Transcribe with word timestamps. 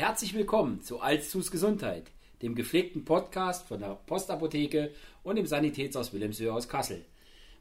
herzlich 0.00 0.32
willkommen 0.32 0.80
zu 0.80 1.00
Alszus 1.00 1.50
Gesundheit, 1.50 2.10
dem 2.40 2.54
gepflegten 2.54 3.04
Podcast 3.04 3.68
von 3.68 3.80
der 3.80 4.00
Postapotheke 4.06 4.92
und 5.22 5.36
dem 5.36 5.44
Sanitätshaus 5.44 6.14
Wilhelmshöhe 6.14 6.54
aus 6.54 6.70
Kassel. 6.70 7.04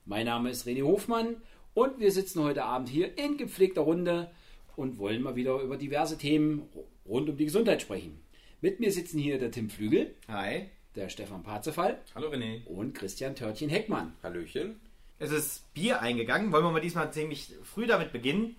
Mein 0.05 0.25
Name 0.25 0.49
ist 0.49 0.65
René 0.65 0.83
Hofmann 0.83 1.35
und 1.73 1.99
wir 1.99 2.13
sitzen 2.13 2.41
heute 2.41 2.63
Abend 2.63 2.87
hier 2.87 3.17
in 3.17 3.35
gepflegter 3.35 3.81
Runde 3.81 4.31
und 4.77 4.99
wollen 4.99 5.21
mal 5.21 5.35
wieder 5.35 5.59
über 5.59 5.75
diverse 5.75 6.17
Themen 6.17 6.69
rund 7.05 7.29
um 7.29 7.35
die 7.35 7.43
Gesundheit 7.43 7.81
sprechen. 7.81 8.21
Mit 8.61 8.79
mir 8.79 8.93
sitzen 8.93 9.19
hier 9.19 9.37
der 9.37 9.51
Tim 9.51 9.69
Flügel. 9.69 10.15
Hi. 10.29 10.69
Der 10.95 11.09
Stefan 11.09 11.43
Parzefall. 11.43 11.99
Hallo 12.15 12.29
René. 12.29 12.65
Und 12.67 12.95
Christian 12.95 13.35
Törtchen 13.35 13.67
Heckmann. 13.67 14.13
Hallöchen. 14.23 14.79
Es 15.17 15.31
ist 15.31 15.73
Bier 15.73 16.01
eingegangen. 16.01 16.53
Wollen 16.53 16.63
wir 16.63 16.71
mal 16.71 16.79
diesmal 16.79 17.11
ziemlich 17.11 17.51
früh 17.63 17.85
damit 17.85 18.13
beginnen. 18.13 18.55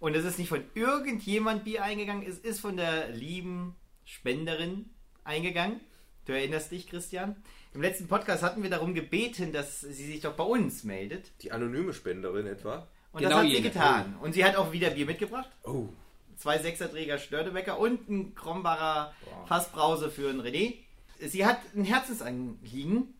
Und 0.00 0.14
es 0.16 0.24
ist 0.24 0.38
nicht 0.38 0.48
von 0.48 0.62
irgendjemand 0.74 1.64
Bier 1.64 1.82
eingegangen, 1.82 2.26
es 2.26 2.38
ist 2.38 2.60
von 2.60 2.76
der 2.76 3.08
lieben 3.10 3.74
Spenderin 4.04 4.90
eingegangen. 5.24 5.80
Du 6.26 6.32
erinnerst 6.32 6.70
dich, 6.72 6.88
Christian? 6.88 7.36
Im 7.74 7.82
letzten 7.82 8.06
Podcast 8.08 8.42
hatten 8.42 8.62
wir 8.62 8.70
darum 8.70 8.94
gebeten, 8.94 9.52
dass 9.52 9.80
sie 9.80 9.92
sich 9.92 10.20
doch 10.20 10.34
bei 10.34 10.44
uns 10.44 10.84
meldet. 10.84 11.30
Die 11.42 11.52
anonyme 11.52 11.92
Spenderin 11.92 12.46
etwa. 12.46 12.88
Und 13.12 13.20
Genau 13.20 13.30
das 13.30 13.38
hat 13.40 13.46
sie 13.46 13.52
jene. 13.56 13.68
getan. 13.68 14.16
Und 14.22 14.32
sie 14.32 14.44
hat 14.44 14.56
auch 14.56 14.72
wieder 14.72 14.90
Bier 14.90 15.06
mitgebracht. 15.06 15.50
Oh. 15.64 15.88
Zwei 16.36 16.58
Sechserträger 16.58 17.18
Störtebecker 17.18 17.78
und 17.78 18.08
ein 18.08 18.34
Krombacher 18.34 19.14
Fassbrause 19.46 20.10
für 20.10 20.28
einen 20.30 20.40
René. 20.40 20.74
Sie 21.20 21.46
hat 21.46 21.58
ein 21.76 21.84
Herzensanliegen. 21.84 23.14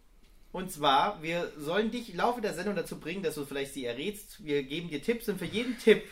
Und 0.52 0.70
zwar, 0.70 1.20
wir 1.22 1.50
sollen 1.58 1.90
dich 1.90 2.10
im 2.10 2.16
Laufe 2.16 2.40
der 2.40 2.54
Sendung 2.54 2.76
dazu 2.76 2.98
bringen, 3.00 3.22
dass 3.24 3.34
du 3.34 3.44
vielleicht 3.44 3.74
sie 3.74 3.84
errätst. 3.84 4.44
Wir 4.44 4.62
geben 4.62 4.88
dir 4.88 5.02
Tipps 5.02 5.28
und 5.28 5.38
für 5.38 5.44
jeden 5.46 5.78
Tipp, 5.78 6.02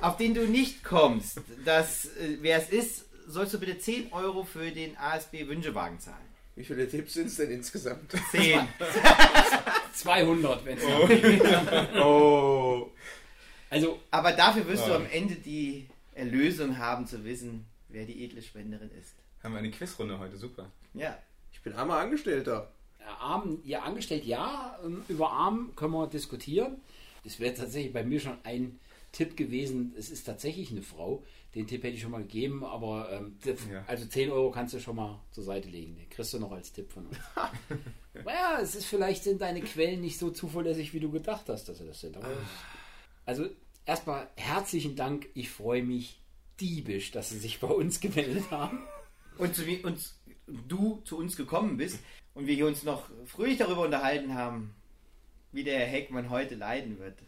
auf 0.00 0.16
den 0.16 0.34
du 0.34 0.46
nicht 0.46 0.82
kommst, 0.84 1.40
dass, 1.64 2.06
äh, 2.06 2.38
wer 2.40 2.58
es 2.58 2.70
ist, 2.70 3.04
sollst 3.26 3.54
du 3.54 3.60
bitte 3.60 3.78
10 3.78 4.12
Euro 4.12 4.44
für 4.44 4.70
den 4.70 4.96
ASB 4.96 5.46
Wünschewagen 5.46 6.00
zahlen. 6.00 6.32
Wie 6.54 6.64
viele 6.64 6.88
Tipps 6.88 7.14
sind 7.14 7.26
es 7.26 7.36
denn 7.36 7.50
insgesamt? 7.50 8.12
10. 8.30 8.60
200, 9.94 10.64
wenn 10.64 10.78
es 10.78 10.84
Oh. 12.02 12.90
Also, 13.70 14.00
Aber 14.10 14.32
dafür 14.32 14.66
wirst 14.66 14.86
du 14.86 14.92
am 14.92 15.06
Ende 15.10 15.36
die 15.36 15.86
Erlösung 16.14 16.76
haben, 16.76 17.06
zu 17.06 17.24
wissen, 17.24 17.64
wer 17.88 18.04
die 18.04 18.24
edle 18.24 18.42
Spenderin 18.42 18.90
ist. 19.00 19.14
Haben 19.42 19.54
wir 19.54 19.60
eine 19.60 19.70
Quizrunde 19.70 20.18
heute, 20.18 20.36
super. 20.36 20.70
Ja. 20.94 21.16
Ich 21.52 21.62
bin 21.62 21.72
armer 21.72 21.96
Angestellter. 21.96 22.70
Arm, 23.20 23.60
ja, 23.64 23.80
angestellt, 23.82 24.24
ja. 24.24 24.78
ähm, 24.84 25.02
Über 25.08 25.30
Arm 25.32 25.72
können 25.74 25.92
wir 25.92 26.06
diskutieren. 26.06 26.80
Das 27.24 27.40
wäre 27.40 27.54
tatsächlich 27.54 27.92
bei 27.92 28.04
mir 28.04 28.20
schon 28.20 28.36
ein 28.44 28.78
Tipp 29.12 29.36
gewesen. 29.36 29.94
Es 29.96 30.10
ist 30.10 30.24
tatsächlich 30.24 30.70
eine 30.70 30.82
Frau. 30.82 31.22
Den 31.54 31.66
Tipp 31.66 31.82
hätte 31.84 31.94
ich 31.94 32.00
schon 32.02 32.10
mal 32.12 32.22
gegeben, 32.22 32.64
aber 32.64 33.10
ähm, 33.12 33.36
Ja. 33.70 33.84
also 33.86 34.06
10 34.06 34.30
Euro 34.30 34.50
kannst 34.50 34.72
du 34.74 34.80
schon 34.80 34.96
mal 34.96 35.20
zur 35.32 35.44
Seite 35.44 35.68
legen. 35.68 35.96
Den 35.96 36.08
kriegst 36.08 36.32
du 36.32 36.38
noch 36.38 36.50
als 36.52 36.72
Tipp 36.72 36.90
von 36.90 37.06
uns. 37.06 37.18
naja, 38.24 38.58
es 38.60 38.74
ist 38.74 38.86
vielleicht 38.86 39.22
sind 39.24 39.42
deine 39.42 39.60
Quellen 39.60 40.00
nicht 40.00 40.18
so 40.18 40.30
zuverlässig, 40.30 40.94
wie 40.94 41.00
du 41.00 41.10
gedacht 41.10 41.48
hast, 41.48 41.68
dass 41.68 41.78
sie 41.78 41.86
das 41.86 42.00
sind. 42.00 42.16
Aber 42.16 42.28
also 43.26 43.46
erstmal 43.84 44.28
herzlichen 44.36 44.96
Dank. 44.96 45.28
Ich 45.34 45.50
freue 45.50 45.82
mich 45.82 46.18
diebisch, 46.60 47.10
dass 47.10 47.30
sie 47.30 47.38
sich 47.38 47.60
bei 47.60 47.68
uns 47.68 48.00
gemeldet 48.00 48.50
haben. 48.50 48.80
und 49.38 49.54
zu 49.54 49.62
uns, 49.84 50.18
du 50.46 51.02
zu 51.04 51.18
uns 51.18 51.36
gekommen 51.36 51.76
bist 51.76 51.98
und 52.34 52.46
wir 52.46 52.54
hier 52.54 52.66
uns 52.66 52.82
noch 52.82 53.10
fröhlich 53.26 53.58
darüber 53.58 53.82
unterhalten 53.82 54.34
haben, 54.34 54.74
wie 55.52 55.64
der 55.64 55.78
Herr 55.80 55.86
Heckmann 55.86 56.30
heute 56.30 56.54
leiden 56.54 56.98
wird. 56.98 57.18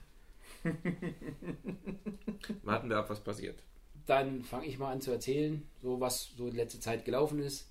Warten 2.63 2.89
wir 2.89 2.97
ab, 2.97 3.11
was 3.11 3.23
passiert. 3.23 3.63
dann 4.07 4.43
fange 4.43 4.67
ich 4.67 4.79
mal 4.79 4.93
an 4.93 5.01
zu 5.01 5.11
erzählen, 5.11 5.67
so 5.83 6.01
was 6.01 6.33
so 6.37 6.49
in 6.49 6.57
letzter 6.57 6.81
Zeit 6.81 7.05
gelaufen 7.05 7.39
ist. 7.39 7.71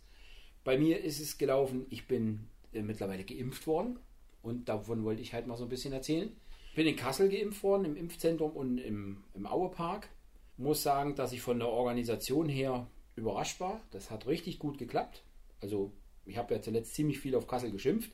Bei 0.63 0.77
mir 0.77 1.03
ist 1.03 1.19
es 1.19 1.37
gelaufen, 1.37 1.85
ich 1.89 2.07
bin 2.07 2.47
äh, 2.71 2.81
mittlerweile 2.81 3.23
geimpft 3.23 3.67
worden 3.67 3.99
und 4.41 4.69
davon 4.69 5.03
wollte 5.03 5.21
ich 5.21 5.33
halt 5.33 5.47
mal 5.47 5.57
so 5.57 5.63
ein 5.65 5.69
bisschen 5.69 5.93
erzählen. 5.93 6.31
Ich 6.69 6.75
bin 6.75 6.87
in 6.87 6.95
Kassel 6.95 7.29
geimpft 7.29 7.61
worden, 7.63 7.85
im 7.85 7.95
Impfzentrum 7.95 8.51
und 8.51 8.77
im, 8.79 9.23
im 9.35 9.45
Auepark. 9.45 10.09
Muss 10.57 10.81
sagen, 10.83 11.15
dass 11.15 11.33
ich 11.33 11.41
von 11.41 11.59
der 11.59 11.67
Organisation 11.67 12.49
her 12.49 12.87
überrascht 13.15 13.59
war. 13.59 13.81
Das 13.91 14.09
hat 14.09 14.27
richtig 14.27 14.59
gut 14.59 14.77
geklappt. 14.77 15.23
Also 15.61 15.91
ich 16.25 16.37
habe 16.37 16.53
ja 16.53 16.61
zuletzt 16.61 16.95
ziemlich 16.95 17.19
viel 17.19 17.35
auf 17.35 17.47
Kassel 17.47 17.71
geschimpft. 17.71 18.11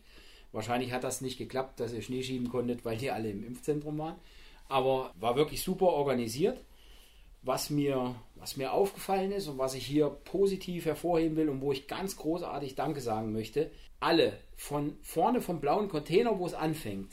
Wahrscheinlich 0.51 0.91
hat 0.91 1.03
das 1.03 1.21
nicht 1.21 1.37
geklappt, 1.37 1.79
dass 1.79 1.93
ihr 1.93 2.01
Schnee 2.01 2.23
schieben 2.23 2.49
konntet, 2.49 2.83
weil 2.83 2.97
die 2.97 3.11
alle 3.11 3.29
im 3.29 3.45
Impfzentrum 3.45 3.97
waren. 3.97 4.15
Aber 4.69 5.13
war 5.19 5.35
wirklich 5.35 5.61
super 5.61 5.87
organisiert 5.87 6.63
was 7.41 7.69
mir, 7.69 8.15
was 8.35 8.57
mir 8.57 8.73
aufgefallen 8.73 9.31
ist 9.31 9.47
und 9.47 9.57
was 9.57 9.73
ich 9.73 9.85
hier 9.85 10.09
positiv 10.09 10.85
hervorheben 10.85 11.37
will 11.37 11.49
und 11.49 11.61
wo 11.61 11.71
ich 11.71 11.87
ganz 11.87 12.17
großartig 12.17 12.75
Danke 12.75 13.01
sagen 13.01 13.31
möchte, 13.31 13.71
alle 13.99 14.37
von 14.55 14.97
vorne 15.01 15.41
vom 15.41 15.61
blauen 15.61 15.89
Container, 15.89 16.37
wo 16.39 16.45
es 16.45 16.53
anfängt, 16.53 17.11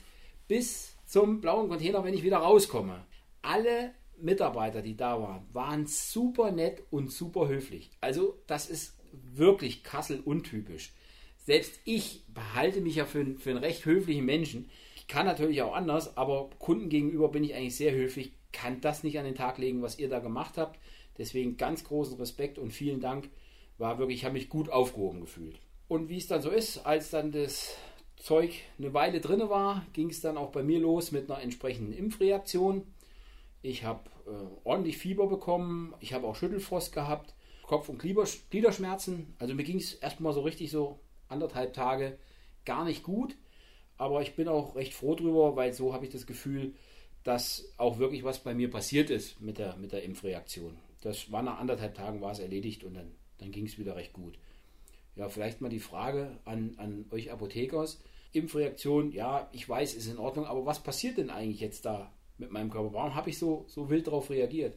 bis 0.49 0.97
zum 1.07 1.41
blauen 1.41 1.69
Container, 1.69 2.05
wenn 2.05 2.15
ich 2.15 2.23
wieder 2.23 2.39
rauskomme, 2.39 3.05
alle 3.43 3.93
Mitarbeiter, 4.19 4.83
die 4.83 4.97
da 4.97 5.21
waren, 5.21 5.47
waren 5.53 5.87
super 5.87 6.51
nett 6.51 6.83
und 6.91 7.13
super 7.13 7.49
höflich. 7.49 7.91
Also 8.01 8.39
das 8.47 8.69
ist 8.69 8.99
wirklich 9.13 9.85
Kassel 9.85 10.21
untypisch. 10.25 10.93
Selbst 11.45 11.79
ich 11.85 12.25
behalte 12.29 12.81
mich 12.81 12.97
ja 12.97 13.05
für, 13.05 13.25
für 13.39 13.51
einen 13.51 13.61
recht 13.61 13.85
höflichen 13.85 14.25
Menschen. 14.25 14.69
Kann 15.09 15.27
natürlich 15.27 15.63
auch 15.63 15.75
anders, 15.75 16.17
aber 16.17 16.51
Kunden 16.59 16.89
gegenüber 16.89 17.29
bin 17.29 17.45
ich 17.45 17.55
eigentlich 17.55 17.77
sehr 17.77 17.93
höflich, 17.93 18.33
kann 18.53 18.81
das 18.81 19.05
nicht 19.05 19.19
an 19.19 19.25
den 19.25 19.35
Tag 19.35 19.59
legen, 19.59 19.83
was 19.83 19.99
ihr 19.99 20.09
da 20.09 20.19
gemacht 20.19 20.57
habt. 20.57 20.79
Deswegen 21.19 21.57
ganz 21.57 21.85
großen 21.85 22.17
Respekt 22.19 22.59
und 22.59 22.73
vielen 22.73 23.01
Dank. 23.01 23.31
War 23.79 23.99
wirklich, 23.99 24.19
ich 24.19 24.25
habe 24.25 24.35
mich 24.35 24.49
gut 24.49 24.71
aufgehoben 24.71 25.21
gefühlt. 25.21 25.61
Und 25.89 26.09
wie 26.09 26.17
es 26.17 26.27
dann 26.27 26.43
so 26.43 26.51
ist, 26.51 26.79
als 26.87 27.11
dann 27.11 27.31
das 27.31 27.77
Zeug 28.17 28.55
eine 28.79 28.95
Weile 28.95 29.21
drinne 29.21 29.51
war, 29.51 29.87
ging 29.93 30.11
es 30.11 30.21
dann 30.21 30.39
auch 30.39 30.51
bei 30.51 30.63
mir 30.63 30.81
los 30.81 31.13
mit 31.13 31.31
einer 31.31 31.41
entsprechenden 31.41 31.93
Impfreaktion. 31.93 32.87
Ich 33.63 33.85
habe 33.85 34.09
äh, 34.27 34.31
ordentlich 34.65 34.99
Fieber 34.99 35.27
bekommen, 35.27 35.95
ich 36.01 36.13
habe 36.13 36.27
auch 36.27 36.35
Schüttelfrost 36.35 36.93
gehabt, 36.93 37.35
Kopf- 37.63 37.89
und 37.89 38.01
Glieder- 38.01 38.27
Gliederschmerzen. 38.51 39.35
Also 39.39 39.55
mir 39.55 39.65
ging 39.65 39.79
es 39.79 39.95
erstmal 39.95 40.33
so 40.33 40.41
richtig 40.41 40.71
so 40.71 40.99
anderthalb 41.29 41.75
Tage 41.75 42.19
gar 42.65 42.85
nicht 42.85 43.03
gut. 43.03 43.37
Aber 43.99 44.23
ich 44.23 44.35
bin 44.35 44.49
auch 44.49 44.77
recht 44.77 44.95
froh 44.95 45.15
drüber, 45.15 45.57
weil 45.57 45.73
so 45.73 45.93
habe 45.93 46.05
ich 46.05 46.13
das 46.13 46.27
Gefühl, 46.27 46.75
dass 47.25 47.73
auch 47.77 47.99
wirklich 47.99 48.25
was 48.25 48.43
bei 48.43 48.55
mir 48.55 48.71
passiert 48.71 49.11
ist 49.11 49.41
mit 49.41 49.59
der, 49.59 49.77
mit 49.77 49.93
der 49.93 50.05
Impfreaktion. 50.05 50.77
Das 51.01 51.33
war 51.33 51.43
nach 51.43 51.59
anderthalb 51.59 51.95
Tagen 51.95 52.21
war 52.21 52.33
es 52.33 52.39
erledigt 52.39 52.85
und 52.85 52.95
dann, 52.95 53.11
dann 53.39 53.51
ging 53.51 53.67
es 53.67 53.79
wieder 53.79 53.97
recht 53.97 54.13
gut. 54.13 54.39
Ja, 55.17 55.29
vielleicht 55.29 55.61
mal 55.61 55.69
die 55.69 55.81
Frage 55.81 56.39
an, 56.45 56.75
an 56.77 57.07
euch 57.11 57.33
Apothekers. 57.33 58.01
Impfreaktion, 58.33 59.13
ja, 59.13 59.49
ich 59.53 59.69
weiß, 59.69 59.95
ist 59.95 60.09
in 60.09 60.19
Ordnung, 60.19 60.47
aber 60.47 60.67
was 60.67 60.83
passiert 60.83 61.17
denn 61.17 61.31
eigentlich 61.31 61.61
jetzt 61.61 61.87
da 61.87 62.13
mit 62.39 62.53
meinem 62.53 62.71
Körper? 62.71 62.93
Warum 62.93 63.15
habe 63.15 63.31
ich 63.31 63.39
so, 63.39 63.65
so 63.67 63.89
wild 63.89 64.07
darauf 64.07 64.31
reagiert? 64.31 64.77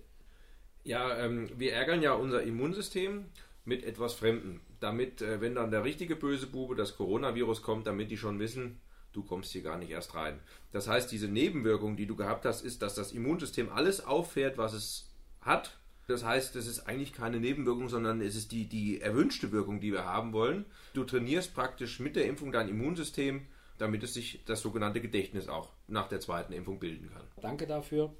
Ja, 0.83 1.17
ähm, 1.17 1.49
wir 1.57 1.73
ärgern 1.73 2.01
ja 2.01 2.13
unser 2.13 2.41
Immunsystem 2.41 3.25
mit 3.65 3.83
etwas 3.83 4.13
Fremden. 4.13 4.61
Damit, 4.79 5.21
äh, 5.21 5.41
wenn 5.41 5.55
dann 5.55 5.71
der 5.71 5.83
richtige 5.83 6.15
böse 6.15 6.47
Bube, 6.47 6.75
das 6.75 6.95
Coronavirus 6.95 7.61
kommt, 7.61 7.85
damit 7.85 8.11
die 8.11 8.17
schon 8.17 8.39
wissen, 8.39 8.79
du 9.13 9.23
kommst 9.23 9.51
hier 9.51 9.61
gar 9.61 9.77
nicht 9.77 9.91
erst 9.91 10.15
rein. 10.15 10.39
Das 10.71 10.87
heißt, 10.87 11.11
diese 11.11 11.27
Nebenwirkung, 11.27 11.97
die 11.97 12.05
du 12.05 12.15
gehabt 12.15 12.45
hast, 12.45 12.61
ist, 12.61 12.81
dass 12.81 12.95
das 12.95 13.11
Immunsystem 13.11 13.69
alles 13.69 14.05
auffährt, 14.05 14.57
was 14.57 14.73
es 14.73 15.09
hat. 15.41 15.77
Das 16.07 16.23
heißt, 16.23 16.55
es 16.55 16.67
ist 16.67 16.87
eigentlich 16.87 17.13
keine 17.13 17.39
Nebenwirkung, 17.39 17.87
sondern 17.87 18.21
es 18.21 18.35
ist 18.35 18.51
die, 18.51 18.65
die 18.65 18.99
erwünschte 18.99 19.51
Wirkung, 19.51 19.79
die 19.79 19.91
wir 19.91 20.05
haben 20.05 20.33
wollen. 20.33 20.65
Du 20.93 21.03
trainierst 21.03 21.53
praktisch 21.53 21.99
mit 21.99 22.15
der 22.15 22.25
Impfung 22.25 22.51
dein 22.51 22.67
Immunsystem, 22.67 23.45
damit 23.77 24.03
es 24.03 24.13
sich 24.13 24.43
das 24.45 24.61
sogenannte 24.61 25.01
Gedächtnis 25.01 25.47
auch 25.47 25.69
nach 25.87 26.09
der 26.09 26.19
zweiten 26.19 26.53
Impfung 26.53 26.79
bilden 26.79 27.09
kann. 27.13 27.27
Danke 27.41 27.67
dafür. 27.67 28.13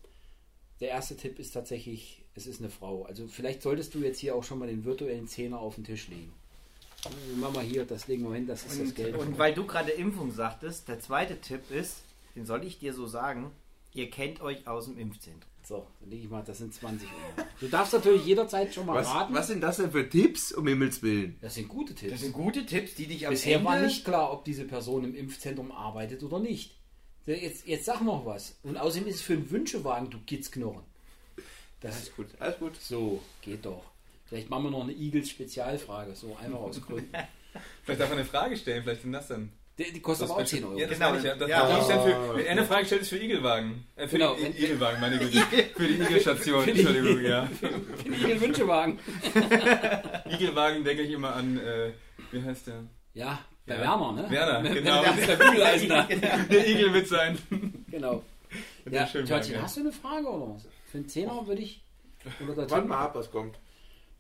Der 0.79 0.89
erste 0.89 1.17
Tipp 1.17 1.39
ist 1.39 1.51
tatsächlich, 1.51 2.25
es 2.35 2.47
ist 2.47 2.61
eine 2.61 2.69
Frau. 2.69 3.03
Also 3.03 3.27
vielleicht 3.27 3.61
solltest 3.61 3.93
du 3.95 3.99
jetzt 3.99 4.19
hier 4.19 4.35
auch 4.35 4.43
schon 4.43 4.59
mal 4.59 4.67
den 4.67 4.85
virtuellen 4.85 5.27
Zehner 5.27 5.59
auf 5.59 5.75
den 5.75 5.83
Tisch 5.83 6.07
legen. 6.07 6.33
Mach 7.37 7.53
mal 7.53 7.63
hier, 7.63 7.85
das 7.85 8.07
legen 8.07 8.23
wir 8.27 8.33
hin, 8.35 8.45
das 8.47 8.63
ist 8.65 8.71
das 8.79 8.87
Und, 8.89 8.95
Geld. 8.95 9.15
und 9.15 9.37
weil 9.37 9.53
du 9.53 9.65
gerade 9.65 9.91
Impfung 9.91 10.31
sagtest, 10.31 10.87
der 10.87 10.99
zweite 10.99 11.39
Tipp 11.39 11.71
ist, 11.71 11.97
den 12.35 12.45
soll 12.45 12.63
ich 12.65 12.79
dir 12.79 12.93
so 12.93 13.07
sagen, 13.07 13.51
ihr 13.93 14.09
kennt 14.09 14.41
euch 14.41 14.67
aus 14.67 14.85
dem 14.85 14.97
Impfzentrum. 14.97 15.49
So, 15.63 15.85
dann 15.99 16.09
lege 16.09 16.23
ich 16.23 16.29
mal, 16.29 16.43
das 16.43 16.57
sind 16.57 16.73
20 16.73 17.07
Euro. 17.07 17.47
Du 17.59 17.67
darfst 17.67 17.93
natürlich 17.93 18.25
jederzeit 18.25 18.73
schon 18.73 18.85
mal 18.87 18.95
Was, 18.95 19.07
raten. 19.07 19.33
was 19.35 19.47
sind 19.47 19.61
das 19.61 19.77
denn 19.77 19.91
für 19.91 20.09
Tipps, 20.09 20.51
um 20.51 20.67
Himmels 20.67 21.01
Willen? 21.03 21.37
Das 21.41 21.53
sind 21.55 21.67
gute 21.67 21.93
Tipps. 21.93 22.11
Das 22.13 22.21
sind 22.21 22.33
gute 22.33 22.65
Tipps, 22.65 22.95
die 22.95 23.05
dich 23.05 23.27
am 23.27 23.31
Bisher 23.33 23.57
Ende... 23.57 23.65
war 23.69 23.79
nicht 23.79 24.03
klar, 24.03 24.33
ob 24.33 24.45
diese 24.45 24.65
Person 24.65 25.03
im 25.03 25.15
Impfzentrum 25.15 25.71
arbeitet 25.71 26.23
oder 26.23 26.39
nicht. 26.39 26.75
Jetzt, 27.27 27.67
jetzt 27.67 27.85
sag 27.85 28.01
noch 28.01 28.25
was. 28.25 28.57
Und 28.63 28.77
außerdem 28.77 29.07
ist 29.07 29.15
es 29.17 29.21
für 29.21 29.33
einen 29.33 29.51
Wünschewagen, 29.51 30.09
du 30.09 30.17
Gitzknochen. 30.25 30.81
Das 31.81 31.97
ist 32.01 32.15
Gut, 32.15 32.27
alles 32.39 32.57
gut. 32.57 32.75
so, 32.81 33.21
geht 33.41 33.63
doch. 33.65 33.83
Vielleicht 34.29 34.49
machen 34.49 34.63
wir 34.65 34.71
noch 34.71 34.83
eine 34.83 34.93
Igels-Spezialfrage, 34.93 36.15
so 36.15 36.37
einfach 36.41 36.59
aus 36.59 36.79
Gründen. 36.81 37.11
Vielleicht 37.83 37.99
darf 37.99 38.09
man 38.09 38.19
eine 38.19 38.27
Frage 38.27 38.55
stellen, 38.55 38.83
vielleicht 38.83 39.01
sind 39.01 39.11
das 39.11 39.27
dann 39.27 39.51
Die, 39.79 39.91
die 39.91 40.01
kostet 40.01 40.25
Das 40.25 40.29
aber 40.31 40.35
auch 40.35 40.39
wird 40.41 40.49
schon- 40.49 40.59
10 40.59 40.67
Euro. 40.67 40.77
Ja, 40.79 40.87
das 40.87 40.99
Genau. 40.99 41.15
ich 41.15 41.23
ja. 41.23 41.35
Das, 41.35 41.49
Ja. 41.49 41.87
dann 41.87 42.03
für, 42.03 42.35
wenn 42.37 42.47
eine 42.47 42.63
Frage 42.65 42.85
stellt, 42.85 43.01
ist 43.01 43.09
für 43.09 43.17
Igelwagen. 43.17 43.85
Äh, 43.95 44.07
für 44.07 44.17
Genau. 44.19 44.35
die 44.35 44.43
I- 44.43 44.65
Igelwagen, 44.65 45.01
meine 45.01 45.17
Güte. 45.17 45.39
für 45.75 45.87
die 45.87 45.93
Igelstation, 45.95 46.63
Für 46.63 46.71
die- 46.73 46.81
Entschuldigung, 46.81 47.21
ja. 47.25 47.47
Für 47.59 48.27
die 48.27 48.39
Wünschewagen. 48.41 48.99
Igelwagen 50.29 50.83
denke 50.83 51.03
ich 51.03 51.11
immer 51.11 51.33
an, 51.35 51.57
äh, 51.57 51.91
wie 52.31 52.43
heißt 52.43 52.67
der? 52.67 52.83
Ja, 53.13 53.39
bei 53.65 53.75
Ja. 53.75 53.81
Werner, 53.81 54.11
ne? 54.13 54.29
Werner, 54.29 54.69
genau. 54.73 55.01
Der 55.03 55.35
Bügeleisen 55.35 55.89
da. 55.89 56.03
Der 56.03 56.67
Igel 56.67 56.91
mit 56.91 57.07
sein. 57.07 57.37
Genau. 57.89 58.23
Ja, 58.89 59.05
Törtchen, 59.05 59.61
hast 59.61 59.77
du 59.77 59.81
eine 59.81 59.91
Frage 59.91 60.27
oder 60.27 60.55
was? 60.55 60.67
Für 60.91 60.97
einen 60.99 61.07
Zehner 61.09 61.47
würde 61.47 61.61
ich. 61.61 61.81
Der 62.39 62.55
Warte 62.69 62.87
mal 62.87 62.97
ab, 63.05 63.15
was 63.15 63.31
kommt. 63.31 63.57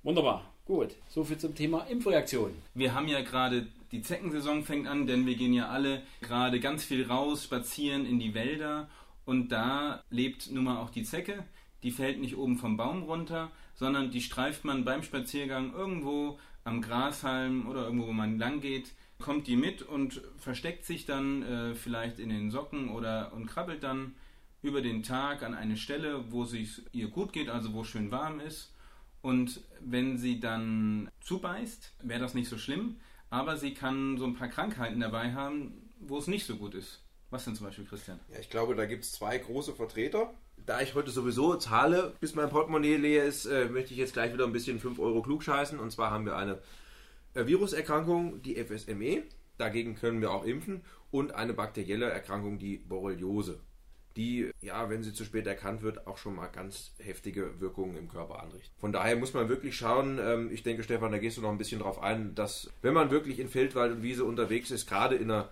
Wunderbar. 0.03 0.45
Gut. 0.65 0.95
So 1.09 1.23
viel 1.23 1.37
zum 1.37 1.55
Thema 1.55 1.81
Impfreaktion. 1.89 2.53
Wir 2.73 2.93
haben 2.93 3.07
ja 3.07 3.21
gerade, 3.21 3.67
die 3.91 4.01
Zeckensaison 4.01 4.63
fängt 4.63 4.87
an, 4.87 5.07
denn 5.07 5.25
wir 5.25 5.35
gehen 5.35 5.53
ja 5.53 5.67
alle 5.67 6.03
gerade 6.21 6.59
ganz 6.59 6.85
viel 6.85 7.05
raus, 7.05 7.43
spazieren 7.43 8.05
in 8.05 8.19
die 8.19 8.33
Wälder 8.33 8.87
und 9.25 9.49
da 9.49 10.03
lebt 10.09 10.51
nun 10.51 10.63
mal 10.65 10.77
auch 10.77 10.89
die 10.89 11.03
Zecke. 11.03 11.43
Die 11.83 11.91
fällt 11.91 12.19
nicht 12.19 12.37
oben 12.37 12.57
vom 12.57 12.77
Baum 12.77 13.03
runter, 13.03 13.51
sondern 13.75 14.11
die 14.11 14.21
streift 14.21 14.63
man 14.63 14.85
beim 14.85 15.03
Spaziergang 15.03 15.73
irgendwo 15.73 16.39
am 16.63 16.81
Grashalm 16.81 17.67
oder 17.67 17.85
irgendwo, 17.85 18.07
wo 18.07 18.13
man 18.13 18.37
lang 18.37 18.61
geht, 18.61 18.93
kommt 19.17 19.47
die 19.47 19.57
mit 19.57 19.81
und 19.81 20.21
versteckt 20.37 20.85
sich 20.85 21.05
dann 21.05 21.43
äh, 21.43 21.75
vielleicht 21.75 22.19
in 22.19 22.29
den 22.29 22.51
Socken 22.51 22.89
oder 22.89 23.33
und 23.33 23.47
krabbelt 23.47 23.83
dann 23.83 24.15
über 24.61 24.81
den 24.81 25.03
Tag 25.03 25.43
an 25.43 25.53
eine 25.53 25.77
Stelle, 25.77 26.31
wo 26.31 26.43
es 26.43 26.81
ihr 26.91 27.07
gut 27.09 27.33
geht, 27.33 27.49
also 27.49 27.73
wo 27.73 27.83
schön 27.83 28.11
warm 28.11 28.39
ist. 28.39 28.73
Und 29.21 29.61
wenn 29.81 30.17
sie 30.17 30.39
dann 30.39 31.09
zubeißt, 31.21 31.95
wäre 32.03 32.19
das 32.19 32.33
nicht 32.33 32.49
so 32.49 32.57
schlimm, 32.57 32.97
aber 33.29 33.57
sie 33.57 33.73
kann 33.73 34.17
so 34.17 34.25
ein 34.25 34.35
paar 34.35 34.47
Krankheiten 34.47 34.99
dabei 34.99 35.33
haben, 35.33 35.89
wo 35.99 36.17
es 36.17 36.27
nicht 36.27 36.45
so 36.45 36.55
gut 36.55 36.73
ist. 36.73 37.03
Was 37.29 37.45
denn 37.45 37.55
zum 37.55 37.67
Beispiel, 37.67 37.85
Christian? 37.85 38.19
Ja, 38.31 38.39
ich 38.39 38.49
glaube, 38.49 38.75
da 38.75 38.85
gibt 38.85 39.03
es 39.03 39.11
zwei 39.11 39.37
große 39.37 39.73
Vertreter. 39.73 40.33
Da 40.65 40.81
ich 40.81 40.95
heute 40.95 41.11
sowieso 41.11 41.55
zahle, 41.55 42.15
bis 42.19 42.35
mein 42.35 42.49
Portemonnaie 42.49 42.97
leer 42.97 43.25
ist, 43.25 43.45
äh, 43.45 43.69
möchte 43.69 43.93
ich 43.93 43.99
jetzt 43.99 44.13
gleich 44.13 44.33
wieder 44.33 44.45
ein 44.45 44.51
bisschen 44.51 44.79
5 44.79 44.99
Euro 44.99 45.21
klugscheißen. 45.21 45.79
Und 45.79 45.91
zwar 45.91 46.11
haben 46.11 46.25
wir 46.25 46.35
eine 46.35 46.59
äh, 47.35 47.45
Viruserkrankung, 47.45 48.41
die 48.41 48.55
FSME. 48.55 49.23
Dagegen 49.57 49.95
können 49.95 50.21
wir 50.21 50.31
auch 50.31 50.43
impfen. 50.43 50.81
Und 51.11 51.33
eine 51.33 51.53
bakterielle 51.53 52.09
Erkrankung, 52.09 52.57
die 52.57 52.77
Borreliose. 52.77 53.59
Die, 54.15 54.51
ja, 54.61 54.89
wenn 54.89 55.03
sie 55.03 55.13
zu 55.13 55.23
spät 55.23 55.47
erkannt 55.47 55.81
wird, 55.81 56.07
auch 56.07 56.17
schon 56.17 56.35
mal 56.35 56.47
ganz 56.47 56.91
heftige 56.97 57.59
Wirkungen 57.61 57.95
im 57.95 58.09
Körper 58.09 58.41
anrichtet. 58.41 58.71
Von 58.79 58.91
daher 58.91 59.15
muss 59.15 59.33
man 59.33 59.47
wirklich 59.49 59.77
schauen, 59.77 60.19
ähm, 60.21 60.49
ich 60.51 60.63
denke, 60.63 60.83
Stefan, 60.83 61.11
da 61.11 61.19
gehst 61.19 61.37
du 61.37 61.41
noch 61.41 61.51
ein 61.51 61.57
bisschen 61.57 61.79
drauf 61.79 62.01
ein, 62.01 62.35
dass 62.35 62.69
wenn 62.81 62.93
man 62.93 63.11
wirklich 63.11 63.39
in 63.39 63.47
Feldwald 63.47 63.93
und 63.93 64.03
Wiese 64.03 64.25
unterwegs 64.25 64.71
ist, 64.71 64.87
gerade 64.89 65.15
in 65.15 65.31
einer 65.31 65.49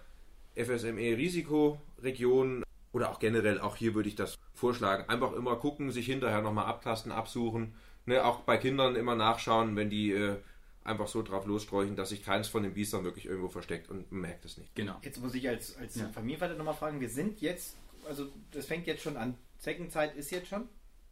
FSME-Risikoregion 0.56 2.64
oder 2.94 3.12
auch 3.12 3.20
generell, 3.20 3.60
auch 3.60 3.76
hier 3.76 3.94
würde 3.94 4.10
ich 4.10 4.16
das 4.16 4.38
vorschlagen. 4.54 5.08
Einfach 5.10 5.34
immer 5.34 5.56
gucken, 5.58 5.92
sich 5.92 6.06
hinterher 6.06 6.42
nochmal 6.42 6.66
abtasten, 6.66 7.12
absuchen. 7.12 7.74
Ne, 8.06 8.24
auch 8.24 8.40
bei 8.42 8.58
Kindern 8.58 8.96
immer 8.96 9.16
nachschauen, 9.16 9.76
wenn 9.76 9.90
die 9.90 10.14
äh, 10.14 10.38
einfach 10.86 11.08
so 11.10 11.22
drauf 11.22 11.46
lossträuchen, 11.46 11.98
dass 11.98 12.10
sich 12.10 12.24
keins 12.24 12.48
von 12.48 12.64
den 12.64 12.74
Biestern 12.74 13.04
wirklich 13.04 13.26
irgendwo 13.26 13.50
versteckt 13.50 13.90
und 13.90 14.10
man 14.12 14.22
merkt 14.22 14.46
es 14.46 14.58
nicht. 14.58 14.74
Genau. 14.76 14.96
Jetzt 15.02 15.22
muss 15.22 15.36
ich 15.36 15.48
als, 15.48 15.78
als 15.78 15.98
Ja. 15.98 16.08
Familienvater 16.10 16.56
nochmal 16.56 16.74
fragen, 16.74 17.02
wir 17.02 17.10
sind 17.10 17.42
jetzt, 17.42 17.76
also 18.08 18.28
das 18.52 18.66
fängt 18.66 18.88
jetzt 18.88 19.04
schon 19.04 19.18
an. 19.18 19.36
Zeckenzeit 19.60 20.16
ist 20.16 20.32
jetzt 20.32 20.48
schon. 20.48 20.68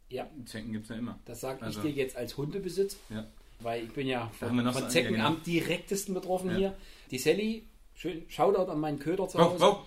Ja, 0.08 0.28
Zecken 0.44 0.72
gibt 0.72 0.84
es 0.84 0.90
ja 0.90 0.96
immer. 0.96 1.18
das 1.24 1.40
sage 1.40 1.62
Also- 1.62 1.80
ich 1.82 1.86
dir 1.94 2.02
jetzt 2.02 2.16
als 2.16 2.36
Hundebesitz, 2.36 2.96
Ja. 3.10 3.26
weil 3.60 3.84
ich 3.84 3.92
bin 3.92 4.06
ja 4.06 4.28
von, 4.38 4.54
noch 4.56 4.72
von 4.72 4.82
so- 4.84 4.88
Zecken 4.88 5.20
am 5.20 5.42
direktesten 5.42 6.14
betroffen 6.14 6.50
Ja. 6.50 6.56
hier. 6.56 6.74
Die 7.10 7.18
Sally, 7.18 7.66
schön 7.94 8.24
Shoutout 8.28 8.70
an 8.70 8.78
meinen 8.78 8.98
Köder 9.00 9.26
zu 9.26 9.38
Oh, 9.38 9.42
Hause. 9.42 9.64
oh. 9.64 9.78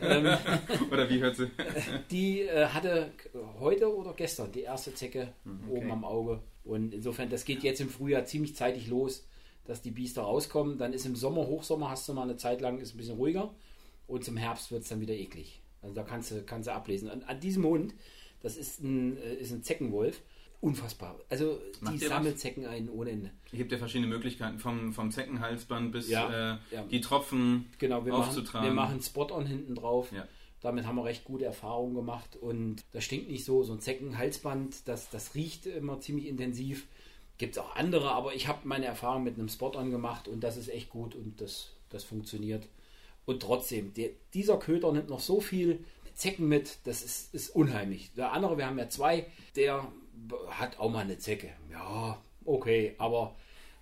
Ähm, 0.00 0.26
Oder 0.92 1.08
wie 1.10 1.20
hört 1.20 1.34
sie? 1.36 1.50
die 2.10 2.42
äh, 2.42 2.66
hatte 2.66 3.10
heute 3.58 3.92
oder 3.94 4.12
gestern 4.12 4.52
die 4.52 4.60
erste 4.62 4.94
Zecke 4.94 5.32
Mhm, 5.44 5.68
oben 5.70 5.90
am 5.90 6.04
Auge. 6.04 6.40
Und 6.62 6.94
insofern, 6.94 7.28
das 7.28 7.44
geht 7.44 7.62
jetzt 7.64 7.80
im 7.80 7.88
Frühjahr 7.90 8.24
ziemlich 8.26 8.54
zeitig 8.54 8.86
los, 8.86 9.26
dass 9.64 9.82
die 9.82 9.90
Biester 9.90 10.22
rauskommen. 10.22 10.78
Dann 10.78 10.92
ist 10.92 11.04
im 11.04 11.16
Sommer, 11.16 11.46
Hochsommer, 11.46 11.90
hast 11.90 12.08
du 12.08 12.12
mal 12.14 12.22
eine 12.22 12.36
Zeit 12.36 12.60
lang, 12.60 12.78
ist 12.78 12.94
ein 12.94 12.98
bisschen 12.98 13.16
ruhiger. 13.16 13.52
Und 14.06 14.24
zum 14.24 14.36
Herbst 14.36 14.70
wird 14.70 14.82
es 14.82 14.88
dann 14.88 15.00
wieder 15.00 15.14
eklig. 15.14 15.60
Also 15.84 15.94
da 15.94 16.02
kannst 16.02 16.30
du, 16.32 16.42
kannst 16.42 16.66
du 16.66 16.72
ablesen. 16.72 17.08
An, 17.10 17.22
an 17.24 17.38
diesem 17.40 17.64
Hund, 17.64 17.94
das 18.42 18.56
ist 18.56 18.82
ein, 18.82 19.16
äh, 19.18 19.34
ist 19.34 19.52
ein 19.52 19.62
Zeckenwolf, 19.62 20.20
unfassbar. 20.60 21.20
Also 21.28 21.60
Macht 21.80 21.94
die 21.94 22.00
was? 22.00 22.08
sammelt 22.08 22.38
Zecken 22.38 22.66
ein 22.66 22.88
ohne 22.88 23.10
Ende. 23.10 23.30
Es 23.52 23.58
gibt 23.58 23.70
ja 23.70 23.78
verschiedene 23.78 24.08
Möglichkeiten, 24.08 24.58
vom, 24.58 24.92
vom 24.94 25.10
Zeckenhalsband 25.10 25.92
bis 25.92 26.08
Ja, 26.08 26.54
äh, 26.54 26.58
ja. 26.74 26.82
die 26.90 27.00
Tropfen 27.00 27.66
Genau, 27.78 28.04
wir 28.04 28.12
machen, 28.12 28.28
aufzutragen. 28.28 28.66
wir 28.66 28.74
machen 28.74 29.00
Spot-on 29.02 29.46
hinten 29.46 29.74
drauf. 29.74 30.10
Ja. 30.10 30.26
Damit 30.62 30.86
haben 30.86 30.96
wir 30.96 31.04
recht 31.04 31.24
gute 31.24 31.44
Erfahrungen 31.44 31.94
gemacht 31.94 32.36
und 32.36 32.82
das 32.92 33.04
stinkt 33.04 33.28
nicht 33.28 33.44
so. 33.44 33.62
So 33.62 33.74
ein 33.74 33.80
Zeckenhalsband, 33.80 34.88
das, 34.88 35.10
das 35.10 35.34
riecht 35.34 35.66
immer 35.66 36.00
ziemlich 36.00 36.26
intensiv. 36.26 36.86
Gibt 37.36 37.56
es 37.56 37.62
auch 37.62 37.76
andere, 37.76 38.12
aber 38.12 38.34
ich 38.34 38.48
habe 38.48 38.60
meine 38.66 38.86
Erfahrung 38.86 39.24
mit 39.24 39.34
einem 39.38 39.48
Spot-on 39.50 39.90
gemacht 39.90 40.28
und 40.28 40.40
das 40.40 40.56
ist 40.56 40.68
echt 40.68 40.88
gut 40.88 41.14
und 41.14 41.40
das, 41.42 41.72
das 41.90 42.04
funktioniert. 42.04 42.66
Und 43.26 43.40
trotzdem, 43.42 43.94
der, 43.94 44.10
dieser 44.34 44.58
Köter 44.58 44.92
nimmt 44.92 45.08
noch 45.08 45.20
so 45.20 45.40
viel 45.40 45.84
Zecken 46.14 46.48
mit, 46.48 46.78
das 46.84 47.02
ist, 47.02 47.34
ist 47.34 47.50
unheimlich. 47.50 48.12
Der 48.14 48.32
andere, 48.32 48.56
wir 48.58 48.66
haben 48.66 48.78
ja 48.78 48.88
zwei, 48.88 49.26
der 49.56 49.86
hat 50.50 50.78
auch 50.78 50.90
mal 50.90 51.00
eine 51.00 51.18
Zecke. 51.18 51.50
Ja, 51.70 52.20
okay, 52.44 52.94
aber 52.98 53.34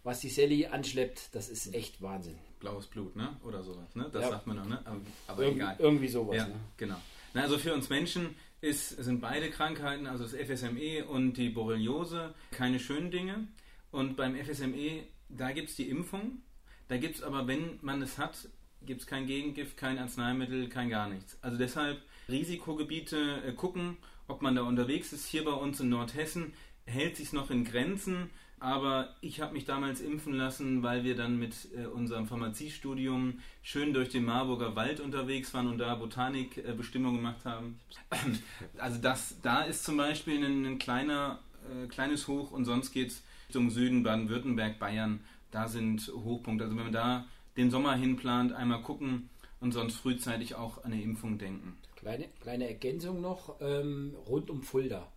was 0.05 0.21
die 0.21 0.29
Sally 0.29 0.67
anschleppt, 0.67 1.35
das 1.35 1.49
ist 1.49 1.75
echt 1.75 2.01
Wahnsinn. 2.03 2.37
blaues 2.59 2.87
Blut, 2.87 3.17
ne? 3.17 3.37
Oder 3.45 3.63
sowas, 3.63 3.95
ne? 3.95 4.09
Das 4.13 4.23
Ja. 4.23 4.31
sagt 4.31 4.47
man 4.47 4.57
noch, 4.57 4.67
ne? 4.67 4.81
Aber, 4.85 5.01
aber 5.27 5.43
Irg 5.45 5.55
egal. 5.57 5.77
Irgendwie 5.79 6.09
sowas. 6.09 6.37
Ja, 6.37 6.47
Ne? 6.47 6.55
genau. 6.77 6.97
Na, 7.35 7.43
also 7.43 7.59
für 7.59 7.75
uns 7.75 7.89
Menschen 7.89 8.37
ist, 8.61 8.91
sind 8.91 9.21
beide 9.21 9.51
Krankheiten, 9.51 10.07
also 10.07 10.23
das 10.25 10.35
FSME 10.35 11.05
und 11.07 11.35
die 11.35 11.49
Borreliose, 11.49 12.35
keine 12.53 12.79
schönen 12.79 13.11
Dinge. 13.11 13.49
Und 13.91 14.17
beim 14.17 14.37
FSME, 14.37 15.03
da 15.29 15.51
gibt 15.53 15.71
es 15.71 15.77
die 15.77 15.89
Impfung. 15.91 16.41
Da 16.89 16.97
gibt 16.99 17.17
es 17.17 17.23
aber, 17.23 17.47
wenn 17.49 17.79
man 17.83 18.01
es 18.03 18.17
hat, 18.19 18.49
gibt 18.87 19.03
es 19.03 19.07
kein 19.07 19.27
Gegengift, 19.27 19.77
kein 19.77 19.99
Arzneimittel, 19.99 20.69
kein 20.69 20.89
gar 20.91 21.09
nichts. 21.09 21.39
Also 21.43 21.59
deshalb 21.59 22.03
Risikogebiete 22.29 23.43
äh, 23.47 23.53
gucken, 23.53 23.97
ob 24.29 24.43
man 24.43 24.55
da 24.55 24.63
unterwegs 24.63 25.13
ist. 25.13 25.27
Hier 25.27 25.45
bei 25.45 25.53
uns 25.53 25.81
in 25.81 25.89
Nordhessen 25.89 26.53
hält 26.87 27.17
sich 27.17 27.33
noch 27.33 27.51
in 27.51 27.65
Grenzen. 27.65 28.31
Aber 28.63 29.17
ich 29.21 29.41
habe 29.41 29.55
mich 29.55 29.65
damals 29.65 30.01
impfen 30.01 30.35
lassen, 30.35 30.85
weil 30.85 31.03
wir 31.03 31.17
dann 31.17 31.37
mit 31.37 31.53
äh, 31.77 31.87
unserem 31.87 32.29
Pharmaziestudium 32.29 33.41
schön 33.61 33.93
durch 33.93 34.11
den 34.11 34.25
Marburger 34.25 34.77
Wald 34.77 35.01
unterwegs 35.01 35.53
waren 35.53 35.67
und 35.67 35.79
da 35.79 35.97
Botanikbestimmungen 35.97 37.17
gemacht 37.17 37.45
haben. 37.45 37.81
Also 38.79 39.01
das, 39.01 39.41
da 39.43 39.63
ist 39.63 39.83
zum 39.83 39.97
Beispiel 39.97 40.45
ein, 40.45 40.65
ein 40.65 40.79
kleiner, 40.79 41.41
äh, 41.73 41.89
kleines 41.89 42.29
Hoch 42.29 42.53
und 42.53 42.65
sonst 42.65 42.93
geht 42.93 43.09
es 43.09 43.25
Richtung 43.49 43.69
Süden, 43.71 44.05
Baden-Württemberg, 44.05 44.79
Bayern. 44.79 45.25
Da 45.51 45.67
sind 45.67 46.13
Hochpunkte. 46.15 46.65
Also 46.65 46.77
wenn 46.77 46.85
man 46.85 46.93
da 46.93 47.27
den 47.57 47.71
Sommer 47.71 47.95
hinplant, 47.95 48.53
einmal 48.53 48.83
gucken 48.83 49.31
und 49.61 49.73
sonst 49.73 49.97
frühzeitig 49.97 50.55
auch 50.55 50.79
an 50.85 50.93
eine 50.93 51.03
Impfung 51.03 51.39
denken. 51.39 51.77
Kleine, 51.97 52.29
kleine 52.41 52.69
Ergänzung 52.69 53.21
noch, 53.21 53.61
ähm, 53.61 54.15
rund 54.27 54.51
um 54.51 54.63
Fulda 54.63 55.13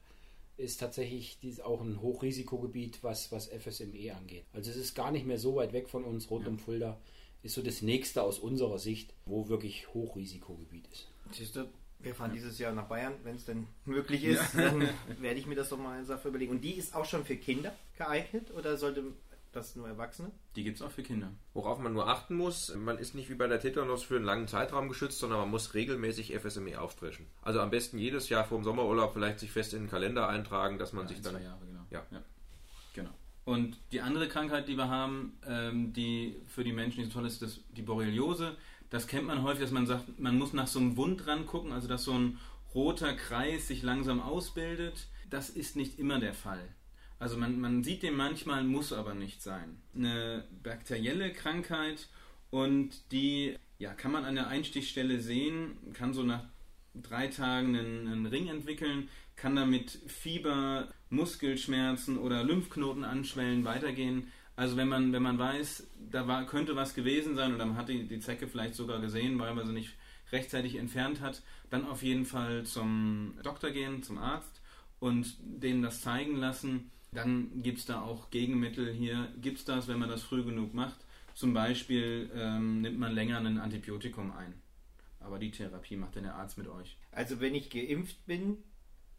ist 0.58 0.80
tatsächlich 0.80 1.38
dies 1.42 1.60
auch 1.60 1.82
ein 1.82 2.02
Hochrisikogebiet, 2.02 3.04
was, 3.04 3.32
was 3.32 3.48
FSME 3.48 4.16
angeht. 4.16 4.46
Also 4.54 4.72
es 4.72 4.78
ist 4.78 4.96
gar 4.96 5.12
nicht 5.12 5.26
mehr 5.26 5.40
so 5.40 5.56
weit 5.56 5.74
weg 5.74 5.90
von 5.90 6.04
uns, 6.04 6.30
rund 6.30 6.48
um 6.48 6.60
Fulda 6.60 6.98
ist 7.44 7.56
so 7.56 7.62
das 7.62 7.82
nächste 7.82 8.24
aus 8.24 8.40
unserer 8.40 8.80
Sicht, 8.80 9.14
wo 9.26 9.50
wirklich 9.50 9.94
Hochrisikogebiet 9.94 10.88
ist. 10.92 11.08
Siehst 11.32 11.56
du, 11.56 11.68
wir 12.00 12.16
fahren 12.16 12.32
dieses 12.34 12.58
Jahr 12.58 12.74
nach 12.74 12.88
Bayern, 12.88 13.14
wenn 13.24 13.36
es 13.36 13.46
denn 13.46 13.68
möglich 13.86 14.24
ist. 14.24 14.42
Dann 14.56 14.90
werde 15.20 15.40
ich 15.40 15.46
mir 15.46 15.56
das 15.56 15.70
doch 15.70 15.78
mal 15.78 16.04
Sache 16.06 16.28
überlegen. 16.30 16.52
Und 16.52 16.62
die 16.62 16.74
ist 16.74 16.96
auch 16.96 17.06
schon 17.06 17.24
für 17.24 17.36
Kinder 17.36 17.76
geeignet 17.98 18.52
oder 18.58 18.78
sollte 18.78 19.04
das 19.56 19.76
nur 19.76 19.88
Erwachsene? 19.88 20.32
Die 20.56 20.64
gibt 20.64 20.78
es 20.78 20.82
auch 20.82 20.92
für 20.92 21.04
Kinder. 21.04 21.32
Worauf 21.54 21.80
man 21.80 21.94
nur 21.94 22.08
achten 22.08 22.36
muss, 22.36 22.74
man 22.76 22.98
ist 22.98 23.16
nicht 23.16 23.30
wie 23.30 23.36
bei 23.36 23.48
der 23.48 23.60
Tetanus 23.60 24.04
für 24.04 24.16
einen 24.16 24.26
langen 24.26 24.48
Zeitraum 24.48 24.90
geschützt, 24.90 25.20
sondern 25.20 25.40
man 25.40 25.50
muss 25.50 25.74
regelmäßig 25.74 26.38
FSME 26.38 26.80
auffrischen. 26.80 27.28
Also 27.42 27.60
am 27.62 27.70
besten 27.70 27.98
jedes 27.98 28.30
Jahr 28.30 28.46
vor 28.46 28.58
dem 28.60 28.64
Sommerurlaub 28.64 29.14
vielleicht 29.14 29.40
sich 29.40 29.52
fest 29.52 29.74
in 29.74 29.84
den 29.84 29.90
Kalender 29.90 30.28
eintragen, 30.28 30.78
dass 30.78 30.94
man 30.94 31.04
Ja, 31.04 31.10
sich 31.10 31.18
ein, 31.18 31.24
dann... 31.24 31.34
zwei 31.36 31.44
Jahre, 31.44 31.66
genau. 31.66 31.86
Ja. 31.90 32.06
Genau. 32.94 33.12
Und 33.46 33.78
die 33.92 34.02
andere 34.02 34.28
Krankheit, 34.28 34.68
die 34.68 34.76
wir 34.76 34.90
haben, 34.90 35.38
ähm, 35.48 35.94
die 35.94 36.36
für 36.48 36.64
die 36.64 36.74
Menschen 36.74 37.02
nicht 37.02 37.12
so 37.14 37.20
toll 37.20 37.28
ist, 37.28 37.42
das, 37.42 37.60
die 37.76 37.84
Borreliose. 37.84 38.56
Das 38.90 39.08
kennt 39.08 39.28
man 39.28 39.44
häufig, 39.44 39.62
dass 39.62 39.72
man 39.72 39.86
sagt, 39.86 40.20
man 40.20 40.38
muss 40.38 40.54
nach 40.54 40.68
so 40.68 40.80
einem 40.80 40.98
Wund 40.98 41.28
rangucken, 41.28 41.72
also 41.72 41.88
dass 41.88 42.04
so 42.04 42.14
ein 42.14 42.40
roter 42.74 43.14
Kreis 43.14 43.68
sich 43.68 43.84
langsam 43.84 44.22
ausbildet. 44.22 45.08
Das 45.30 45.50
ist 45.50 45.76
nicht 45.76 46.00
immer 46.00 46.20
der 46.20 46.34
Fall. 46.34 46.68
Also 47.20 47.38
man, 47.38 47.60
man 47.60 47.84
sieht 47.84 48.04
den 48.04 48.16
manchmal, 48.16 48.64
muss 48.64 48.92
aber 48.92 49.14
nicht 49.14 49.42
sein. 49.42 49.82
Eine 49.96 50.46
bakterielle 50.64 51.32
Krankheit 51.32 52.08
und 52.50 53.12
die 53.12 53.56
ja, 53.78 53.94
kann 53.94 54.12
man 54.12 54.26
an 54.26 54.36
der 54.36 54.48
Einstichstelle 54.48 55.20
sehen, 55.20 55.78
kann 55.94 56.14
so 56.14 56.24
nach 56.24 56.44
drei 56.94 57.28
Tagen 57.28 57.76
einen, 57.76 58.08
einen 58.08 58.26
Ring 58.26 58.48
entwickeln, 58.48 59.10
kann 59.36 59.56
damit 59.56 60.00
Fieber, 60.08 60.90
Muskelschmerzen 61.10 62.18
oder 62.18 62.44
Lymphknoten 62.44 63.04
anschwellen 63.04 63.66
weitergehen. 63.66 64.32
Also 64.56 64.78
wenn 64.78 64.88
man, 64.88 65.12
wenn 65.12 65.24
man 65.24 65.38
weiß, 65.38 65.88
da 66.10 66.28
war, 66.28 66.46
könnte 66.46 66.76
was 66.76 66.94
gewesen 66.94 67.36
sein 67.36 67.54
oder 67.54 67.66
man 67.66 67.76
hat 67.76 67.90
die, 67.90 68.08
die 68.08 68.20
Zecke 68.20 68.48
vielleicht 68.48 68.76
sogar 68.76 69.02
gesehen, 69.02 69.38
weil 69.40 69.54
man 69.54 69.68
sie 69.68 69.74
nicht 69.74 69.94
rechtzeitig 70.32 70.76
entfernt 70.78 71.20
hat, 71.20 71.42
dann 71.70 71.86
auf 71.86 72.02
jeden 72.02 72.26
Fall 72.26 72.64
zum 72.64 73.38
Doktor 73.44 73.72
gehen, 73.72 74.04
zum 74.04 74.18
Arzt 74.18 74.62
und 75.00 75.36
denen 75.40 75.82
das 75.82 76.02
zeigen 76.02 76.38
lassen. 76.38 76.92
Dann 77.16 77.62
gibt 77.64 77.80
es 77.80 77.86
da 77.86 78.02
auch 78.02 78.30
Gegenmittel. 78.30 78.92
Hier 78.94 79.32
gibt 79.42 79.60
es 79.60 79.66
das, 79.66 79.88
wenn 79.88 80.00
man 80.00 80.10
das 80.10 80.22
früh 80.24 80.44
genug 80.44 80.74
macht. 80.74 80.98
Zum 81.34 81.54
Beispiel 81.54 82.30
ähm, 82.36 82.82
nimmt 82.82 82.98
man 83.00 83.14
länger 83.14 83.38
ein 83.40 83.58
Antibiotikum 83.60 84.32
ein. 84.32 84.54
Aber 85.20 85.40
die 85.40 85.52
Therapie 85.52 85.96
macht 85.96 86.16
dann 86.16 86.24
der 86.24 86.36
Arzt 86.36 86.58
mit 86.58 86.68
euch. 86.68 86.98
Also 87.12 87.40
wenn 87.42 87.56
ich 87.56 87.70
geimpft 87.70 88.26
bin 88.26 88.58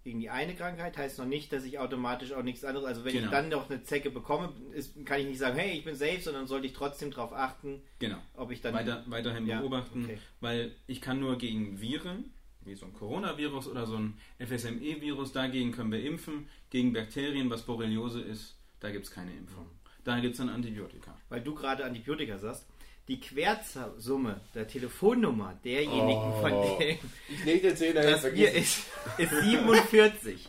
gegen 0.04 0.20
die 0.20 0.30
eine 0.30 0.54
Krankheit, 0.54 0.96
heißt 0.96 1.18
noch 1.18 1.26
nicht, 1.26 1.52
dass 1.52 1.64
ich 1.64 1.80
automatisch 1.80 2.32
auch 2.32 2.44
nichts 2.44 2.64
anderes. 2.64 2.86
Also 2.86 3.04
wenn 3.04 3.12
Genau. 3.12 3.24
ich 3.24 3.30
dann 3.32 3.48
noch 3.48 3.68
eine 3.68 3.82
Zecke 3.82 4.10
bekomme, 4.10 4.52
ist, 4.72 5.04
kann 5.04 5.20
ich 5.20 5.26
nicht 5.26 5.38
sagen, 5.38 5.56
hey, 5.58 5.76
ich 5.76 5.84
bin 5.84 5.96
safe, 5.96 6.20
sondern 6.20 6.46
sollte 6.46 6.68
ich 6.68 6.74
trotzdem 6.74 7.10
darauf 7.10 7.32
achten, 7.32 7.82
Genau. 7.98 8.18
ob 8.34 8.52
ich 8.52 8.60
dann 8.60 8.72
Weiter, 8.72 9.02
weiterhin 9.08 9.46
Ja, 9.48 9.58
beobachten, 9.60 10.04
okay. 10.04 10.18
weil 10.40 10.76
ich 10.86 11.00
kann 11.00 11.18
nur 11.18 11.36
gegen 11.38 11.80
Viren, 11.80 12.30
wie 12.66 12.74
so 12.74 12.86
ein 12.86 12.92
Coronavirus 12.92 13.68
oder 13.68 13.86
so 13.86 13.96
ein 13.96 14.18
FSME-Virus, 14.38 15.32
dagegen 15.32 15.72
können 15.72 15.92
wir 15.92 16.02
impfen. 16.04 16.48
Gegen 16.70 16.92
Bakterien, 16.92 17.48
was 17.50 17.62
Borreliose 17.62 18.20
ist, 18.20 18.56
da 18.80 18.90
gibt 18.90 19.04
es 19.06 19.10
keine 19.10 19.32
Impfung. 19.32 19.66
Da 20.04 20.18
gibt 20.20 20.32
es 20.34 20.38
dann 20.38 20.48
Antibiotika. 20.50 21.16
weil 21.28 21.40
du 21.40 21.54
gerade 21.54 21.84
Antibiotika 21.84 22.38
sagst, 22.38 22.66
die 23.08 23.20
Quersumme 23.20 24.40
der 24.54 24.66
Telefonnummer 24.66 25.58
derjenigen, 25.64 26.18
Oh. 26.18 26.40
von 26.40 26.50
denen 26.78 26.98
Ich 27.28 27.62
den 27.62 27.76
Zehner 27.76 28.02
das 28.02 28.22
Bier 28.32 28.52
ist, 28.52 28.84
ist 29.18 29.30
47. 29.42 30.48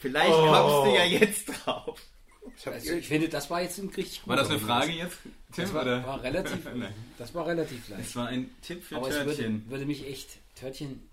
Vielleicht 0.00 0.32
Oh. 0.32 0.46
kommst 0.46 0.86
du 0.86 0.96
ja 0.98 1.04
jetzt 1.04 1.46
drauf. 1.66 2.00
Also 2.64 2.94
ich 2.94 3.06
finde, 3.08 3.28
das 3.28 3.50
war 3.50 3.62
jetzt 3.62 3.78
ein 3.78 3.88
richtig 3.90 4.26
War 4.26 4.36
das 4.36 4.48
guter 4.48 4.58
eine 4.60 4.66
Frage 4.66 4.92
jetzt, 4.92 5.18
Das 5.54 5.66
Tim? 5.66 5.74
war, 5.74 5.82
oder? 5.82 6.06
war 6.06 6.22
relativ, 6.22 6.58
das 7.18 7.34
war 7.34 7.46
relativ 7.46 7.88
leicht. 7.88 8.08
Es 8.08 8.16
war 8.16 8.28
ein 8.28 8.50
Tipp 8.62 8.82
für 8.82 8.96
Aber 8.96 9.08
es 9.08 9.14
würde, 9.16 9.34
Törtchen. 9.36 9.64
würde 9.68 9.86
mich 9.86 10.06
echt, 10.06 10.38
Törtchen, 10.54 11.07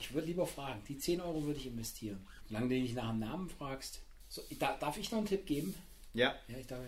ich 0.00 0.12
würde 0.14 0.26
lieber 0.26 0.46
fragen, 0.46 0.82
die 0.88 0.98
10 0.98 1.20
Euro 1.20 1.44
würde 1.44 1.58
ich 1.58 1.66
investieren. 1.66 2.26
Solange 2.48 2.68
du 2.68 2.74
nicht 2.80 2.94
nach 2.94 3.10
dem 3.10 3.18
Namen 3.20 3.48
fragst. 3.48 4.00
So, 4.28 4.42
da, 4.58 4.76
darf 4.78 4.96
ich 4.96 5.10
noch 5.10 5.18
einen 5.18 5.26
Tipp 5.28 5.46
geben? 5.46 5.74
Ja, 6.14 6.34
Ja, 6.48 6.58
ich 6.58 6.66
darf. 6.66 6.80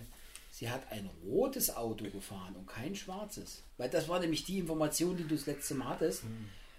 Sie 0.50 0.69
hat 0.71 0.83
ein 0.92 1.09
rotes 1.25 1.75
Auto 1.75 2.04
gefahren 2.11 2.54
und 2.57 2.66
kein 2.66 2.95
schwarzes. 2.95 3.62
Weil 3.78 3.88
das 3.88 4.09
war 4.09 4.21
nämlich 4.21 4.45
die 4.45 4.59
Information, 4.59 5.16
die 5.16 5.23
du 5.25 5.35
das 5.35 5.47
letzte 5.47 5.75
Mal 5.75 5.88
hattest. 5.88 6.25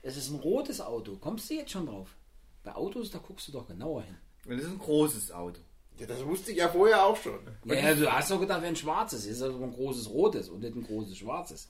Es 0.03 0.15
ist 0.15 0.29
ein 0.29 0.39
rotes 0.39 0.79
Auto. 0.79 1.15
Kommst 1.17 1.49
du 1.49 1.55
jetzt 1.55 1.71
schon 1.71 1.87
drauf? 1.87 2.09
Bei 2.63 2.75
Autos, 2.75 3.09
da 3.11 3.17
guckst 3.17 3.47
du 3.47 3.51
doch 3.51 3.67
genauer 3.67 4.03
hin. 4.03 4.15
und 4.45 4.57
das 4.57 4.65
ist 4.67 4.71
ein 4.71 4.77
großes 4.79 5.31
Auto. 5.31 5.59
Ja, 5.99 6.05
das 6.07 6.23
wusste 6.25 6.51
ich 6.51 6.57
ja 6.57 6.69
vorher 6.69 7.03
auch 7.05 7.17
schon. 7.17 7.39
Ja, 7.65 7.75
ja, 7.75 7.93
du 7.95 8.11
hast 8.11 8.31
doch 8.31 8.39
gedacht, 8.39 8.61
wäre 8.61 8.71
ein 8.71 8.75
schwarzes. 8.75 9.25
Ist 9.25 9.41
also 9.41 9.61
ein 9.63 9.73
großes 9.73 10.09
rotes 10.09 10.49
und 10.49 10.61
nicht 10.61 10.75
ein 10.75 10.83
großes 10.83 11.17
schwarzes. 11.17 11.69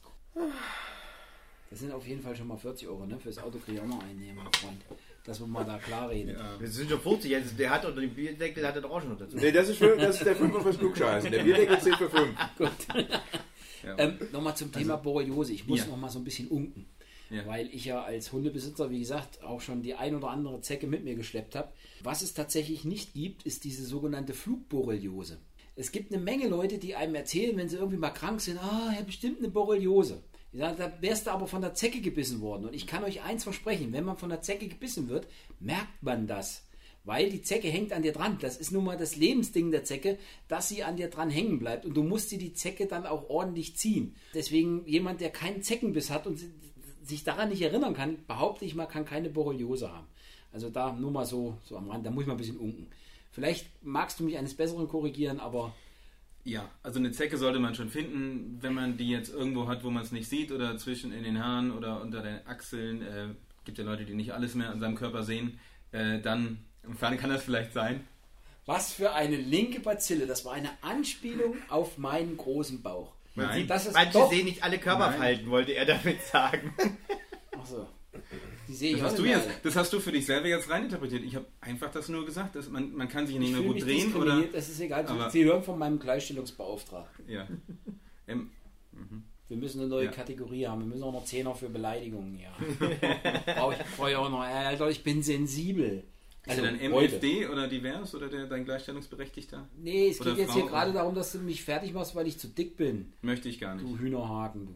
Das 1.74 1.80
sind 1.80 1.92
auf 1.92 2.06
jeden 2.06 2.22
Fall 2.22 2.36
schon 2.36 2.46
mal 2.46 2.56
40 2.56 2.88
Euro, 2.88 3.03
ne? 3.08 3.18
Fürs 3.20 3.39
Auto 3.39 3.58
kriege 3.58 3.77
ich 3.77 3.82
auch 3.84 3.88
noch 3.88 4.03
einnehmen, 4.03 4.38
Freund. 4.62 4.77
Dass 5.25 5.39
wir 5.39 5.48
mal 5.48 5.63
da 5.65 5.80
klar 5.80 6.08
reden. 6.12 6.30
Ja. 6.36 6.60
Wir 6.60 6.68
sind 6.68 6.88
schon 6.88 7.00
50, 7.01 7.34
also 7.34 7.50
der 7.58 7.72
hat 7.72 7.84
doch 7.84 7.96
den 7.96 8.13
Bierdeckel, 8.13 8.68
hat 8.68 8.75
er 8.75 8.82
doch 8.84 8.92
auch 8.92 9.01
schon 9.01 9.10
noch 9.10 9.18
dazu. 9.18 9.38
Nee, 9.38 9.51
das 9.51 9.70
ist, 9.70 9.77
für, 9.80 9.98
das 9.98 10.18
ist 10.18 10.24
der 10.25 10.36
Fünfer 10.36 10.62
fürs 10.62 10.77
Klugscheißen. 10.77 11.32
Der 11.32 11.42
Bierdeckel 11.42 11.80
zählt 11.80 11.96
für 11.96 12.12
fünf. 12.12 12.38
Gut. 12.60 12.70
Ja. 13.84 13.98
Ähm, 13.98 14.20
Nochmal 14.32 14.56
zum 14.56 14.72
Thema 14.72 14.98
Borreliose. 14.98 15.51
Ich 15.51 15.65
muss 15.68 15.80
Ja. 15.80 15.88
noch 15.88 15.98
mal 15.98 16.10
so 16.10 16.20
ein 16.20 16.24
bisschen 16.24 16.48
unken. 16.48 16.86
Ja. 17.32 17.44
Weil 17.48 17.68
ich 17.74 17.86
ja 17.86 18.03
als 18.03 18.32
Hundebesitzer, 18.32 18.92
wie 18.92 19.00
gesagt, 19.00 19.42
auch 19.44 19.60
schon 19.60 19.82
die 19.82 19.96
ein 19.96 20.13
oder 20.13 20.27
andere 20.30 20.62
Zecke 20.62 20.86
mit 20.86 21.03
mir 21.03 21.15
geschleppt 21.15 21.56
habe. 21.56 21.74
Was 22.03 22.22
es 22.22 22.36
tatsächlich 22.36 22.86
nicht 22.86 23.15
gibt, 23.15 23.48
ist 23.48 23.63
diese 23.63 23.84
sogenannte 23.84 24.34
Flugborreliose. 24.34 25.39
Es 25.75 25.92
gibt 25.92 26.13
eine 26.13 26.22
Menge 26.22 26.50
Leute, 26.50 26.77
die 26.77 26.94
einem 26.94 27.15
erzählen, 27.15 27.58
wenn 27.58 27.68
sie 27.68 27.77
irgendwie 27.77 27.98
mal 27.98 28.12
krank 28.12 28.42
sind, 28.42 28.60
ah, 28.60 28.89
er 28.92 29.00
hat 29.00 29.08
bestimmt 29.08 29.39
eine 29.39 29.50
Borreliose. 29.50 30.22
Sagen, 30.53 30.77
da 30.77 30.91
wärst 31.01 31.27
du 31.27 31.31
aber 31.31 31.48
von 31.48 31.62
der 31.62 31.74
Zecke 31.74 32.00
gebissen 32.00 32.39
worden. 32.41 32.65
Und 32.65 32.75
ich 32.75 32.86
kann 32.86 33.03
euch 33.03 33.24
eins 33.24 33.43
versprechen, 33.43 33.91
wenn 33.91 34.05
man 34.05 34.17
von 34.17 34.29
der 34.29 34.41
Zecke 34.41 34.67
gebissen 34.67 35.10
wird, 35.10 35.27
merkt 35.60 36.03
man 36.03 36.27
das. 36.27 36.63
Weil 37.05 37.29
die 37.29 37.41
Zecke 37.41 37.67
hängt 37.67 37.91
an 37.91 38.03
dir 38.03 38.13
dran. 38.13 38.38
Das 38.39 38.55
ist 38.57 38.72
nun 38.72 38.86
mal 38.86 38.95
das 38.95 39.15
Lebensding 39.15 39.72
der 39.72 39.83
Zecke, 39.83 40.17
dass 40.48 40.69
sie 40.69 40.83
an 40.83 40.95
dir 40.95 41.10
dran 41.10 41.29
hängen 41.29 41.60
bleibt. 41.60 41.86
Und 41.86 41.95
du 41.95 42.03
musst 42.03 42.31
dir 42.31 42.38
die 42.38 42.53
Zecke 42.53 42.86
dann 42.86 43.05
auch 43.05 43.29
ordentlich 43.29 43.75
ziehen. 43.75 44.15
Deswegen 44.33 44.86
jemand, 44.86 45.19
der 45.22 45.31
keinen 45.31 45.63
Zeckenbiss 45.63 46.10
hat 46.10 46.27
und 46.27 46.39
sich 47.03 47.24
daran 47.24 47.50
nicht 47.50 47.62
erinnern 47.62 47.93
kann, 47.93 48.19
behaupte 48.27 48.63
ich 48.63 48.75
mal, 48.75 48.86
kann 48.86 49.05
keine 49.05 49.29
Borreliose 49.29 49.91
haben. 49.91 50.07
Also 50.53 50.69
da 50.69 50.93
nur 50.93 51.12
mal 51.12 51.25
so, 51.25 51.57
so 51.63 51.75
am 51.75 51.89
Rand, 51.89 52.05
da 52.05 52.12
muss 52.12 52.22
ich 52.24 52.27
mal 52.27 52.36
ein 52.36 52.38
bisschen 52.38 52.60
unken. 52.60 52.88
Vielleicht 53.31 53.65
magst 53.83 54.19
du 54.19 54.24
mich 54.24 54.38
eines 54.38 54.53
Besseren 54.53 54.88
korrigieren, 54.88 55.39
aber 55.39 55.74
Ja, 56.45 56.69
also 56.81 57.00
eine 57.00 57.12
Zecke 57.12 57.38
sollte 57.38 57.59
man 57.59 57.73
schon 57.73 57.89
finden, 57.89 58.57
wenn 58.62 58.73
man 58.73 58.97
die 58.97 59.09
jetzt 59.09 59.33
irgendwo 59.33 59.67
hat, 59.67 59.83
wo 59.83 59.89
man 59.89 60.03
es 60.03 60.12
nicht 60.12 60.27
sieht 60.27 60.51
oder 60.51 60.77
zwischen 60.77 61.13
in 61.13 61.23
den 61.23 61.41
Haaren 61.41 61.71
oder 61.71 62.01
unter 62.01 62.21
den 62.21 62.45
Achseln. 62.45 63.01
Äh, 63.01 63.27
gibt 63.63 63.77
ja 63.77 63.85
Leute, 63.85 64.03
die 64.03 64.13
nicht 64.13 64.33
alles 64.33 64.53
mehr 64.55 64.69
an 64.69 64.79
seinem 64.81 64.95
Körper 64.95 65.23
sehen. 65.23 65.59
Äh, 65.93 66.19
dann 66.19 66.59
dann 67.00 67.17
kann 67.17 67.29
das 67.29 67.43
vielleicht 67.43 67.71
sein. 67.73 68.05
was 68.65 68.91
für 68.93 69.13
eine 69.13 69.38
linke 69.38 69.79
Bazille. 69.79 70.27
Das 70.27 70.43
war 70.43 70.53
eine 70.53 70.69
Anspielung 70.81 71.55
auf 71.69 71.97
meinen 71.97 72.35
großen 72.38 72.81
Bauch. 72.81 73.13
Nein. 73.35 73.67
Das 73.67 73.85
ist 73.85 73.93
Manche 73.93 74.13
doch, 74.13 74.29
sehen 74.29 74.45
nicht 74.45 74.63
alle 74.63 74.77
Körperfalten, 74.79 75.50
wollte 75.50 75.71
er 75.71 75.85
damit 75.85 76.21
sagen. 76.23 76.75
Achso. 77.57 77.88
Die 78.67 78.74
sehe 78.74 78.91
ich 78.96 79.01
Das 79.01 79.12
hast, 79.12 79.20
du 79.20 79.25
jetzt, 79.25 79.50
das 79.63 79.75
hast 79.75 79.91
du 79.93 80.00
für 80.00 80.12
dich 80.12 80.25
selber 80.25 80.48
jetzt 80.48 80.70
reininterpretiert. 80.70 81.24
Ich 81.24 81.36
habe 81.36 81.46
einfach 81.62 81.91
das 81.91 82.10
nur 82.10 82.25
gesagt, 82.25 82.55
dass 82.55 82.70
man, 82.70 82.93
man 82.93 83.10
kann 83.10 83.27
sich 83.27 83.38
nicht 83.38 83.50
Ich 83.51 83.55
mehr 83.58 83.65
gut 83.65 83.75
mich 83.75 83.84
drehen 83.84 84.13
oder. 84.15 84.41
Das 84.53 84.70
ist 84.70 84.79
egal. 84.79 85.05
aber- 85.05 85.29
Sie 85.29 85.43
hören 85.43 85.63
von 85.63 85.77
meinem 85.79 86.00
Gleichstellungsbeauftragten. 86.00 87.29
Ja. 87.29 87.48
Ähm, 88.27 88.51
Wir 89.50 89.58
müssen 89.58 89.82
eine 89.82 89.89
neue 89.89 90.05
Ja. 90.05 90.12
Kategorie 90.12 90.65
haben. 90.67 90.79
Wir 90.82 90.88
müssen 90.88 91.03
auch 91.03 91.12
noch 91.12 91.25
Zehner 91.25 91.53
für 91.53 91.70
Beleidigungen. 91.70 92.39
Ja. 92.39 92.51
Brauche 93.55 93.75
ich, 93.75 94.10
ich 94.12 94.15
auch 94.15 94.29
noch. 94.29 94.39
Alter, 94.41 94.89
ich 94.89 95.03
bin 95.03 95.22
sensibel. 95.22 96.03
ist 96.46 96.58
er 96.58 96.63
dann 96.63 96.79
Also 96.79 96.93
heute. 96.96 97.15
MFD 97.15 97.48
oder 97.48 97.67
divers 97.67 98.15
oder 98.15 98.29
der, 98.29 98.46
dein 98.48 98.63
Gleichstellungsberechtigter? 98.65 99.67
Nee, 99.77 100.10
es 100.10 100.22
Oder 100.22 100.32
geht 100.32 100.39
jetzt 100.39 100.51
Frau- 100.51 100.60
hier 100.62 100.70
gerade 100.70 100.93
darum, 100.93 101.13
dass 101.15 101.34
du 101.34 101.39
mich 101.39 101.63
fertig 101.63 101.93
machst, 101.93 102.15
weil 102.15 102.27
ich 102.27 102.39
zu 102.39 102.48
dick 102.48 102.77
bin. 102.77 103.13
Möchte 103.22 103.50
ich 103.50 103.60
gar 103.60 103.75
nicht. 103.75 103.86
Du 103.86 103.98
Hühnerhaken, 103.98 104.65
du. 104.65 104.74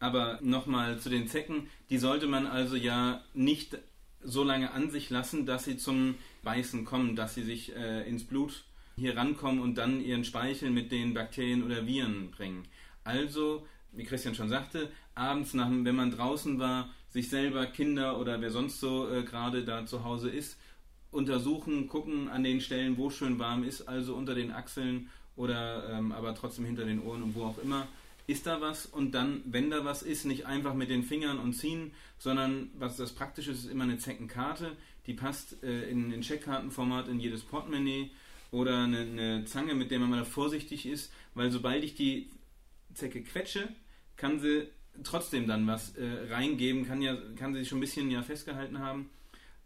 Aber 0.00 0.38
nochmal 0.42 0.98
zu 0.98 1.10
den 1.10 1.28
Zecken, 1.28 1.68
die 1.90 1.98
sollte 1.98 2.26
man 2.26 2.46
also 2.46 2.74
ja 2.74 3.22
nicht 3.34 3.78
so 4.22 4.42
lange 4.42 4.72
an 4.72 4.90
sich 4.90 5.10
lassen, 5.10 5.46
dass 5.46 5.64
sie 5.64 5.76
zum 5.76 6.16
Beißen 6.42 6.84
kommen, 6.84 7.16
dass 7.16 7.34
sie 7.34 7.42
sich 7.42 7.74
äh, 7.76 8.08
ins 8.08 8.24
Blut 8.24 8.64
hier 8.96 9.16
rankommen 9.16 9.60
und 9.60 9.76
dann 9.76 10.02
ihren 10.02 10.24
Speichel 10.24 10.70
mit 10.70 10.90
den 10.90 11.14
Bakterien 11.14 11.62
oder 11.62 11.86
Viren 11.86 12.30
bringen. 12.30 12.64
Also, 13.04 13.66
wie 13.92 14.04
Christian 14.04 14.34
schon 14.34 14.48
sagte, 14.48 14.90
abends, 15.14 15.54
nach, 15.54 15.68
wenn 15.70 15.96
man 15.96 16.10
draußen 16.10 16.58
war, 16.58 16.90
sich 17.08 17.28
selber, 17.28 17.66
Kinder 17.66 18.18
oder 18.18 18.40
wer 18.40 18.50
sonst 18.50 18.80
so 18.80 19.10
äh, 19.10 19.22
gerade 19.22 19.64
da 19.64 19.86
zu 19.86 20.04
Hause 20.04 20.30
ist, 20.30 20.58
untersuchen, 21.10 21.88
gucken 21.88 22.28
an 22.28 22.44
den 22.44 22.60
Stellen, 22.60 22.96
wo 22.96 23.10
schön 23.10 23.38
warm 23.38 23.64
ist, 23.64 23.82
also 23.82 24.14
unter 24.14 24.34
den 24.34 24.52
Achseln 24.52 25.08
oder 25.36 25.88
ähm, 25.90 26.12
aber 26.12 26.34
trotzdem 26.34 26.64
hinter 26.64 26.84
den 26.84 27.02
Ohren 27.02 27.22
und 27.22 27.34
wo 27.34 27.44
auch 27.44 27.58
immer. 27.58 27.88
Ist 28.30 28.46
da 28.46 28.60
was? 28.60 28.86
Und 28.86 29.10
dann, 29.16 29.42
wenn 29.44 29.70
da 29.70 29.84
was 29.84 30.02
ist, 30.02 30.24
nicht 30.24 30.46
einfach 30.46 30.72
mit 30.72 30.88
den 30.88 31.02
Fingern 31.02 31.40
und 31.40 31.52
ziehen, 31.52 31.90
sondern 32.16 32.70
was 32.78 32.96
das 32.96 33.12
Praktische 33.12 33.50
ist, 33.50 33.64
ist 33.64 33.70
immer 33.72 33.82
eine 33.82 33.98
Zeckenkarte. 33.98 34.76
Die 35.08 35.14
passt 35.14 35.60
äh, 35.64 35.90
in, 35.90 36.12
in 36.12 36.20
Checkkartenformat 36.20 37.08
in 37.08 37.18
jedes 37.18 37.42
Portemonnaie 37.42 38.12
oder 38.52 38.84
eine, 38.84 39.00
eine 39.00 39.44
Zange, 39.46 39.74
mit 39.74 39.90
der 39.90 39.98
man 39.98 40.10
mal 40.10 40.24
vorsichtig 40.24 40.86
ist, 40.86 41.12
weil 41.34 41.50
sobald 41.50 41.82
ich 41.82 41.96
die 41.96 42.30
Zecke 42.94 43.20
quetsche, 43.24 43.68
kann 44.16 44.38
sie 44.38 44.68
trotzdem 45.02 45.48
dann 45.48 45.66
was 45.66 45.96
äh, 45.96 46.28
reingeben, 46.30 46.86
kann, 46.86 47.02
ja, 47.02 47.16
kann 47.34 47.52
sie 47.52 47.64
schon 47.64 47.78
ein 47.78 47.80
bisschen 47.80 48.12
ja 48.12 48.22
festgehalten 48.22 48.78
haben. 48.78 49.10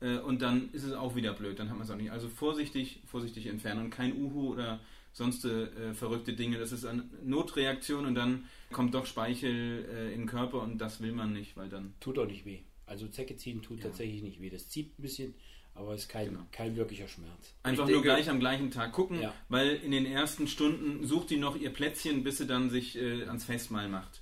Äh, 0.01 0.21
und 0.21 0.41
dann 0.41 0.71
ist 0.73 0.85
es 0.85 0.95
auch 0.95 1.17
wieder 1.17 1.35
blöd, 1.35 1.59
dann 1.59 1.69
hat 1.69 1.77
man 1.77 1.85
es 1.85 1.91
auch 1.91 1.99
nicht. 1.99 2.13
Also 2.13 2.31
vorsichtig, 2.31 3.03
vorsichtig 3.05 3.45
entfernen 3.45 3.85
und 3.85 3.91
kein 3.91 4.17
Uhu 4.17 4.55
oder 4.55 4.81
sonst 5.13 5.45
äh, 5.45 5.95
verrückte 5.95 6.33
Dinge. 6.33 6.59
Das 6.59 6.73
ist 6.73 6.87
eine 6.87 7.05
Notreaktion 7.23 8.07
und 8.07 8.15
dann 8.15 8.45
kommt 8.73 8.95
doch 8.95 9.07
Speichel 9.07 9.87
äh, 9.93 10.13
in 10.15 10.23
den 10.23 10.27
Körper 10.29 10.63
und 10.63 10.79
das 10.79 11.01
will 11.01 11.13
man 11.13 11.33
nicht, 11.33 11.57
weil 11.57 11.69
dann. 11.69 11.95
Tut 12.01 12.19
auch 12.19 12.27
nicht 12.27 12.45
weh. 12.45 12.61
Also 12.87 13.07
Zecke 13.09 13.37
ziehen 13.37 13.63
tut 13.63 13.83
tatsächlich 13.83 14.23
nicht 14.23 14.41
weh. 14.41 14.51
Das 14.51 14.69
zieht 14.69 14.99
ein 14.99 15.03
bisschen, 15.03 15.35
aber 15.75 15.95
ist 15.95 16.09
kein, 16.09 16.29
Genau. 16.29 16.41
kein 16.53 16.77
wirklicher 16.77 17.09
Schmerz. 17.09 17.55
Einfach 17.63 17.85
Ich 17.85 17.91
nur 17.95 18.03
denke- 18.03 18.09
gleich 18.17 18.29
am 18.31 18.41
gleichen 18.41 18.71
Tag 18.71 18.93
gucken, 18.93 19.21
Ja. 19.23 19.33
weil 19.49 19.77
in 19.77 19.91
den 19.91 20.05
ersten 20.07 20.47
Stunden 20.49 21.07
sucht 21.07 21.31
die 21.31 21.37
noch 21.39 21.57
ihr 21.57 21.71
Plätzchen, 21.73 22.23
bis 22.25 22.39
sie 22.39 22.47
dann 22.47 22.69
sich 22.71 22.97
äh, 22.97 23.25
ans 23.25 23.45
Festmahl 23.45 23.89
macht. 23.89 24.21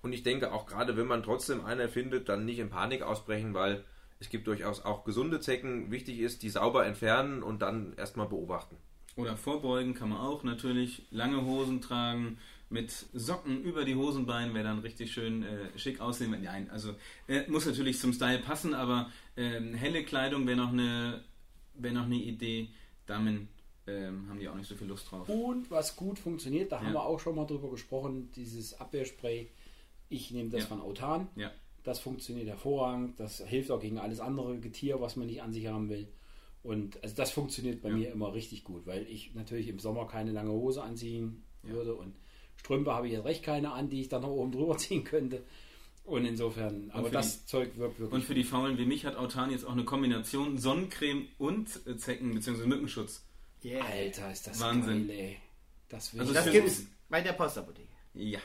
Und 0.00 0.12
ich 0.12 0.22
denke 0.22 0.52
auch 0.52 0.66
gerade, 0.66 0.96
wenn 0.96 1.06
man 1.06 1.22
trotzdem 1.22 1.64
eine 1.64 1.88
findet, 1.88 2.28
dann 2.28 2.44
nicht 2.44 2.58
in 2.58 2.70
Panik 2.70 3.02
ausbrechen, 3.02 3.54
weil 3.54 3.84
es 4.18 4.30
gibt 4.30 4.46
durchaus 4.46 4.84
auch 4.84 5.04
gesunde 5.04 5.38
Zecken. 5.40 5.90
Wichtig 5.90 6.18
ist, 6.20 6.42
die 6.42 6.48
sauber 6.48 6.86
entfernen 6.86 7.42
und 7.42 7.62
dann 7.62 7.92
erstmal 7.96 8.26
beobachten. 8.28 8.76
Oder 9.16 9.36
vorbeugen 9.36 9.92
kann 9.94 10.08
man 10.08 10.18
auch 10.18 10.42
natürlich. 10.42 11.02
Lange 11.10 11.44
Hosen 11.44 11.80
tragen 11.82 12.38
mit 12.72 12.90
Socken 13.12 13.62
über 13.62 13.84
die 13.84 13.94
Hosenbeine 13.94 14.52
wäre 14.54 14.64
dann 14.64 14.78
richtig 14.80 15.12
schön 15.12 15.42
äh, 15.42 15.78
schick 15.78 16.00
aussehen. 16.00 16.34
Nein, 16.42 16.70
also 16.70 16.94
äh, 17.28 17.48
muss 17.50 17.66
natürlich 17.66 17.98
zum 17.98 18.12
Style 18.12 18.38
passen, 18.40 18.74
aber 18.74 19.10
ähm, 19.36 19.74
helle 19.74 20.04
Kleidung 20.04 20.46
wäre 20.46 20.56
noch 20.56 20.72
eine 20.72 21.22
wäre 21.74 21.94
noch 21.94 22.04
eine 22.06 22.16
Idee. 22.16 22.68
Damen 23.06 23.48
ähm, 23.86 24.28
haben 24.28 24.38
die 24.38 24.48
auch 24.48 24.54
nicht 24.54 24.68
so 24.68 24.74
viel 24.74 24.86
Lust 24.88 25.10
drauf. 25.10 25.28
Und 25.28 25.70
was 25.70 25.96
gut 25.96 26.18
funktioniert, 26.18 26.70
da 26.72 26.78
haben 26.78 26.88
Ja. 26.88 26.92
wir 26.94 27.02
auch 27.04 27.18
schon 27.20 27.34
mal 27.34 27.46
drüber 27.46 27.70
gesprochen, 27.70 28.30
dieses 28.36 28.78
Abwehrspray. 28.80 29.48
Ich 30.08 30.30
nehme 30.30 30.50
das 30.50 30.62
Ja. 30.62 30.66
von 30.66 30.80
Autan. 30.80 31.28
Ja. 31.36 31.50
Das 31.82 31.98
funktioniert 31.98 32.46
hervorragend. 32.46 33.18
Das 33.18 33.38
hilft 33.46 33.70
auch 33.70 33.80
gegen 33.80 33.98
alles 33.98 34.20
andere 34.20 34.58
Getier, 34.58 35.00
was 35.00 35.16
man 35.16 35.26
nicht 35.26 35.42
an 35.42 35.52
sich 35.52 35.66
haben 35.66 35.88
will. 35.88 36.06
Und 36.62 37.02
also 37.02 37.16
das 37.16 37.32
funktioniert 37.32 37.82
bei 37.82 37.88
Ja. 37.88 37.96
mir 37.96 38.12
immer 38.12 38.32
richtig 38.34 38.62
gut, 38.62 38.86
weil 38.86 39.04
ich 39.08 39.34
natürlich 39.34 39.66
im 39.68 39.80
Sommer 39.80 40.06
keine 40.06 40.30
lange 40.30 40.52
Hose 40.52 40.82
anziehen 40.82 41.42
würde 41.62 41.94
und 41.94 42.14
Strümpfe 42.62 42.92
habe 42.94 43.06
ich 43.08 43.12
jetzt 43.14 43.24
recht 43.24 43.42
keine 43.42 43.72
an, 43.72 43.90
die 43.90 44.00
ich 44.02 44.08
dann 44.08 44.22
noch 44.22 44.30
oben 44.30 44.52
drüber 44.52 44.76
ziehen 44.78 45.04
könnte. 45.04 45.42
Und 46.04 46.24
insofern, 46.24 46.90
aber 46.92 47.06
für 47.08 47.12
das 47.14 47.46
Zeug 47.46 47.76
wirkt 47.76 47.98
wirklich. 48.00 48.12
Und 48.14 48.24
für 48.24 48.34
die 48.34 48.42
Faulen 48.44 48.76
wie 48.78 48.86
mich 48.86 49.04
hat 49.04 49.16
Autan 49.16 49.50
jetzt 49.50 49.64
auch 49.64 49.72
eine 49.72 49.84
Kombination 49.84 50.58
Sonnencreme 50.58 51.28
und 51.38 51.68
äh, 51.86 51.96
Zecken- 51.96 52.34
bzw. 52.34 52.66
Mückenschutz. 52.66 53.22
Yeah. 53.64 53.84
Alter, 53.84 54.32
ist 54.32 54.46
das 54.48 54.58
Wahnsinn. 54.60 55.06
geil, 55.06 55.16
ey. 55.16 55.36
Das 55.88 56.12
will 56.12 56.20
Also 56.22 56.32
Das 56.32 56.44
für- 56.44 56.50
gibt 56.50 56.66
es 56.66 56.86
bei 57.08 57.20
der 57.20 57.32
Postapotheke. 57.34 57.86
Ja. 58.14 58.40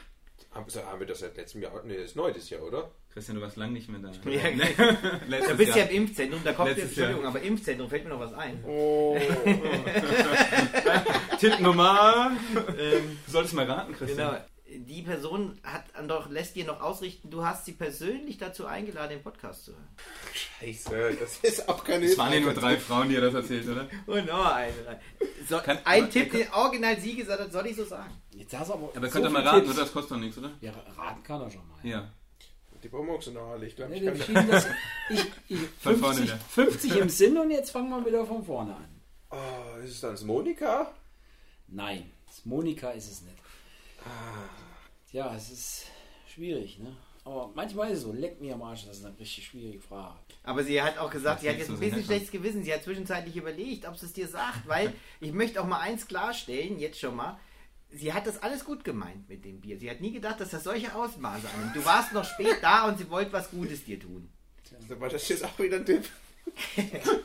Haben, 0.51 0.65
haben 0.71 0.99
wir 0.99 1.07
das 1.07 1.19
seit 1.19 1.35
letztem 1.35 1.61
Jahr? 1.63 1.81
Nee, 1.83 1.95
das 1.97 2.05
ist 2.11 2.15
neu 2.15 2.31
das 2.31 2.47
Jahr, 2.49 2.61
oder? 2.61 2.91
Christian, 3.17 3.37
du 3.37 3.41
warst 3.41 3.57
lange 3.57 3.73
nicht 3.73 3.89
mehr 3.89 3.99
da. 3.99 4.11
Ja, 4.29 4.41
Da 5.47 5.53
bist 5.55 5.73
du 5.73 5.79
ja 5.79 5.85
Jahr. 5.85 5.89
im 5.89 6.03
Impfzentrum, 6.03 6.39
da 6.43 6.53
kommt 6.53 6.69
jetzt, 6.69 6.77
Letztes 6.77 6.97
Jahr. 6.97 7.07
Entschuldigung, 7.09 7.35
aber 7.35 7.41
Impfzentrum 7.43 7.89
fällt 7.89 8.03
mir 8.03 8.11
noch 8.11 8.19
was 8.19 8.33
ein. 8.33 8.63
Oh. 8.63 9.17
Tipp 11.39 11.59
Nummer. 11.59 12.31
ähm, 12.77 13.17
du 13.25 13.31
solltest 13.31 13.55
mal 13.55 13.65
raten, 13.65 13.93
Christian. 13.93 14.33
Genau. 14.33 14.37
Die 14.69 15.01
Person 15.01 15.57
hat 15.63 15.85
dann 15.95 16.07
doch, 16.07 16.29
lässt 16.29 16.55
dir 16.55 16.63
noch 16.65 16.79
ausrichten, 16.79 17.31
du 17.31 17.43
hast 17.43 17.65
sie 17.65 17.71
persönlich 17.71 18.37
dazu 18.37 18.67
eingeladen, 18.67 19.09
den 19.09 19.23
Podcast 19.23 19.65
zu 19.65 19.71
hören. 19.71 19.87
Scheiße, 20.33 21.17
das 21.19 21.37
ist 21.37 21.67
auch 21.67 21.83
keine 21.83 22.05
Es 22.05 22.19
waren 22.19 22.31
ja 22.33 22.39
nur 22.41 22.53
drei 22.53 22.77
Frauen, 22.77 23.09
die 23.09 23.15
er 23.15 23.21
das 23.21 23.33
erzählt, 23.33 23.67
oder? 23.67 23.87
Und 24.05 24.27
noch 24.27 24.53
eine. 24.53 24.71
So, 25.49 25.57
Kann- 25.57 25.79
ein 25.85 26.03
aber- 26.03 26.11
Tipp, 26.11 26.31
den 26.33 26.53
original 26.53 26.99
sie 26.99 27.15
gesagt 27.15 27.39
hat, 27.41 27.51
soll 27.51 27.65
ich 27.65 27.77
so 27.77 27.85
sagen. 27.85 28.13
Jetzt 28.35 28.55
hast 28.55 28.69
du 28.69 28.73
aber. 28.73 28.91
Aber 28.95 29.07
so 29.07 29.11
könnt 29.13 29.25
ihr 29.25 29.29
mal 29.31 29.41
raten, 29.41 29.67
oder? 29.71 29.79
Das 29.79 29.91
kostet 29.91 30.11
doch 30.11 30.19
nichts, 30.19 30.37
oder? 30.37 30.51
Ja, 30.61 30.71
raten 30.95 31.23
kann 31.23 31.41
er 31.41 31.49
schon 31.49 31.67
mal. 31.67 31.79
Ja. 31.81 32.11
Die 32.83 32.87
Bomox 32.89 33.27
noch 33.27 33.59
Ich 33.61 33.75
glaube, 33.75 33.95
Ja, 33.97 34.11
ich 34.13 34.27
wir 34.27 34.35
kann 34.35 34.47
das, 34.49 34.67
ich, 35.09 35.25
ich, 35.49 35.59
Von 35.79 35.97
50, 35.97 35.99
vorne 35.99 36.21
wieder. 36.23 36.37
50 36.37 36.95
im 36.97 37.09
Sinn 37.21 37.37
und 37.37 37.51
jetzt 37.51 37.71
fangen 37.71 37.89
wir 37.89 38.05
wieder 38.05 38.25
von 38.25 38.43
vorne 38.45 38.75
an. 38.75 39.01
Oh, 39.29 39.79
ist 39.83 39.91
es 39.91 40.01
dann 40.01 40.11
das 40.11 40.23
Monika? 40.23 40.93
Nein, 41.67 42.11
das 42.27 42.45
Monika 42.45 42.91
ist 42.91 43.11
es 43.11 43.21
nicht. 43.21 43.37
Ah. 44.05 44.47
Ja, 45.11 45.35
es 45.35 45.49
ist 45.49 45.85
schwierig, 46.33 46.79
ne? 46.79 46.95
Aber 47.25 47.51
manchmal 47.53 47.89
ist 47.91 47.97
es 47.97 48.03
so, 48.03 48.13
leck 48.13 48.39
mir 48.39 48.53
am 48.53 48.61
Arsch, 48.61 48.85
das 48.85 48.99
ist 48.99 49.05
eine 49.05 49.19
richtig 49.19 49.47
schwierige 49.47 49.81
Frage. 49.81 50.15
Aber 50.43 50.63
sie 50.63 50.81
hat 50.81 50.97
auch 50.97 51.09
gesagt, 51.11 51.37
Das 51.37 51.41
sie 51.41 51.49
hat 51.49 51.57
jetzt 51.57 51.67
so 51.67 51.73
ein 51.73 51.79
bisschen 51.79 52.05
schlechtes 52.05 52.31
Gewissen. 52.31 52.63
Sie 52.63 52.73
hat 52.73 52.83
zwischenzeitlich 52.83 53.35
überlegt, 53.35 53.85
ob 53.85 53.97
sie 53.97 54.05
es 54.05 54.13
dir 54.13 54.29
sagt, 54.29 54.65
weil 54.65 54.93
ich 55.19 55.33
möchte 55.33 55.61
auch 55.61 55.65
mal 55.65 55.79
eins 55.79 56.07
klarstellen, 56.07 56.79
jetzt 56.79 56.99
schon 56.99 57.15
mal. 57.17 57.37
Sie 57.89 58.13
hat 58.13 58.27
das 58.27 58.41
alles 58.43 58.65
gut 58.65 58.83
gemeint 58.83 59.27
mit 59.29 59.45
dem 59.45 59.61
Bier. 59.61 59.79
Sie 59.79 59.89
hat 59.89 60.01
nie 60.01 60.11
gedacht, 60.11 60.39
dass 60.41 60.49
das 60.49 60.63
solche 60.63 60.93
Ausmaße 60.93 61.47
annimmt. 61.55 61.75
Du 61.75 61.83
warst 61.85 62.11
noch 62.13 62.25
spät 62.25 62.57
da 62.61 62.85
und 62.87 62.97
sie 62.97 63.09
wollte 63.09 63.31
was 63.33 63.49
Gutes 63.49 63.83
dir 63.85 63.99
tun. 63.99 64.29
War 64.99 65.09
das 65.09 65.27
jetzt 65.29 65.43
auch 65.45 65.57
wieder 65.59 65.77
ein 65.77 65.85
Tipp? 65.85 66.03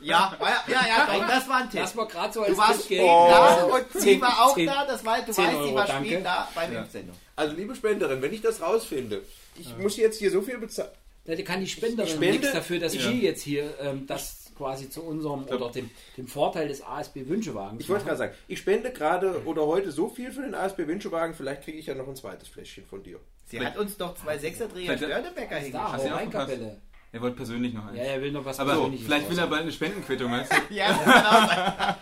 Ja, 0.01 0.37
ja, 0.39 0.63
ja, 0.67 0.87
ja 0.87 1.27
das 1.27 1.47
war 1.47 1.57
ein 1.61 1.69
Tipp. 1.69 1.79
Lass 1.79 1.95
mal 1.95 2.07
gerade 2.07 2.33
so 2.33 2.41
als 2.41 2.51
Du 2.51 2.57
warst 2.57 2.73
Tipp 2.73 2.85
spät 2.85 2.97
geben. 2.99 3.07
da 3.07 3.65
Oh, 3.67 3.75
und 3.75 4.01
sie 4.01 4.21
war 4.21 4.43
auch 4.45 4.55
zehn- 4.55 4.65
da. 4.67 4.85
Das 4.85 5.05
war, 5.05 5.21
du 5.21 5.31
10 5.31 5.45
weißt, 5.45 5.63
sie 5.63 5.73
war 5.75 5.87
danke. 5.87 6.09
spät 6.09 6.25
da 6.25 6.49
beim 6.53 6.73
Ja. 6.73 6.81
Impfsendung. 6.81 7.15
Also, 7.35 7.55
liebe 7.55 7.75
Spenderin, 7.75 8.21
wenn 8.21 8.33
ich 8.33 8.41
das 8.41 8.61
rausfinde, 8.61 9.21
ich 9.57 9.77
muss 9.77 9.95
jetzt 9.97 10.19
hier 10.19 10.29
so 10.29 10.41
viel 10.41 10.57
bezahlen. 10.57 10.89
Da 11.25 11.35
kann 11.41 11.61
die 11.61 11.67
Spenderin 11.67 12.09
Ich 12.09 12.15
spende- 12.15 12.37
nichts 12.39 12.51
dafür, 12.53 12.79
dass 12.79 12.93
Ja. 12.95 13.03
wir 13.03 13.11
jetzt 13.15 13.41
hier 13.43 13.73
ähm, 13.79 14.05
das 14.07 14.42
quasi 14.55 14.89
zu 14.89 15.03
unserem 15.03 15.43
oder 15.45 15.69
dem, 15.71 15.89
dem 16.17 16.27
Vorteil 16.27 16.67
des 16.67 16.81
ASB 16.83 17.27
Wünschewagens 17.27 17.81
Ich 17.81 17.89
wollte 17.89 18.05
gerade 18.05 18.17
sagen, 18.17 18.33
ich 18.47 18.59
spende 18.59 18.91
gerade 18.91 19.43
oder 19.45 19.65
heute 19.65 19.91
so 19.91 20.09
viel 20.09 20.31
für 20.31 20.41
den 20.41 20.55
ASB 20.55 20.87
Winschewagen, 20.87 21.35
vielleicht 21.35 21.63
kriege 21.63 21.77
ich 21.77 21.85
ja 21.85 21.95
noch 21.95 22.07
ein 22.07 22.15
zweites 22.15 22.47
Fläschchen 22.47 22.85
von 22.85 23.03
dir. 23.03 23.19
Sie 23.45 23.59
hat 23.59 23.77
uns 23.77 23.97
doch 23.97 24.15
zwei 24.15 24.37
Vielleicht- 24.39 24.57
Störtebecker 24.57 25.49
Da, 25.49 25.55
hingeschickt. 25.57 26.05
Ja 26.05 26.15
Rheinkapelle. 26.15 26.81
Er 27.11 27.21
wollte 27.21 27.35
persönlich 27.35 27.73
noch 27.73 27.85
eins. 27.85 27.97
Ja, 27.97 28.03
er 28.05 28.21
will 28.23 28.31
noch 28.31 28.43
was 28.43 28.59
Aber 28.59 28.71
Persönliches 28.73 29.05
vielleicht 29.05 29.29
will 29.29 29.37
er 29.37 29.45
bald 29.47 29.61
eine 29.61 29.71
Spendenquittung, 29.71 30.31
weißt 30.31 30.51
du? 30.51 30.55
Ja, 30.73 31.97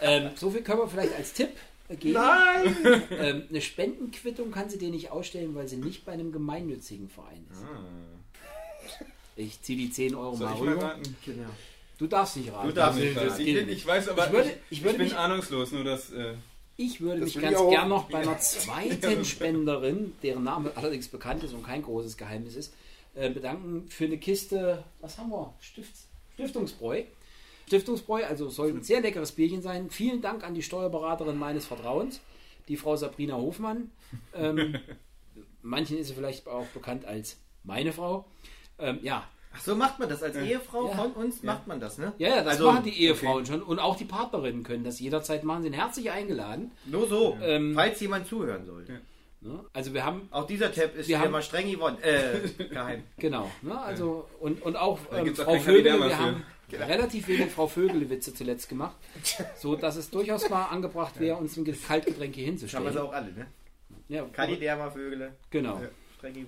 genau. 0.00 0.16
ähm, 0.26 0.30
So 0.36 0.50
viel 0.50 0.62
können 0.62 0.80
wir 0.80 0.88
vielleicht 0.88 1.14
als 1.16 1.32
Tipp 1.32 1.50
geben. 1.98 2.12
Nein! 2.14 2.76
Ähm, 3.10 3.44
eine 3.48 3.60
Spendenquittung 3.62 4.50
kann 4.50 4.68
sie 4.68 4.76
dir 4.78 4.90
nicht 4.90 5.10
ausstellen, 5.10 5.54
weil 5.54 5.66
sie 5.68 5.76
nicht 5.78 6.04
bei 6.04 6.12
einem 6.12 6.30
gemeinnützigen 6.32 7.08
Verein 7.08 7.46
ist. 7.50 7.62
Ich 9.36 9.62
ziehe 9.62 9.78
die 9.78 9.90
10 9.90 10.14
Euro 10.14 10.34
Soll 10.36 10.46
mal 10.48 10.54
ich 10.56 10.60
mal 10.62 10.72
rüber. 10.72 10.84
raten? 10.84 11.16
genau. 11.24 11.48
Du 12.00 12.06
darfst 12.06 12.36
nicht 12.38 12.50
raten. 12.52 12.66
Du 12.68 12.74
darfst 12.74 12.98
nicht 12.98 13.16
raten. 13.16 13.40
Ich, 13.42 13.56
ich 13.56 13.86
weiß 13.86 14.08
aber, 14.08 14.26
Ich 14.26 14.32
würde- 14.32 14.48
ich, 14.70 14.78
ich 14.78 14.82
würde 14.84 14.98
bin 14.98 15.06
mich- 15.08 15.16
ahnungslos, 15.16 15.70
nur 15.70 15.84
dass... 15.84 16.10
Äh, 16.10 16.32
Ich 16.78 17.00
würde 17.02 17.20
Das 17.20 17.34
mich 17.34 17.42
ganz 17.44 17.60
ich 17.60 17.68
gern 17.68 17.88
noch 17.90 18.08
bei 18.08 18.20
einer 18.22 18.38
zweiten 18.40 19.22
Spenderin, 19.24 20.14
deren 20.22 20.42
Name 20.42 20.72
allerdings 20.76 21.08
bekannt 21.08 21.44
ist 21.44 21.52
und 21.52 21.62
kein 21.62 21.82
großes 21.82 22.16
Geheimnis 22.16 22.56
ist, 22.56 22.72
äh, 23.14 23.28
bedanken 23.28 23.86
für 23.90 24.06
eine 24.06 24.16
Kiste, 24.16 24.82
was 25.02 25.18
haben 25.18 25.28
wir? 25.30 25.52
Stift, 25.60 25.92
Stiftungsbräu. 26.34 27.02
Stiftungsbräu, 27.66 28.24
also 28.24 28.48
soll 28.48 28.70
ein 28.70 28.82
sehr 28.82 29.02
leckeres 29.02 29.32
Bierchen 29.32 29.60
sein. 29.62 29.90
Vielen 29.90 30.22
Dank 30.22 30.42
an 30.42 30.54
die 30.54 30.62
Steuerberaterin 30.62 31.36
meines 31.38 31.66
Vertrauens, 31.66 32.20
die 32.66 32.78
Frau 32.78 32.96
Sabrina 32.96 33.34
Hofmann. 33.36 33.90
Ähm, 34.34 34.76
manchen 35.62 35.98
ist 35.98 36.08
sie 36.08 36.14
vielleicht 36.14 36.48
auch 36.48 36.66
bekannt 36.68 37.04
als 37.04 37.36
meine 37.62 37.92
Frau. 37.92 38.24
Ähm, 38.78 38.98
ja, 39.02 39.28
Ach 39.52 39.60
so 39.60 39.74
macht 39.74 39.98
man 39.98 40.08
das 40.08 40.22
als 40.22 40.36
Ehefrau 40.36 40.88
Ja. 40.88 40.94
von 40.96 41.12
uns, 41.12 41.42
macht 41.42 41.66
man 41.66 41.80
das, 41.80 41.98
ne? 41.98 42.12
ja, 42.18 42.28
ja, 42.28 42.36
das 42.44 42.52
Also, 42.54 42.70
machen 42.70 42.84
die 42.84 43.02
Ehefrauen 43.02 43.44
schon 43.44 43.62
und 43.62 43.78
auch 43.80 43.96
die 43.96 44.04
Partnerinnen 44.04 44.62
können 44.62 44.84
das 44.84 45.00
jederzeit 45.00 45.42
machen, 45.44 45.62
sind 45.64 45.72
herzlich 45.72 46.10
eingeladen. 46.10 46.70
Nur 46.86 47.08
so, 47.08 47.36
Ähm, 47.42 47.72
falls 47.74 47.98
jemand 48.00 48.26
zuhören 48.28 48.64
sollte. 48.64 49.00
Ne? 49.42 49.64
Also 49.72 49.92
wir 49.94 50.04
haben 50.04 50.28
Auch 50.30 50.46
dieser 50.46 50.70
Tab 50.72 50.94
ist 50.94 51.08
Wir 51.08 51.16
wieder 51.16 51.20
haben- 51.20 51.32
mal 51.32 51.42
streng 51.42 51.70
gewonnen. 51.70 51.96
Äh, 52.02 52.64
geheim. 52.68 53.02
Genau, 53.18 53.50
ne? 53.62 53.80
also 53.80 54.28
und, 54.38 54.62
und 54.62 54.76
auch 54.76 54.98
ähm, 55.12 55.32
auch 55.32 55.34
Frau 55.44 55.58
Vögele, 55.58 55.90
Kandidat 55.98 56.08
wir 56.10 56.18
haben 56.18 56.44
relativ 56.72 57.26
wenig 57.26 57.50
Frau 57.50 57.66
Vögele-Witze 57.66 58.32
zuletzt 58.34 58.68
gemacht, 58.68 58.94
so 59.56 59.74
dass 59.76 59.96
es 59.96 60.10
durchaus 60.10 60.48
mal 60.50 60.66
angebracht 60.66 61.18
wäre, 61.18 61.36
uns 61.36 61.56
ein 61.56 61.64
Ge- 61.64 61.74
Kaltgetränk 61.74 62.34
hier 62.36 62.46
Haben 62.46 62.60
wir 62.60 62.60
hinzustellen. 62.60 62.92
sie 62.92 63.02
auch 63.02 63.12
alle, 63.12 63.32
ne? 63.32 63.46
Ja, 64.08 64.24
Kandidater 64.32 64.90
Vögele. 64.92 65.32
genau. 65.50 65.80
Ja, 65.80 65.88
streng 66.18 66.34
die 66.34 66.44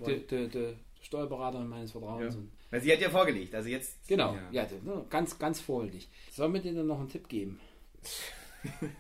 Steuerberaterin 1.16 1.68
meines 1.68 1.92
Vertrauens. 1.92 2.35
Ja. 2.35 2.40
Und, 2.40 2.51
Na, 2.70 2.81
sie 2.81 2.90
hat 2.90 3.01
ja 3.01 3.11
vorgelegt, 3.11 3.55
also 3.55 3.68
jetzt. 3.68 4.09
genau, 4.09 4.35
Ja. 4.51 4.62
ja, 4.62 4.66
ne, 4.83 5.05
ganz, 5.11 5.38
ganz 5.38 5.61
vorbildlich. 5.61 6.09
Sollen 6.33 6.55
wir 6.55 6.61
dir 6.62 6.72
dann 6.72 6.87
noch 6.87 6.98
einen 7.01 7.11
Tipp 7.11 7.29
geben? 7.29 7.61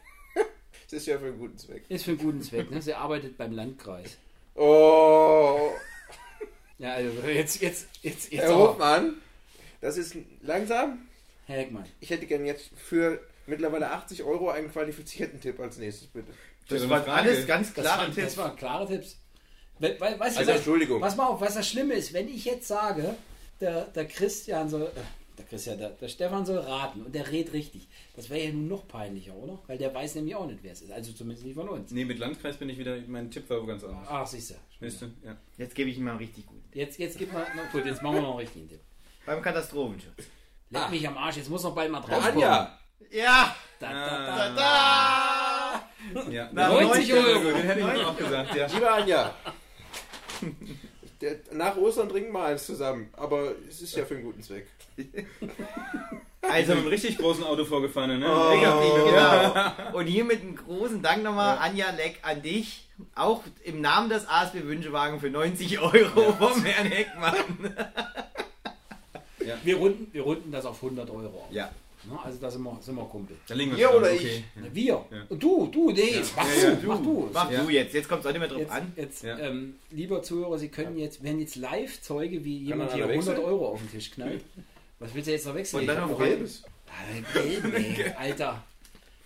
Das 0.90 1.00
ist 1.00 1.06
ja 1.06 1.18
für 1.18 1.24
einen 1.28 1.38
guten 1.38 1.56
Zweck. 1.56 1.84
Ist 1.88 2.04
für 2.04 2.10
einen 2.10 2.20
guten 2.20 2.42
Zweck, 2.42 2.70
ne? 2.70 2.82
Sie 2.82 2.92
arbeitet 2.92 3.38
beim 3.38 3.52
Landkreis. 3.52 4.18
Oh, 4.54 5.70
Ja, 6.76 6.92
also 6.92 7.08
jetzt, 7.26 7.62
jetzt, 7.62 7.88
jetzt, 8.02 8.30
jetzt. 8.30 8.42
Herr. 8.42 8.54
Hofmann, 8.54 9.14
das 9.80 9.96
ist 9.96 10.14
langsam. 10.42 11.08
Herr 11.46 11.56
Heckmann. 11.60 11.86
Ich 12.00 12.10
hätte 12.10 12.26
gern 12.26 12.44
jetzt 12.44 12.68
für 12.76 13.22
mittlerweile 13.46 13.90
80 13.90 14.22
Euro 14.22 14.50
einen 14.50 14.70
qualifizierten 14.70 15.40
Tipp 15.40 15.58
als 15.60 15.78
nächstes, 15.78 16.08
bitte. 16.08 16.30
Das 16.68 16.82
Ja, 16.82 16.90
war 16.90 16.96
eine 16.98 17.04
Frage. 17.06 17.20
alles 17.30 17.46
ganz 17.46 17.72
Das, 17.72 17.84
klare 17.84 18.02
waren, 18.02 18.14
Tipps. 18.14 18.26
das 18.26 18.36
waren 18.36 18.56
klare 18.56 18.86
Tipps. 18.86 19.18
We, 19.82 19.96
we, 19.98 20.20
weißt 20.20 20.36
du, 20.36 20.40
Also, 20.40 20.50
was- 20.50 20.56
Entschuldigung. 20.58 21.00
Pass 21.00 21.16
mal 21.16 21.26
auf, 21.26 21.40
was 21.40 21.54
das 21.54 21.68
Schlimme 21.68 21.94
ist, 21.94 22.12
wenn 22.12 22.28
ich 22.28 22.44
jetzt 22.44 22.68
sage, 22.68 23.14
der, 23.60 23.82
der 23.86 24.06
Christian 24.06 24.68
soll, 24.68 24.82
äh, 24.82 25.00
der 25.38 25.44
Christian, 25.46 25.78
der, 25.78 25.90
der 25.90 26.08
Stefan 26.08 26.46
soll 26.46 26.58
raten 26.58 27.02
und 27.02 27.14
der 27.14 27.30
redet 27.30 27.52
richtig. 27.52 27.88
Das 28.14 28.30
wäre 28.30 28.40
ja 28.44 28.52
nun 28.52 28.68
noch 28.68 28.86
peinlicher, 28.86 29.34
oder? 29.34 29.58
Weil 29.66 29.78
der 29.78 29.92
weiß 29.94 30.14
nämlich 30.16 30.36
auch 30.36 30.46
nicht, 30.46 30.60
wer 30.62 30.72
es 30.72 30.82
ist. 30.82 30.92
Also 30.92 31.12
zumindest 31.12 31.44
nicht 31.46 31.54
von 31.56 31.68
uns. 31.68 31.90
nee, 31.90 32.04
mit 32.04 32.18
Landkreis 32.18 32.56
bin 32.56 32.68
ich 32.68 32.78
wieder, 32.78 32.96
mein 33.08 33.30
Tipp 33.30 33.48
war 33.50 33.60
wo 33.62 33.66
ganz 33.66 33.82
anders. 33.82 34.06
Ach, 34.08 34.26
siehst 34.26 34.50
du. 34.50 34.54
Du? 34.80 35.06
Ja. 35.24 35.36
Jetzt 35.58 35.74
gebe 35.74 35.90
ich 35.90 35.98
ihm 35.98 36.04
mal 36.04 36.16
richtig 36.16 36.46
gut. 36.46 36.60
Jetzt, 36.74 36.98
jetzt 36.98 37.18
gib 37.18 37.32
mal, 37.32 37.46
na 37.56 37.62
gut, 37.72 37.84
jetzt 37.84 38.02
machen 38.02 38.14
wir 38.16 38.22
noch 38.22 38.30
einen 38.30 38.38
richtigen 38.40 38.68
Tipp. 38.68 38.80
Beim 39.26 39.40
Katastrophenschutz. 39.42 40.12
Leck 40.70 40.82
Ah. 40.82 40.88
mich 40.88 41.06
am 41.06 41.16
Arsch, 41.18 41.36
jetzt 41.36 41.50
muss 41.50 41.62
noch 41.64 41.74
bald 41.74 41.90
mal 41.90 42.00
drauf 42.00 42.20
kommen. 42.22 42.34
Anja, 42.42 42.78
Ja! 43.10 43.54
Da, 43.80 43.88
Ah. 43.88 44.36
da, 44.36 44.48
da. 44.54 45.82
Da! 46.24 46.30
Ja. 46.30 46.48
Na, 46.52 46.68
90 46.68 47.08
Ja, 47.08 47.14
Euro. 47.16 47.40
gut, 47.40 47.54
Den 47.54 47.62
hätte 47.62 47.80
ich 47.80 48.04
auch 48.04 48.16
gesagt, 48.16 48.54
ja. 48.54 48.66
liebe 48.66 48.90
Anja. 48.90 49.34
Der, 51.20 51.36
nach 51.52 51.76
Ostern 51.76 52.08
trinken 52.08 52.32
wir 52.32 52.44
eins 52.44 52.66
zusammen, 52.66 53.08
aber 53.12 53.52
es 53.68 53.80
ist 53.80 53.96
ja 53.96 54.04
für 54.04 54.14
einen 54.14 54.24
guten 54.24 54.42
Zweck. 54.42 54.66
Also 56.44 56.72
mit 56.72 56.80
einem 56.80 56.88
richtig 56.88 57.18
großen 57.18 57.44
Auto 57.44 57.64
vorgefahren, 57.64 58.18
ne? 58.18 58.26
Oh. 58.28 58.50
Genau. 58.58 59.92
Und 59.96 60.06
hiermit 60.06 60.40
einen 60.42 60.56
großen 60.56 61.00
Dank 61.00 61.22
nochmal, 61.22 61.56
Anja 61.58 61.90
Leck, 61.90 62.18
an 62.22 62.42
dich. 62.42 62.88
Auch 63.14 63.42
im 63.62 63.80
Namen 63.80 64.10
des 64.10 64.28
ASB 64.28 64.64
Wünschewagen 64.64 65.20
für 65.20 65.30
90 65.30 65.78
Euro 65.78 66.32
vom 66.32 66.64
Herrn 66.64 66.88
Heckmann. 66.88 67.76
Wir, 69.62 69.76
runden, 69.76 70.08
wir 70.12 70.22
runden 70.22 70.50
das 70.50 70.66
auf 70.66 70.82
100 70.82 71.08
Euro. 71.10 71.46
auf. 71.46 71.52
Ja. 71.52 71.70
Ne, 72.04 72.18
Also 72.24 72.38
da 72.40 72.50
sind 72.50 72.62
wir, 72.64 72.78
sind 72.82 72.96
wir 72.96 73.04
Kumpel. 73.04 73.36
Da 73.46 73.54
liegen 73.54 73.70
wir 73.72 73.78
Ihr 73.78 73.94
oder 73.94 74.12
okay. 74.12 74.42
Na, 74.56 74.66
Wir. 74.74 74.86
Ja. 75.10 75.22
Und 75.28 75.42
du, 75.42 75.66
du, 75.68 75.90
nee, 75.92 76.20
mach 76.36 76.44
Ja, 76.46 76.70
du, 76.74 76.80
ja, 76.80 76.88
mach 76.88 77.02
du. 77.02 77.30
Mach 77.32 77.50
Ja. 77.50 77.62
du 77.62 77.70
jetzt, 77.70 77.94
jetzt 77.94 78.08
kommt 78.08 78.20
es 78.20 78.26
auch 78.26 78.30
nicht 78.32 78.40
mehr 78.40 78.48
drauf 78.48 78.58
Jetzt, 78.60 78.72
an. 78.72 78.92
jetzt 78.96 79.22
Ja. 79.22 79.38
ähm, 79.38 79.76
lieber 79.90 80.22
Zuhörer, 80.22 80.58
Sie 80.58 80.68
können 80.68 80.98
jetzt, 80.98 81.22
werden 81.22 81.38
jetzt 81.40 81.54
live 81.56 82.00
Zeuge, 82.02 82.44
wie 82.44 82.58
jemand 82.58 82.90
man 82.90 82.94
hier 82.96 83.04
einer 83.04 83.12
100 83.12 83.36
wechseln? 83.36 83.46
Euro 83.48 83.68
auf 83.68 83.78
den 83.80 83.90
Tisch 83.90 84.10
knallt. 84.10 84.42
Was 84.98 85.14
willst 85.14 85.28
du 85.28 85.32
jetzt 85.32 85.46
noch 85.46 85.54
wechseln? 85.54 85.80
Und 85.80 85.86
dann 85.86 85.96
Ich 85.96 86.02
noch 86.02 86.10
noch 86.10 86.18
gelbes. 86.24 86.62
Gelb, 87.34 87.74
ey, 87.74 88.12
Alter. 88.18 88.64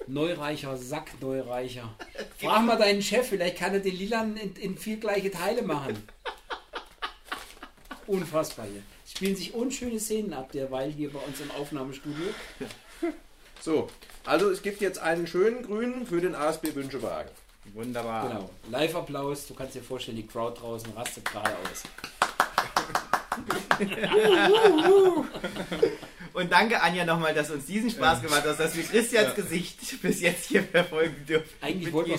Neureicher, 0.06 0.76
Sack 0.76 1.10
Neureicher. 1.20 1.94
Frag 2.38 2.64
mal 2.64 2.76
deinen 2.76 3.02
Chef, 3.02 3.26
vielleicht 3.28 3.56
kann 3.56 3.72
er 3.72 3.80
den 3.80 3.96
Lilan 3.96 4.36
in, 4.36 4.54
in 4.56 4.76
vier 4.78 4.98
gleiche 4.98 5.30
Teile 5.30 5.62
machen. 5.62 5.96
Unfassbar 8.06 8.66
hier. 8.70 8.82
Spielen 9.16 9.35
sich 9.35 9.55
unschöne 9.55 9.98
Szenen 9.98 10.35
ab, 10.35 10.52
derweil 10.52 10.92
hier 10.92 11.11
bei 11.11 11.18
uns 11.20 11.40
im 11.40 11.50
Aufnahmestudio. 11.52 12.26
So, 13.59 13.88
also 14.24 14.50
es 14.50 14.61
gibt 14.62 14.81
jetzt 14.83 14.98
einen 14.98 15.26
schönen 15.26 15.62
grünen 15.64 16.07
für 16.07 16.20
den 16.20 16.35
ASB 16.37 16.74
Wünschewagen. 16.74 17.31
Wunderbar. 17.72 18.29
Genau. 18.29 18.50
Live-Applaus. 18.70 19.46
Du 19.48 19.55
kannst 19.55 19.74
dir 19.74 19.83
vorstellen, 19.83 20.18
die 20.18 20.26
Crowd 20.26 20.61
draußen 20.61 20.92
rastet 20.92 21.24
gerade 21.24 21.50
aus. 21.50 21.83
Und 26.33 26.52
danke, 26.52 26.81
Anja, 26.83 27.05
nochmal, 27.07 27.33
dass 27.33 27.48
du 27.48 27.55
uns 27.55 27.66
diesen 27.66 27.90
Spaß 27.90 28.22
gemacht 28.22 28.42
hast, 28.44 28.61
dass 28.61 28.76
wir 28.76 28.85
Christians 28.85 29.35
Gesicht 29.35 30.00
bis 30.02 30.20
jetzt 30.20 30.44
hier 30.44 30.62
verfolgen 30.62 31.24
dürfen. 31.26 31.48
Eigentlich 31.62 31.90
wollten 31.92 32.11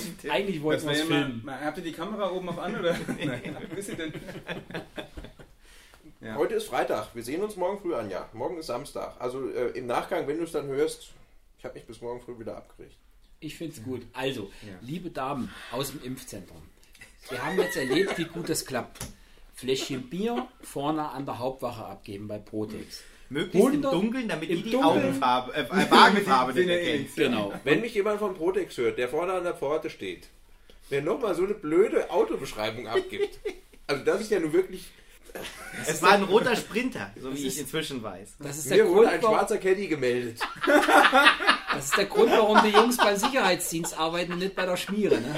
wir 0.88 0.92
es 0.92 1.02
filmen. 1.02 1.44
mal, 1.46 1.60
habt 1.64 1.78
ihr 1.78 1.84
die 1.84 1.92
Kamera 1.92 2.32
oben 2.32 2.50
auf 2.50 2.58
an 2.58 2.80
oder? 2.80 2.98
Nein. 3.24 3.56
Wisst 3.74 3.90
ihr 3.90 3.96
denn? 3.96 4.12
Ja. 6.22 6.36
Heute 6.36 6.56
ist 6.56 6.68
Freitag. 6.68 7.14
Wir 7.14 7.24
sehen 7.24 7.44
uns 7.44 7.56
morgen 7.56 7.80
früh 7.80 7.94
an, 7.94 8.10
ja. 8.10 8.28
Morgen 8.34 8.58
ist 8.58 8.68
Samstag. 8.68 9.16
Also 9.20 9.50
äh, 9.50 9.70
im 9.78 9.86
Nachgang, 9.86 10.28
wenn 10.28 10.38
du 10.38 10.44
es 10.44 10.52
dann 10.52 10.66
hörst, 10.68 11.10
ich 11.60 11.66
habe 11.66 11.76
mich 11.76 11.86
bis 11.86 12.02
morgen 12.02 12.22
früh 12.22 12.40
wieder 12.40 12.58
abgerichtet. 12.58 12.98
Ich 13.40 13.56
finde 13.56 13.76
es 13.76 13.84
gut. 13.84 14.02
Also, 14.14 14.50
Ja. 14.64 14.74
liebe 14.82 15.12
Damen 15.12 15.54
aus 15.72 15.92
dem 15.92 16.04
Impfzentrum, 16.04 16.62
wir 17.30 17.46
haben 17.46 17.58
jetzt 17.60 17.78
erlebt, 17.78 18.18
wie 18.18 18.24
gut 18.26 18.50
das 18.50 18.66
klappt. 18.66 19.06
Fläschchen 19.54 20.10
Bier 20.10 20.48
vorne 20.62 21.10
an 21.10 21.26
der 21.26 21.38
Hauptwache 21.40 21.86
abgeben 21.86 22.28
bei 22.28 22.40
Protex. 22.40 23.04
Möglichst 23.30 23.56
im 23.56 23.74
100 23.84 23.94
Dunkeln, 23.94 24.28
damit 24.30 24.50
im 24.50 24.58
die 24.58 24.64
die 24.64 24.70
Dunkeln. 24.72 25.04
Augenfarbe, 25.04 25.54
äh, 25.54 25.62
äh, 25.64 25.92
Wagenfarbe 25.92 26.54
nicht 26.54 26.68
nichts. 26.68 27.16
Genau. 27.16 27.54
Wenn 27.64 27.82
mich 27.82 27.94
jemand 27.94 28.20
von 28.20 28.34
Protex 28.36 28.78
hört, 28.78 28.98
der 28.98 29.10
vorne 29.10 29.34
an 29.34 29.44
der 29.44 29.54
Pforte 29.56 29.90
steht, 29.90 30.30
der 30.90 31.02
nochmal 31.02 31.36
so 31.36 31.44
eine 31.44 31.54
blöde 31.54 32.10
Autobeschreibung 32.10 32.88
abgibt. 32.88 33.40
Also 33.86 34.04
das 34.04 34.22
ist 34.22 34.32
ja 34.32 34.40
nun 34.40 34.54
wirklich... 34.54 34.90
Es 35.86 36.02
war 36.02 36.12
ein 36.14 36.24
roter 36.24 36.56
Sprinter, 36.56 37.12
so 37.22 37.34
wie 37.36 37.48
ich 37.48 37.60
inzwischen 37.60 38.02
weiß. 38.02 38.36
Das 38.40 38.58
ist, 38.58 38.70
der 38.70 38.78
Mir 38.78 38.84
Grund, 38.86 38.98
wurde 38.98 39.10
ein 39.10 39.22
schwarzer 39.22 39.58
Caddy 39.58 39.88
gemeldet. 39.88 40.40
das 41.74 41.86
ist 41.86 41.98
der 41.98 42.06
Grund, 42.06 42.32
warum 42.32 42.60
die 42.64 42.70
Jungs 42.70 42.98
beim 42.98 43.16
Sicherheitsdienst 43.16 43.98
arbeiten 43.98 44.34
und 44.34 44.40
nicht 44.40 44.56
bei 44.56 44.66
der 44.66 44.76
Schmiere. 44.78 45.20
Ne? 45.22 45.36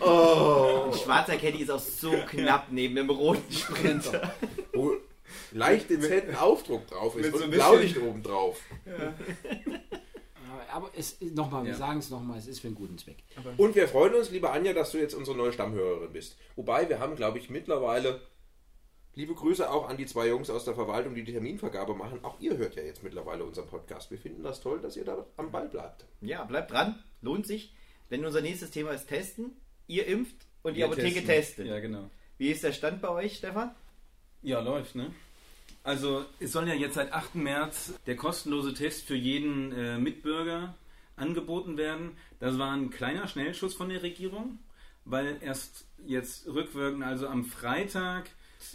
Ein 0.00 0.92
schwarzer 0.98 1.36
Caddy 1.36 1.62
ist 1.62 1.70
auch 1.70 1.78
so 1.80 2.12
knapp 2.28 2.66
neben 2.70 2.94
dem 2.96 3.08
roten 3.10 3.52
Sprinter. 3.52 4.34
Wo 4.72 4.96
leicht 5.52 5.88
dezenten 5.90 6.34
Aufdruck 6.36 6.86
drauf 6.88 7.16
ist 7.16 7.22
mit 7.22 7.36
so 7.36 7.44
und 7.44 7.50
bisschen- 7.50 7.66
Blaulicht 7.70 7.98
oben 7.98 8.22
drauf. 8.22 8.58
Aber 10.72 10.90
es 10.96 11.16
nochmal, 11.20 11.64
wir 11.64 11.72
Ja. 11.72 11.76
sagen 11.78 11.98
es 11.98 12.10
nochmal, 12.10 12.38
es 12.38 12.46
ist 12.46 12.60
für 12.60 12.68
einen 12.68 12.76
guten 12.76 12.96
Zweck. 12.98 13.16
Und 13.56 13.74
wir 13.74 13.88
freuen 13.88 14.14
uns, 14.14 14.30
liebe 14.30 14.50
Anja, 14.50 14.72
dass 14.72 14.92
du 14.92 14.98
jetzt 14.98 15.14
unsere 15.14 15.36
neue 15.36 15.52
Stammhörerin 15.52 16.12
bist. 16.12 16.36
Wobei, 16.54 16.88
wir 16.88 17.00
haben, 17.00 17.16
glaube 17.16 17.38
ich, 17.38 17.50
mittlerweile 17.50 18.20
liebe 19.20 19.34
Grüße 19.34 19.70
auch 19.70 19.86
an 19.86 19.98
die 19.98 20.06
zwei 20.06 20.28
Jungs 20.28 20.48
aus 20.48 20.64
der 20.64 20.74
Verwaltung, 20.74 21.14
die 21.14 21.22
die 21.22 21.32
Terminvergabe 21.32 21.94
machen. 21.94 22.20
Auch 22.24 22.40
ihr 22.40 22.56
hört 22.56 22.74
ja 22.74 22.82
jetzt 22.82 23.02
mittlerweile 23.02 23.44
unseren 23.44 23.68
Podcast. 23.68 24.10
Wir 24.10 24.16
finden 24.16 24.42
das 24.42 24.62
toll, 24.62 24.80
dass 24.80 24.96
ihr 24.96 25.04
da 25.04 25.26
am 25.36 25.50
Ball 25.52 25.68
bleibt. 25.68 26.06
Ja, 26.22 26.44
bleibt 26.44 26.70
dran, 26.70 27.02
lohnt 27.20 27.46
sich. 27.46 27.74
Denn 28.10 28.24
unser 28.24 28.40
nächstes 28.40 28.70
Thema 28.70 28.92
ist 28.92 29.08
Testen. 29.08 29.52
Ihr 29.86 30.06
impft 30.06 30.46
und 30.62 30.72
die 30.72 30.78
Wir 30.78 30.86
Apotheke 30.86 31.16
testen. 31.16 31.26
testet. 31.26 31.66
Ja, 31.66 31.80
genau. 31.80 32.08
Wie 32.38 32.48
ist 32.48 32.64
der 32.64 32.72
Stand 32.72 33.02
bei 33.02 33.10
euch, 33.10 33.36
Stefan? 33.36 33.74
Ja, 34.42 34.60
läuft, 34.60 34.94
ne? 34.94 35.12
Also 35.82 36.24
es 36.38 36.52
soll 36.52 36.66
ja 36.66 36.74
jetzt 36.74 36.94
seit 36.94 37.12
8. 37.12 37.34
März 37.34 37.92
der 38.06 38.16
kostenlose 38.16 38.72
Test 38.72 39.06
für 39.06 39.14
jeden 39.16 39.72
äh, 39.72 39.98
Mitbürger 39.98 40.74
angeboten 41.16 41.76
werden. 41.76 42.16
Das 42.38 42.58
war 42.58 42.72
ein 42.72 42.88
kleiner 42.88 43.28
Schnellschuss 43.28 43.74
von 43.74 43.90
der 43.90 44.02
Regierung, 44.02 44.60
weil 45.04 45.36
erst 45.42 45.84
jetzt 46.06 46.46
rückwirkend, 46.46 47.04
also 47.04 47.28
am 47.28 47.44
Freitag, 47.44 48.30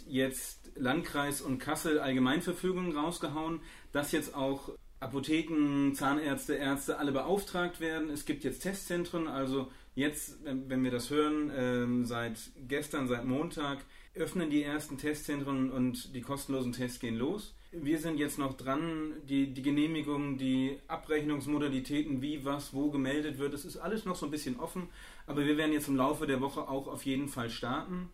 jetzt 0.08 0.70
Landkreis 0.76 1.40
und 1.40 1.58
Kassel 1.58 1.98
Allgemeinverfügungen 1.98 2.96
rausgehauen, 2.96 3.60
dass 3.92 4.12
jetzt 4.12 4.34
auch 4.34 4.70
Apotheken, 5.00 5.92
Zahnärzte, 5.94 6.54
Ärzte 6.54 6.98
alle 6.98 7.12
beauftragt 7.12 7.80
werden. 7.80 8.10
Es 8.10 8.24
gibt 8.24 8.44
jetzt 8.44 8.60
Testzentren, 8.60 9.28
also 9.28 9.70
jetzt, 9.94 10.38
wenn 10.44 10.82
wir 10.84 10.90
das 10.90 11.10
hören, 11.10 11.50
ähm, 11.54 12.06
seit 12.06 12.38
gestern, 12.66 13.06
seit 13.06 13.24
Montag, 13.24 13.84
öffnen 14.14 14.48
die 14.48 14.62
ersten 14.62 14.96
Testzentren 14.96 15.70
und 15.70 16.14
die 16.14 16.22
kostenlosen 16.22 16.72
Tests 16.72 17.00
gehen 17.00 17.16
los. 17.16 17.54
Wir 17.72 17.98
sind 17.98 18.18
jetzt 18.18 18.38
noch 18.38 18.56
dran, 18.56 19.12
die, 19.28 19.52
die 19.52 19.62
Genehmigung, 19.62 20.38
die 20.38 20.78
Abrechnungsmodalitäten, 20.88 22.22
wie, 22.22 22.44
was, 22.44 22.72
wo 22.72 22.90
gemeldet 22.90 23.38
wird, 23.38 23.52
das 23.52 23.66
ist 23.66 23.76
alles 23.76 24.06
noch 24.06 24.16
so 24.16 24.24
ein 24.24 24.30
bisschen 24.30 24.58
offen, 24.58 24.88
aber 25.26 25.44
wir 25.44 25.58
werden 25.58 25.72
jetzt 25.72 25.88
im 25.88 25.96
Laufe 25.96 26.26
der 26.26 26.40
Woche 26.40 26.68
auch 26.68 26.86
auf 26.86 27.04
jeden 27.04 27.28
Fall 27.28 27.50
starten. 27.50 28.08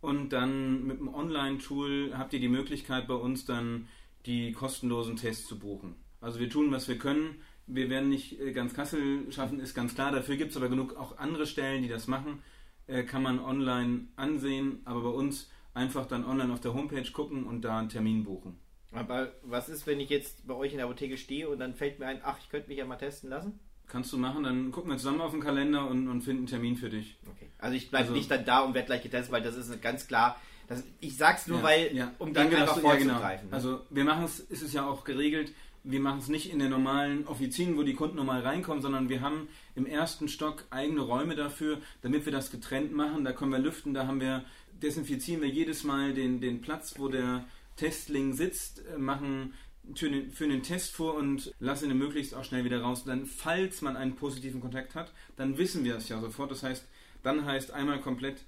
Und 0.00 0.30
dann 0.30 0.86
mit 0.86 0.98
dem 0.98 1.12
Online-Tool 1.12 2.12
habt 2.16 2.32
ihr 2.32 2.40
die 2.40 2.48
Möglichkeit 2.48 3.08
bei 3.08 3.14
uns 3.14 3.44
dann 3.44 3.88
die 4.26 4.52
kostenlosen 4.52 5.16
Tests 5.16 5.46
zu 5.46 5.58
buchen. 5.58 5.94
Also 6.20 6.40
wir 6.40 6.50
tun, 6.50 6.70
was 6.70 6.88
wir 6.88 6.98
können. 6.98 7.40
Wir 7.66 7.90
werden 7.90 8.08
nicht 8.08 8.40
äh, 8.40 8.52
ganz 8.52 8.74
Kassel 8.74 9.30
schaffen, 9.32 9.60
ist 9.60 9.74
ganz 9.74 9.94
klar. 9.94 10.12
Dafür 10.12 10.36
gibt 10.36 10.50
es 10.50 10.56
aber 10.56 10.68
genug 10.68 10.96
auch 10.96 11.18
andere 11.18 11.46
Stellen, 11.46 11.82
die 11.82 11.88
das 11.88 12.06
machen. 12.06 12.42
Äh, 12.86 13.04
Kann 13.04 13.22
man 13.22 13.40
online 13.40 14.08
ansehen, 14.16 14.80
aber 14.84 15.02
bei 15.02 15.08
uns 15.08 15.50
einfach 15.74 16.06
dann 16.06 16.24
online 16.24 16.52
auf 16.52 16.60
der 16.60 16.74
Homepage 16.74 17.10
gucken 17.10 17.44
und 17.44 17.62
da 17.62 17.78
einen 17.78 17.88
Termin 17.88 18.24
buchen. 18.24 18.58
Aber 18.92 19.32
was 19.42 19.68
ist, 19.68 19.86
wenn 19.86 20.00
ich 20.00 20.08
jetzt 20.08 20.46
bei 20.46 20.54
euch 20.54 20.72
in 20.72 20.78
der 20.78 20.86
Apotheke 20.86 21.18
stehe 21.18 21.48
und 21.48 21.58
dann 21.58 21.74
fällt 21.74 21.98
mir 21.98 22.06
ein, 22.06 22.20
ach, 22.22 22.38
ich 22.38 22.48
könnte 22.48 22.68
mich 22.68 22.78
ja 22.78 22.86
mal 22.86 22.96
testen 22.96 23.28
lassen? 23.30 23.58
Kannst 23.88 24.12
du 24.12 24.18
machen, 24.18 24.42
dann 24.42 24.72
gucken 24.72 24.90
wir 24.90 24.98
zusammen 24.98 25.20
auf 25.20 25.30
den 25.30 25.40
Kalender 25.40 25.86
und, 25.88 26.08
und 26.08 26.22
finden 26.22 26.40
einen 26.40 26.46
Termin 26.48 26.76
für 26.76 26.90
dich. 26.90 27.16
Okay. 27.30 27.48
Also 27.58 27.76
ich 27.76 27.88
bleibe 27.90 28.04
Also- 28.08 28.14
nicht 28.16 28.30
dann 28.30 28.44
da 28.44 28.60
und 28.60 28.74
werde 28.74 28.86
gleich 28.86 29.02
getestet, 29.02 29.32
weil 29.32 29.42
das 29.42 29.56
ist 29.56 29.80
ganz 29.80 30.06
klar. 30.08 30.40
Das, 30.68 30.82
ich 31.00 31.16
sag's 31.16 31.46
nur, 31.46 31.58
Ja, 31.58 31.64
weil, 31.64 31.96
ja. 31.96 32.12
um 32.18 32.34
Danke, 32.34 32.52
dann 32.56 32.62
einfach 32.62 32.80
du- 32.80 32.86
ja, 32.86 32.94
genau. 32.96 33.12
vorzugreifen. 33.14 33.48
ne? 33.50 33.54
Also 33.54 33.80
wir 33.90 34.04
machen 34.04 34.24
es, 34.24 34.40
ist 34.40 34.62
es 34.62 34.72
ja 34.72 34.84
auch 34.86 35.04
geregelt, 35.04 35.52
wir 35.84 36.00
machen 36.00 36.18
es 36.18 36.26
nicht 36.26 36.50
in 36.52 36.58
den 36.58 36.70
normalen 36.70 37.28
Offizien, 37.28 37.76
wo 37.76 37.84
die 37.84 37.94
Kunden 37.94 38.16
normal 38.16 38.40
reinkommen, 38.40 38.82
sondern 38.82 39.08
wir 39.08 39.20
haben 39.20 39.46
im 39.76 39.86
ersten 39.86 40.26
Stock 40.26 40.64
eigene 40.70 41.02
Räume 41.02 41.36
dafür, 41.36 41.78
damit 42.02 42.24
wir 42.26 42.32
das 42.32 42.50
getrennt 42.50 42.92
machen. 42.92 43.24
Da 43.24 43.32
können 43.32 43.52
wir 43.52 43.60
lüften, 43.60 43.94
da 43.94 44.08
haben 44.08 44.18
wir, 44.20 44.44
desinfizieren 44.82 45.40
wir 45.42 45.48
jedes 45.48 45.84
Mal 45.84 46.12
den, 46.12 46.40
den 46.40 46.60
Platz, 46.60 46.94
wo 46.98 47.06
der 47.06 47.44
Testling 47.76 48.32
sitzt, 48.32 48.82
äh, 48.92 48.98
machen 48.98 49.54
für 49.94 50.10
den, 50.10 50.30
für 50.30 50.48
den 50.48 50.62
Test 50.62 50.94
vor 50.94 51.14
und 51.14 51.54
lassen 51.60 51.90
ihn 51.90 51.98
möglichst 51.98 52.34
auch 52.34 52.44
schnell 52.44 52.64
wieder 52.64 52.80
raus. 52.80 53.04
Dann, 53.04 53.26
falls 53.26 53.82
man 53.82 53.96
einen 53.96 54.16
positiven 54.16 54.60
Kontakt 54.60 54.94
hat, 54.94 55.12
dann 55.36 55.58
wissen 55.58 55.84
wir 55.84 55.96
es 55.96 56.08
ja 56.08 56.20
sofort. 56.20 56.50
Das 56.50 56.62
heißt, 56.62 56.84
dann 57.22 57.44
heißt 57.44 57.70
einmal 57.70 58.00
komplett 58.00 58.44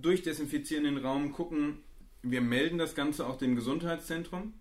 durchdesinfizieren 0.00 0.84
den 0.84 0.98
Raum, 0.98 1.32
gucken, 1.32 1.78
wir 2.22 2.40
melden 2.40 2.78
das 2.78 2.94
Ganze 2.94 3.26
auch 3.26 3.36
dem 3.36 3.56
Gesundheitszentrum, 3.56 4.54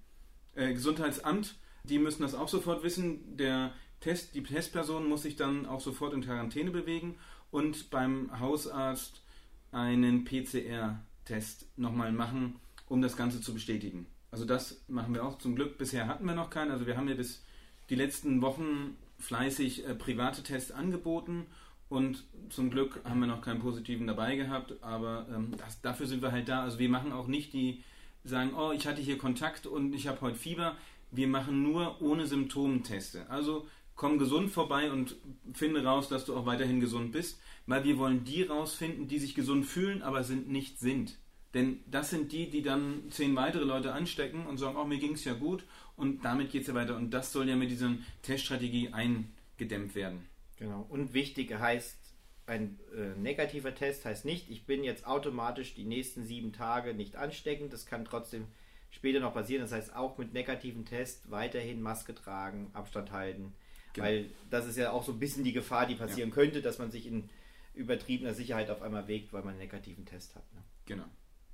äh, 0.56 0.74
Gesundheitsamt, 0.74 1.56
die 1.84 2.00
müssen 2.00 2.24
das 2.24 2.36
auch 2.36 2.48
sofort 2.48 2.84
wissen. 2.84 3.38
Der 3.38 3.74
Test, 4.00 4.36
die 4.36 4.44
Testperson 4.44 5.08
muss 5.08 5.24
sich 5.24 5.36
dann 5.36 5.66
auch 5.66 5.82
sofort 5.82 6.14
in 6.14 6.22
Quarantäne 6.22 6.72
bewegen 6.72 7.18
und 7.52 7.90
beim 7.90 8.40
Hausarzt 8.40 9.22
einen 9.72 10.26
PCR-Test 10.26 11.68
nochmal 11.78 12.12
machen, 12.12 12.56
um 12.88 13.02
das 13.02 13.16
Ganze 13.16 13.42
zu 13.42 13.54
bestätigen. 13.54 14.08
Also 14.32 14.46
das 14.46 14.82
machen 14.88 15.14
wir 15.14 15.26
auch 15.26 15.38
zum 15.38 15.56
Glück. 15.56 15.78
Bisher 15.78 16.08
hatten 16.08 16.26
wir 16.26 16.36
noch 16.36 16.50
keinen. 16.50 16.72
Also 16.72 16.88
wir 16.88 16.98
haben 16.98 17.10
ja 17.10 17.16
bis 17.16 17.44
die 17.90 17.96
letzten 17.96 18.42
Wochen 18.42 18.98
fleißig 19.20 19.86
äh, 19.86 19.94
private 19.94 20.42
Tests 20.42 20.72
angeboten 20.72 21.46
und 21.90 22.24
zum 22.50 22.70
Glück 22.70 23.02
haben 23.04 23.20
wir 23.20 23.28
noch 23.28 23.42
keinen 23.42 23.60
positiven 23.60 24.08
dabei 24.08 24.38
gehabt, 24.38 24.82
aber 24.82 25.28
ähm, 25.30 25.54
das, 25.58 25.82
dafür 25.82 26.08
sind 26.08 26.22
wir 26.22 26.32
halt 26.32 26.48
da. 26.48 26.64
Also 26.64 26.80
wir 26.80 26.88
machen 26.88 27.12
auch 27.12 27.28
nicht 27.28 27.52
die, 27.52 27.84
sagen, 28.24 28.54
oh, 28.56 28.72
ich 28.72 28.88
hatte 28.88 29.02
hier 29.02 29.18
Kontakt 29.18 29.68
und 29.68 29.94
ich 29.94 30.08
habe 30.08 30.22
heute 30.22 30.38
Fieber. 30.38 30.76
Wir 31.12 31.28
machen 31.28 31.64
nur 31.64 32.02
ohne 32.02 32.28
Symptomteste. 32.28 33.30
Also 33.30 33.68
komm 33.96 34.20
gesund 34.20 34.52
vorbei 34.52 34.92
und 34.92 35.16
finde 35.54 35.84
raus, 35.84 36.08
dass 36.08 36.26
du 36.26 36.36
auch 36.36 36.46
weiterhin 36.46 36.80
gesund 36.80 37.12
bist, 37.12 37.42
weil 37.68 37.84
wir 37.84 37.98
wollen 37.98 38.24
die 38.24 38.44
rausfinden, 38.44 39.08
die 39.08 39.20
sich 39.20 39.36
gesund 39.36 39.66
fühlen, 39.66 40.02
aber 40.02 40.24
sind 40.24 40.50
nicht 40.50 40.80
sind. 40.80 41.18
Denn 41.54 41.84
das 41.86 42.10
sind 42.10 42.32
die, 42.32 42.50
die 42.50 42.62
dann 42.62 43.10
zehn 43.10 43.36
weitere 43.36 43.66
Leute 43.66 43.94
anstecken 43.94 44.46
und 44.46 44.58
sagen, 44.58 44.78
oh, 44.78 44.86
mir 44.86 45.00
ging 45.00 45.14
es 45.14 45.26
ja 45.26 45.34
gut 45.34 45.66
und 45.98 46.24
damit 46.24 46.52
geht 46.52 46.62
es 46.62 46.68
ja 46.68 46.74
weiter. 46.74 46.96
Und 46.96 47.12
das 47.12 47.34
soll 47.34 47.50
ja 47.50 47.56
mit 47.56 47.70
dieser 47.70 47.94
Teststrategie 48.22 48.94
eingedämmt 48.94 49.94
werden. 49.96 50.26
Genau. 50.58 50.86
Und 50.88 51.14
wichtig 51.14 51.54
heißt, 51.54 51.98
ein 52.46 52.80
äh, 52.96 53.20
negativer 53.20 53.76
Test 53.76 54.06
heißt 54.06 54.26
nicht, 54.26 54.50
ich 54.50 54.66
bin 54.66 54.84
jetzt 54.84 55.06
automatisch 55.06 55.74
die 55.74 55.84
nächsten 55.84 56.24
sieben 56.24 56.54
Tage 56.54 56.94
nicht 56.94 57.16
ansteckend. 57.16 57.74
Das 57.74 57.86
kann 57.86 58.06
trotzdem 58.06 58.48
später 58.90 59.20
noch 59.20 59.34
passieren. 59.34 59.62
Das 59.62 59.72
heißt, 59.72 59.96
auch 59.96 60.18
mit 60.18 60.34
negativen 60.34 60.86
Test 60.86 61.32
weiterhin 61.32 61.82
Maske 61.82 62.16
tragen, 62.16 62.70
Abstand 62.74 63.12
halten. 63.12 63.54
Genau. 63.94 64.08
Weil 64.08 64.30
das 64.50 64.68
ist 64.68 64.78
ja 64.78 64.92
auch 64.92 65.04
so 65.04 65.12
ein 65.12 65.20
bisschen 65.20 65.44
die 65.44 65.54
Gefahr, 65.54 65.86
die 65.86 65.96
passieren 65.96 66.32
könnte, 66.32 66.62
dass 66.62 66.80
man 66.80 66.92
sich 66.92 67.08
in 67.08 67.30
übertriebener 67.74 68.34
Sicherheit 68.34 68.70
auf 68.70 68.82
einmal 68.82 69.08
wägt, 69.08 69.34
weil 69.34 69.42
man 69.42 69.52
einen 69.52 69.60
negativen 69.60 70.06
Test 70.06 70.36
hat. 70.36 70.44
Ne? 70.54 70.62
Genau. 70.86 71.06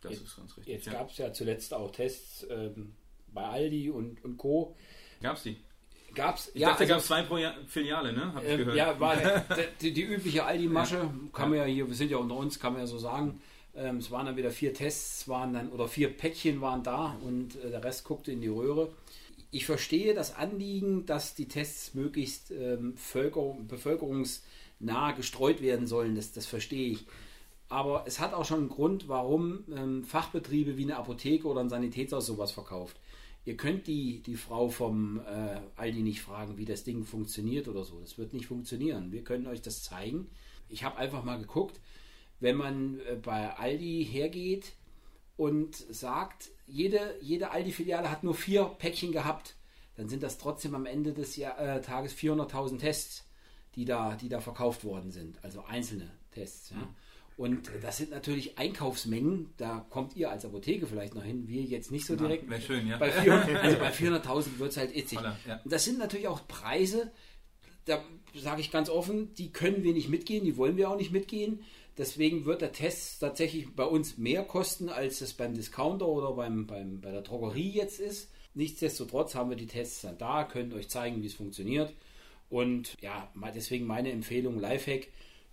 Das 0.02 0.12
Jetzt- 0.12 0.24
ist 0.24 0.36
ganz 0.38 0.58
richtig. 0.58 0.74
Jetzt 0.74 0.92
gab 0.92 1.10
es 1.10 1.18
ja 1.18 1.34
zuletzt 1.34 1.74
auch 1.74 1.92
Tests 1.92 2.46
ähm, 2.50 2.94
bei 3.34 3.44
Aldi 3.44 3.90
und, 3.90 4.24
und 4.24 4.38
Co. 4.38 4.76
Gab's 5.22 5.44
die? 5.44 5.58
Gab's, 6.16 6.50
Ich 6.54 6.62
ja, 6.62 6.70
dachte, 6.70 6.84
also- 6.84 6.94
gab 6.94 7.00
es 7.02 7.08
zwei 7.08 7.22
pro 7.24 7.38
Filiale, 7.68 8.14
ne? 8.14 8.34
Hab 8.34 8.44
ich 8.44 8.50
Ähm, 8.50 8.58
gehört. 8.60 8.76
ja, 8.78 9.00
war 9.00 9.16
die, 9.82 9.92
die 9.94 10.02
übliche 10.04 10.46
Aldi-Masche, 10.46 11.10
kann 11.34 11.50
man 11.50 11.60
ja 11.60 11.66
hier, 11.66 11.88
wir 11.88 11.96
sind 11.96 12.10
ja 12.12 12.18
unter 12.18 12.36
uns, 12.36 12.60
kann 12.60 12.74
man 12.74 12.82
ja 12.82 12.88
so 12.88 12.98
sagen. 12.98 13.42
Ähm, 13.76 13.98
es 13.98 14.10
waren 14.10 14.26
dann 14.26 14.38
wieder 14.38 14.50
vier 14.50 14.74
Tests, 14.74 15.28
waren 15.28 15.54
dann, 15.54 15.70
oder 15.72 15.88
vier 15.88 16.10
Päckchen 16.16 16.62
waren 16.62 16.82
da 16.84 17.16
und 17.22 17.56
äh, 17.64 17.70
der 17.70 17.84
Rest 17.84 18.04
guckte 18.06 18.32
in 18.32 18.42
die 18.42 18.48
Röhre. 18.48 18.92
Ich 19.52 19.66
verstehe 19.66 20.14
das 20.16 20.36
Anliegen, 20.36 21.06
dass 21.06 21.36
die 21.36 21.48
Tests 21.48 21.94
möglichst 21.94 22.50
ähm, 22.52 22.98
Völker, 22.98 23.56
bevölkerungsnah 23.68 25.12
gestreut 25.12 25.62
werden 25.62 25.88
sollen. 25.88 26.16
Das, 26.16 26.32
das 26.34 26.46
verstehe 26.46 26.90
ich. 26.92 27.06
Aber 27.70 28.04
es 28.08 28.20
hat 28.20 28.34
auch 28.34 28.46
schon 28.46 28.60
einen 28.60 28.70
Grund, 28.70 29.08
warum 29.08 29.66
ähm, 29.76 30.04
Fachbetriebe 30.04 30.78
wie 30.78 30.84
eine 30.84 30.98
Apotheke 30.98 31.48
oder 31.48 31.62
ein 31.62 31.70
Sanitätshaus 31.70 32.26
sowas 32.26 32.52
verkauft. 32.52 33.00
Ihr 33.46 33.58
könnt 33.58 33.88
die, 33.88 34.22
die 34.22 34.36
Frau 34.36 34.70
vom 34.70 35.20
äh, 35.22 35.60
Aldi 35.76 36.02
nicht 36.02 36.22
fragen, 36.22 36.58
wie 36.58 36.66
das 36.66 36.84
Ding 36.84 37.06
funktioniert 37.06 37.68
oder 37.68 37.84
so. 37.84 38.00
Das 38.00 38.18
wird 38.18 38.34
nicht 38.34 38.46
funktionieren. 38.46 39.12
Wir 39.12 39.24
können 39.24 39.48
euch 39.48 39.62
das 39.62 39.84
zeigen. 39.84 40.30
Ich 40.70 40.84
habe 40.84 40.98
einfach 40.98 41.24
mal 41.24 41.40
geguckt, 41.40 41.80
wenn 42.40 42.58
man 42.58 43.00
äh, 43.00 43.16
bei 43.16 43.56
Aldi 43.56 44.06
hergeht 44.10 44.74
und 45.38 45.76
sagt, 45.76 46.50
jede, 46.68 47.16
jede 47.22 47.52
Aldi-Filiale 47.52 48.12
hat 48.12 48.24
nur 48.24 48.36
vier 48.36 48.66
Päckchen 48.66 49.12
gehabt, 49.12 49.56
dann 49.96 50.10
sind 50.10 50.24
das 50.24 50.38
trotzdem 50.38 50.76
am 50.76 50.86
Ende 50.86 51.14
des 51.14 51.36
Jahr, 51.36 51.60
äh, 51.60 51.82
Tages 51.82 52.14
400.000 52.16 52.80
Tests, 52.80 53.26
die 53.76 53.86
da, 53.86 54.16
die 54.16 54.30
da 54.30 54.42
verkauft 54.42 54.84
worden 54.84 55.12
sind. 55.12 55.44
Also 55.44 55.64
einzelne 55.64 56.12
Tests. 56.32 56.72
Ja. 56.72 56.88
Und 57.38 57.70
das 57.84 57.98
sind 57.98 58.10
natürlich 58.10 58.58
Einkaufsmengen, 58.58 59.54
da 59.58 59.86
kommt 59.92 60.16
ihr 60.16 60.32
als 60.32 60.44
Apotheke 60.44 60.88
vielleicht 60.88 61.14
noch 61.14 61.24
hin, 61.24 61.48
wir 61.48 61.62
jetzt 61.62 61.92
nicht 61.92 62.08
so 62.08 62.16
direkt. 62.16 62.50
Wäre 62.50 62.62
schön, 62.62 62.88
ja. 62.88 62.98
Bei 62.98 63.12
400 63.12 63.56
also 63.64 63.78
bei 63.78 63.92
400.000 63.92 64.58
wird 64.58 64.72
es 64.72 64.78
halt 64.78 64.96
itzig. 64.96 65.20
Voller, 65.20 65.38
ja. 65.48 65.62
Das 65.64 65.86
sind 65.86 66.00
natürlich 66.00 66.28
auch 66.28 66.48
Preise, 66.48 67.12
da 67.86 68.04
sage 68.34 68.62
ich 68.62 68.72
ganz 68.72 68.90
offen, 68.90 69.36
die 69.36 69.52
können 69.52 69.84
wir 69.84 69.94
nicht 69.94 70.10
mitgehen, 70.10 70.46
die 70.46 70.58
wollen 70.58 70.78
wir 70.78 70.90
auch 70.90 70.98
nicht 70.98 71.12
mitgehen. 71.12 71.64
Deswegen 71.96 72.46
wird 72.46 72.62
der 72.62 72.72
Test 72.72 73.20
tatsächlich 73.20 73.76
bei 73.76 73.86
uns 73.86 74.18
mehr 74.18 74.44
kosten, 74.44 74.90
als 74.90 75.22
es 75.22 75.34
beim 75.34 75.54
Discounter 75.54 76.08
oder 76.08 76.34
beim, 76.34 76.66
beim, 76.66 77.02
bei 77.02 77.12
der 77.12 77.22
Drogerie 77.22 77.72
jetzt 77.72 78.00
ist. 78.00 78.32
Nichtsdestotrotz 78.56 79.36
haben 79.36 79.52
wir 79.52 79.58
die 79.58 79.68
Tests 79.68 80.02
dann 80.02 80.18
da, 80.18 80.44
können 80.44 80.74
euch 80.74 80.90
zeigen, 80.90 81.22
wie 81.22 81.28
es 81.28 81.36
funktioniert. 81.36 81.94
Und 82.50 82.96
ja, 83.02 83.32
deswegen 83.54 83.86
meine 83.86 84.12
Empfehlung, 84.12 84.60
Lifehack. 84.60 85.08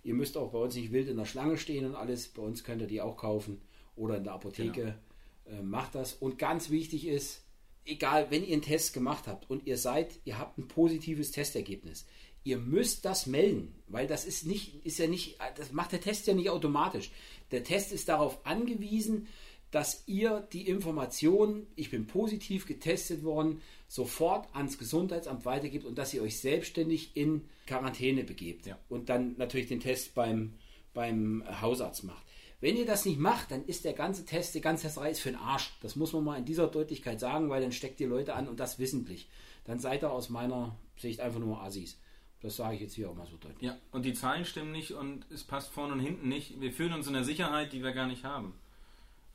Ihr 0.05 0.13
müsst 0.13 0.37
auch 0.37 0.51
bei 0.51 0.59
uns 0.59 0.75
nicht 0.75 0.91
wild 0.91 1.09
in 1.09 1.17
der 1.17 1.25
Schlange 1.25 1.57
stehen 1.57 1.83
und 1.83 1.95
alles. 1.95 2.27
Bei 2.27 2.43
uns 2.43 2.63
könnt 2.63 2.79
ihr 2.79 2.87
die 2.87 3.01
auch 3.01 3.17
kaufen 3.17 3.59
oder 3.95 4.17
in 4.17 4.23
der 4.23 4.33
Apotheke. 4.33 4.99
Äh, 5.47 5.63
macht 5.63 5.95
das. 5.95 6.13
Und 6.13 6.37
ganz 6.37 6.69
wichtig 6.69 7.07
ist, 7.07 7.41
egal, 7.85 8.29
wenn 8.29 8.45
ihr 8.45 8.53
einen 8.53 8.61
Test 8.61 8.93
gemacht 8.93 9.25
habt 9.25 9.49
und 9.49 9.65
ihr 9.65 9.79
seid, 9.79 10.19
ihr 10.23 10.37
habt 10.37 10.59
ein 10.59 10.67
positives 10.67 11.31
Testergebnis, 11.31 12.05
ihr 12.43 12.59
müsst 12.59 13.03
das 13.03 13.25
melden, 13.25 13.73
weil 13.87 14.05
das 14.05 14.25
ist 14.25 14.45
nicht, 14.45 14.85
ist 14.85 14.99
ja 14.99 15.07
nicht, 15.07 15.39
das 15.57 15.71
macht 15.71 15.91
der 15.91 16.01
Test 16.01 16.27
ja 16.27 16.35
nicht 16.35 16.51
automatisch. 16.51 17.09
Der 17.49 17.63
Test 17.63 17.91
ist 17.91 18.07
darauf 18.07 18.45
angewiesen, 18.45 19.27
dass 19.71 20.03
ihr 20.05 20.47
die 20.53 20.67
Information, 20.67 21.65
ich 21.75 21.89
bin 21.89 22.05
positiv 22.05 22.67
getestet 22.67 23.23
worden, 23.23 23.63
sofort 23.87 24.47
ans 24.55 24.77
Gesundheitsamt 24.77 25.45
weitergibt 25.45 25.85
und 25.85 25.97
dass 25.97 26.13
ihr 26.13 26.21
euch 26.21 26.39
selbstständig 26.39 27.15
in 27.15 27.47
Quarantäne 27.67 28.23
begebt 28.23 28.65
Ja. 28.65 28.77
und 28.89 29.09
dann 29.09 29.35
natürlich 29.37 29.67
den 29.67 29.79
Test 29.79 30.15
beim, 30.15 30.53
beim 30.93 31.43
Hausarzt 31.61 32.03
macht. 32.03 32.23
Wenn 32.61 32.77
ihr 32.77 32.85
das 32.85 33.05
nicht 33.05 33.19
macht, 33.19 33.51
dann 33.51 33.65
ist 33.65 33.85
der 33.85 33.93
ganze 33.93 34.25
Test, 34.25 34.55
die 34.55 34.61
ganze 34.61 34.83
Testerei 34.83 35.11
ist 35.11 35.19
für 35.19 35.29
den 35.29 35.39
Arsch. 35.39 35.73
Das 35.81 35.95
muss 35.95 36.13
man 36.13 36.23
mal 36.23 36.37
in 36.37 36.45
dieser 36.45 36.67
Deutlichkeit 36.67 37.19
sagen, 37.19 37.49
weil 37.49 37.61
dann 37.61 37.71
steckt 37.73 37.99
ihr 37.99 38.07
Leute 38.07 38.33
an 38.33 38.47
und 38.47 38.59
das 38.59 38.79
wissentlich. 38.79 39.29
Dann 39.65 39.79
seid 39.79 40.03
ihr 40.03 40.11
aus 40.11 40.29
meiner 40.29 40.75
Sicht 40.97 41.19
einfach 41.19 41.39
nur 41.39 41.61
Assis. 41.61 41.99
Das 42.41 42.55
sage 42.55 42.75
ich 42.75 42.81
jetzt 42.81 42.93
hier 42.95 43.09
auch 43.09 43.15
mal 43.15 43.27
so 43.27 43.37
deutlich. 43.37 43.61
Ja, 43.61 43.77
und 43.91 44.05
die 44.05 44.13
Zahlen 44.13 44.45
stimmen 44.45 44.71
nicht 44.71 44.91
und 44.91 45.25
es 45.31 45.43
passt 45.43 45.69
vorne 45.71 45.93
und 45.93 45.99
hinten 45.99 46.29
nicht. 46.29 46.59
Wir 46.61 46.71
fühlen 46.71 46.93
uns 46.93 47.07
in 47.07 47.15
einer 47.15 47.25
Sicherheit, 47.25 47.73
die 47.73 47.83
wir 47.83 47.91
gar 47.91 48.07
nicht 48.07 48.23
haben. 48.23 48.53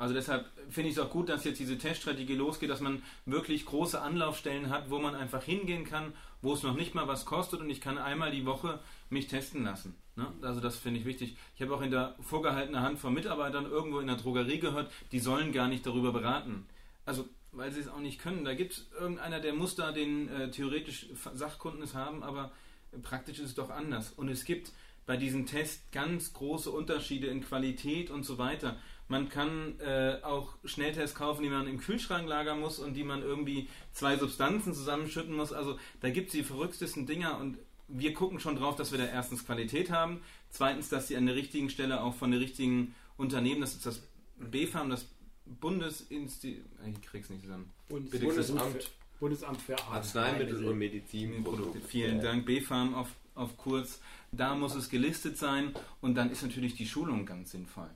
Also 0.01 0.15
deshalb 0.15 0.47
finde 0.71 0.89
ich 0.89 0.97
es 0.97 1.03
auch 1.03 1.11
gut, 1.11 1.29
dass 1.29 1.45
jetzt 1.45 1.61
diese 1.61 1.77
Teststrategie 1.77 2.35
losgeht, 2.35 2.71
dass 2.71 2.81
man 2.81 3.03
wirklich 3.27 3.67
große 3.67 4.01
Anlaufstellen 4.01 4.71
hat, 4.71 4.89
wo 4.89 4.99
man 4.99 5.15
einfach 5.15 5.43
hingehen 5.43 5.85
kann, 5.85 6.15
wo 6.41 6.55
es 6.55 6.63
noch 6.63 6.75
nicht 6.75 6.95
mal 6.95 7.07
was 7.07 7.27
kostet 7.27 7.61
und 7.61 7.69
ich 7.69 7.83
kann 7.83 7.99
einmal 7.99 8.31
die 8.31 8.47
Woche 8.47 8.81
mich 9.11 9.27
testen 9.27 9.63
lassen. 9.63 9.95
Ne? 10.17 10.27
Also 10.41 10.63
das 10.63 10.79
finde 10.79 11.01
ich 11.01 11.05
wichtig. 11.05 11.37
Ich 11.55 11.61
habe 11.61 11.75
auch 11.75 11.83
in 11.83 11.91
der 11.91 12.17
vorgehaltenen 12.23 12.81
Hand 12.81 12.99
von 12.99 13.13
Mitarbeitern 13.13 13.67
irgendwo 13.67 14.01
in 14.01 14.07
der 14.07 14.17
Drogerie 14.17 14.59
gehört, 14.59 14.91
die 15.13 15.19
sollen 15.19 15.53
gar 15.53 15.69
nicht 15.69 15.85
darüber 15.85 16.13
beraten. 16.13 16.67
Also 17.05 17.29
weil 17.53 17.71
sie 17.71 17.81
es 17.81 17.89
auch 17.89 18.01
nicht 18.01 18.21
können. 18.21 18.47
Da 18.47 18.55
gibt 18.55 18.73
es 18.73 18.87
irgendeiner, 18.99 19.39
der 19.41 19.53
muss 19.53 19.75
da 19.75 19.93
den 19.93 20.29
äh, 20.29 20.51
theoretisch 20.51 21.09
Sachkundenes 21.35 21.95
haben, 21.95 22.23
aber 22.23 22.53
praktisch 23.03 23.39
ist 23.39 23.51
es 23.51 23.55
doch 23.55 23.69
anders. 23.69 24.13
Und 24.17 24.31
es 24.31 24.47
gibt 24.47 24.73
bei 25.05 25.17
diesem 25.17 25.47
Test 25.47 25.91
ganz 25.93 26.33
große 26.33 26.71
Unterschiede 26.71 27.27
in 27.27 27.43
Qualität 27.43 28.11
und 28.11 28.25
so 28.25 28.39
weiter. 28.39 28.79
Man 29.11 29.29
kann 29.29 29.75
äh, 29.81 30.19
auch 30.23 30.55
Schnelltests 30.65 31.17
kaufen, 31.17 31.43
die 31.43 31.49
man 31.49 31.67
im 31.67 31.81
Kühlschrank 31.81 32.29
lagern 32.29 32.61
muss 32.61 32.79
und 32.79 32.95
die 32.95 33.03
man 33.03 33.23
irgendwie 33.23 33.69
zwei 33.93 34.17
Substanzen 34.17 34.73
zusammenschütten 34.73 35.35
muss. 35.35 35.53
Also 35.53 35.79
da 36.01 36.11
gibt 36.11 36.29
es 36.29 36.33
die 36.33 36.45
verrücktesten 36.45 37.07
Dinger 37.07 37.39
und 37.39 37.59
wir 37.89 38.15
gucken 38.15 38.39
schon 38.39 38.55
drauf, 38.55 38.77
dass 38.77 38.93
wir 38.93 38.99
da 38.99 39.07
erstens 39.07 39.45
Qualität 39.45 39.91
haben, 39.91 40.21
zweitens, 40.49 40.91
dass 40.91 41.09
sie 41.09 41.17
an 41.17 41.27
der 41.27 41.35
richtigen 41.35 41.71
Stelle 41.71 42.03
auch 42.03 42.15
von 42.15 42.31
den 42.31 42.39
richtigen 42.39 42.95
Unternehmen, 43.17 43.61
das 43.61 43.75
ist 43.75 43.85
das 43.85 44.01
BfArM, 44.39 44.91
das 44.91 45.09
Bundesinstitut, 45.45 46.65
ich 46.87 47.03
krieg's 47.03 47.31
nicht 47.31 47.43
zusammen. 47.43 47.69
Bundes 47.89 48.11
Bitte, 48.13 48.27
Bundesamt 48.27 48.91
Bundesamt 49.19 49.61
für 49.61 49.77
Arzneimittel 49.89 50.65
und 50.65 50.79
Medizinprodukte. 50.79 51.81
Vielen 51.81 52.21
Dank, 52.21 52.47
BfArM 52.47 52.95
auf, 52.95 53.09
auf 53.35 53.57
kurz. 53.57 54.01
Da 54.31 54.55
muss 54.55 54.77
es 54.77 54.89
gelistet 54.89 55.37
sein 55.37 55.75
und 56.01 56.15
dann 56.15 56.31
ist 56.31 56.43
natürlich 56.43 56.75
die 56.75 56.87
Schulung 56.87 57.27
ganz 57.27 57.51
sinnvoll. 57.51 57.91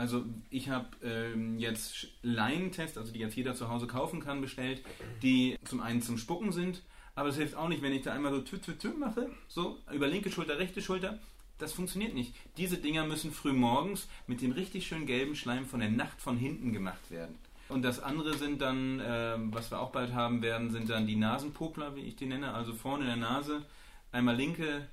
Also 0.00 0.24
ich 0.48 0.70
habe 0.70 0.86
ähm, 1.04 1.58
jetzt 1.58 2.08
Laientests, 2.22 2.96
also 2.96 3.12
die 3.12 3.18
jetzt 3.18 3.36
jeder 3.36 3.54
zu 3.54 3.68
Hause 3.68 3.86
kaufen 3.86 4.20
kann, 4.20 4.40
bestellt, 4.40 4.80
die 5.22 5.58
zum 5.62 5.82
einen 5.82 6.00
zum 6.00 6.16
Spucken 6.16 6.52
sind, 6.52 6.80
aber 7.14 7.28
es 7.28 7.36
hilft 7.36 7.54
auch 7.54 7.68
nicht, 7.68 7.82
wenn 7.82 7.92
ich 7.92 8.00
da 8.00 8.14
einmal 8.14 8.32
so 8.32 8.40
tü 8.40 8.58
tü 8.58 8.78
tü 8.78 8.94
mache, 8.94 9.28
so 9.46 9.76
über 9.92 10.08
linke 10.08 10.30
Schulter, 10.30 10.58
rechte 10.58 10.80
Schulter. 10.80 11.18
Das 11.58 11.74
funktioniert 11.74 12.14
nicht. 12.14 12.34
Diese 12.56 12.78
Dinger 12.78 13.04
müssen 13.04 13.30
früh 13.30 13.52
morgens 13.52 14.08
mit 14.26 14.40
dem 14.40 14.52
richtig 14.52 14.86
schön 14.86 15.04
gelben 15.04 15.36
Schleim 15.36 15.66
von 15.66 15.80
der 15.80 15.90
Nacht 15.90 16.22
von 16.22 16.38
hinten 16.38 16.72
gemacht 16.72 17.10
werden. 17.10 17.34
Und 17.68 17.82
das 17.82 18.00
andere 18.00 18.38
sind 18.38 18.62
dann, 18.62 19.02
ähm, 19.04 19.52
was 19.52 19.70
wir 19.70 19.80
auch 19.80 19.92
bald 19.92 20.14
haben 20.14 20.40
werden, 20.40 20.70
sind 20.70 20.88
dann 20.88 21.06
die 21.06 21.16
Nasenpopler, 21.16 21.94
wie 21.94 22.06
ich 22.06 22.16
die 22.16 22.24
nenne, 22.24 22.54
also 22.54 22.72
vorne 22.72 23.02
in 23.02 23.08
der 23.08 23.16
Nase, 23.16 23.66
einmal 24.12 24.34
linke 24.34 24.88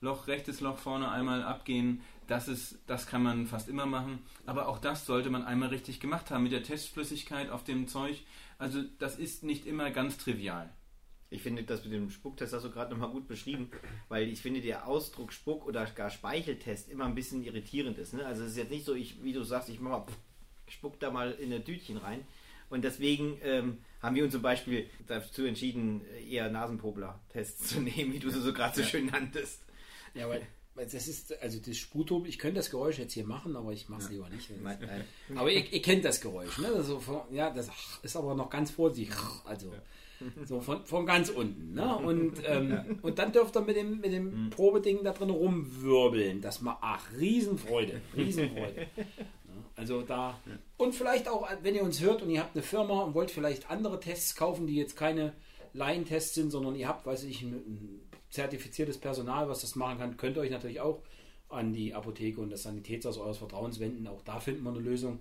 Loch, 0.00 0.26
rechtes 0.26 0.60
Loch 0.60 0.78
vorne 0.78 1.10
einmal 1.10 1.42
abgehen. 1.42 2.00
Das 2.26 2.48
ist, 2.48 2.78
das 2.86 3.06
kann 3.06 3.22
man 3.22 3.46
fast 3.46 3.68
immer 3.68 3.86
machen. 3.86 4.20
Aber 4.46 4.68
auch 4.68 4.78
das 4.78 5.04
sollte 5.04 5.30
man 5.30 5.44
einmal 5.44 5.68
richtig 5.68 6.00
gemacht 6.00 6.30
haben 6.30 6.44
mit 6.44 6.52
der 6.52 6.62
Testflüssigkeit 6.62 7.50
auf 7.50 7.64
dem 7.64 7.86
Zeug. 7.88 8.22
Also 8.58 8.82
das 8.98 9.18
ist 9.18 9.42
nicht 9.42 9.66
immer 9.66 9.90
ganz 9.90 10.16
trivial. 10.16 10.70
Ich 11.28 11.42
finde 11.42 11.62
das 11.62 11.84
mit 11.84 11.92
dem 11.92 12.10
Spucktest 12.10 12.52
hast 12.52 12.64
du 12.64 12.70
gerade 12.70 12.90
nochmal 12.90 13.10
gut 13.10 13.28
beschrieben, 13.28 13.70
weil 14.08 14.28
ich 14.28 14.40
finde, 14.40 14.60
der 14.60 14.88
Ausdruck 14.88 15.32
Spuck- 15.32 15.64
oder 15.64 15.86
gar 15.86 16.10
Speicheltest 16.10 16.88
immer 16.88 17.04
ein 17.04 17.14
bisschen 17.14 17.44
irritierend 17.44 17.98
ist. 17.98 18.14
Ne? 18.14 18.26
Also 18.26 18.42
es 18.42 18.52
ist 18.52 18.56
jetzt 18.56 18.70
nicht 18.70 18.84
so, 18.84 18.94
ich, 18.94 19.22
wie 19.22 19.32
du 19.32 19.44
sagst, 19.44 19.68
ich 19.68 19.78
mach 19.80 19.90
mal, 19.90 20.06
spuck 20.66 20.98
da 20.98 21.10
mal 21.10 21.30
in 21.32 21.52
ein 21.52 21.64
Tütchen 21.64 21.98
rein. 21.98 22.26
Und 22.68 22.84
deswegen 22.84 23.38
ähm, 23.42 23.78
haben 24.00 24.16
wir 24.16 24.24
uns 24.24 24.32
zum 24.32 24.42
Beispiel 24.42 24.88
dazu 25.06 25.44
entschieden, 25.44 26.02
eher 26.28 26.50
Nasenpopler-Tests 26.50 27.68
zu 27.68 27.80
nehmen, 27.80 28.12
wie 28.12 28.18
du 28.18 28.30
sie 28.30 28.40
so 28.40 28.52
gerade 28.52 28.76
so 28.76 28.82
schön 28.82 29.06
nanntest. 29.06 29.62
Ja, 30.14 30.28
weil, 30.28 30.42
weil 30.74 30.86
das 30.86 31.08
ist, 31.08 31.40
also 31.42 31.58
das 31.58 31.76
Sputum, 31.76 32.24
ich 32.26 32.38
könnte 32.38 32.56
das 32.56 32.70
Geräusch 32.70 32.98
jetzt 32.98 33.12
hier 33.12 33.26
machen, 33.26 33.56
aber 33.56 33.72
ich 33.72 33.88
mache 33.88 34.02
es 34.02 34.10
lieber 34.10 34.28
nicht. 34.28 34.50
Nein, 34.62 34.78
nein. 34.80 35.04
Aber 35.36 35.50
ihr, 35.50 35.72
ihr 35.72 35.82
kennt 35.82 36.04
das 36.04 36.20
Geräusch, 36.20 36.58
ne? 36.58 36.68
Das 36.68 36.80
ist 36.80 36.86
so 36.88 37.00
von, 37.00 37.22
ja, 37.30 37.50
das 37.50 37.68
ist 38.02 38.16
aber 38.16 38.34
noch 38.34 38.50
ganz 38.50 38.70
vorsichtig. 38.70 39.16
Also 39.44 39.72
so 40.44 40.60
von, 40.60 40.84
von 40.84 41.06
ganz 41.06 41.30
unten. 41.30 41.74
Ne? 41.74 41.96
Und, 41.96 42.34
ähm, 42.46 42.98
und 43.02 43.18
dann 43.18 43.32
dürft 43.32 43.56
ihr 43.56 43.62
mit 43.62 43.76
dem, 43.76 44.00
mit 44.00 44.12
dem 44.12 44.50
Probeding 44.50 45.02
da 45.02 45.12
drin 45.12 45.30
rumwirbeln. 45.30 46.40
Das 46.40 46.60
macht, 46.60 46.78
ach, 46.82 47.06
Riesenfreude. 47.18 48.00
Riesenfreude. 48.16 48.86
Ja, 48.96 49.04
Also 49.76 50.02
da. 50.02 50.38
Und 50.76 50.94
vielleicht 50.94 51.26
auch, 51.26 51.48
wenn 51.62 51.74
ihr 51.74 51.82
uns 51.82 52.02
hört 52.02 52.20
und 52.20 52.28
ihr 52.28 52.40
habt 52.40 52.54
eine 52.54 52.62
Firma 52.62 53.00
und 53.00 53.14
wollt 53.14 53.30
vielleicht 53.30 53.70
andere 53.70 53.98
Tests 53.98 54.36
kaufen, 54.36 54.66
die 54.66 54.76
jetzt 54.76 54.94
keine 54.94 55.32
Laientests 55.72 56.34
sind, 56.34 56.50
sondern 56.50 56.74
ihr 56.74 56.86
habt, 56.86 57.06
weiß 57.06 57.24
ich, 57.24 57.40
ein, 57.40 57.54
ein 57.54 58.00
zertifiziertes 58.30 58.98
Personal, 58.98 59.48
was 59.48 59.60
das 59.60 59.74
machen 59.74 59.98
kann, 59.98 60.16
könnt 60.16 60.36
ihr 60.36 60.42
euch 60.42 60.50
natürlich 60.50 60.80
auch 60.80 61.02
an 61.48 61.72
die 61.72 61.94
Apotheke 61.94 62.40
und 62.40 62.50
das 62.50 62.62
Sanitätshaus 62.62 63.18
eures 63.18 63.38
Vertrauens 63.38 63.80
wenden. 63.80 64.06
Auch 64.06 64.22
da 64.22 64.38
finden 64.40 64.62
wir 64.62 64.70
eine 64.70 64.80
Lösung, 64.80 65.18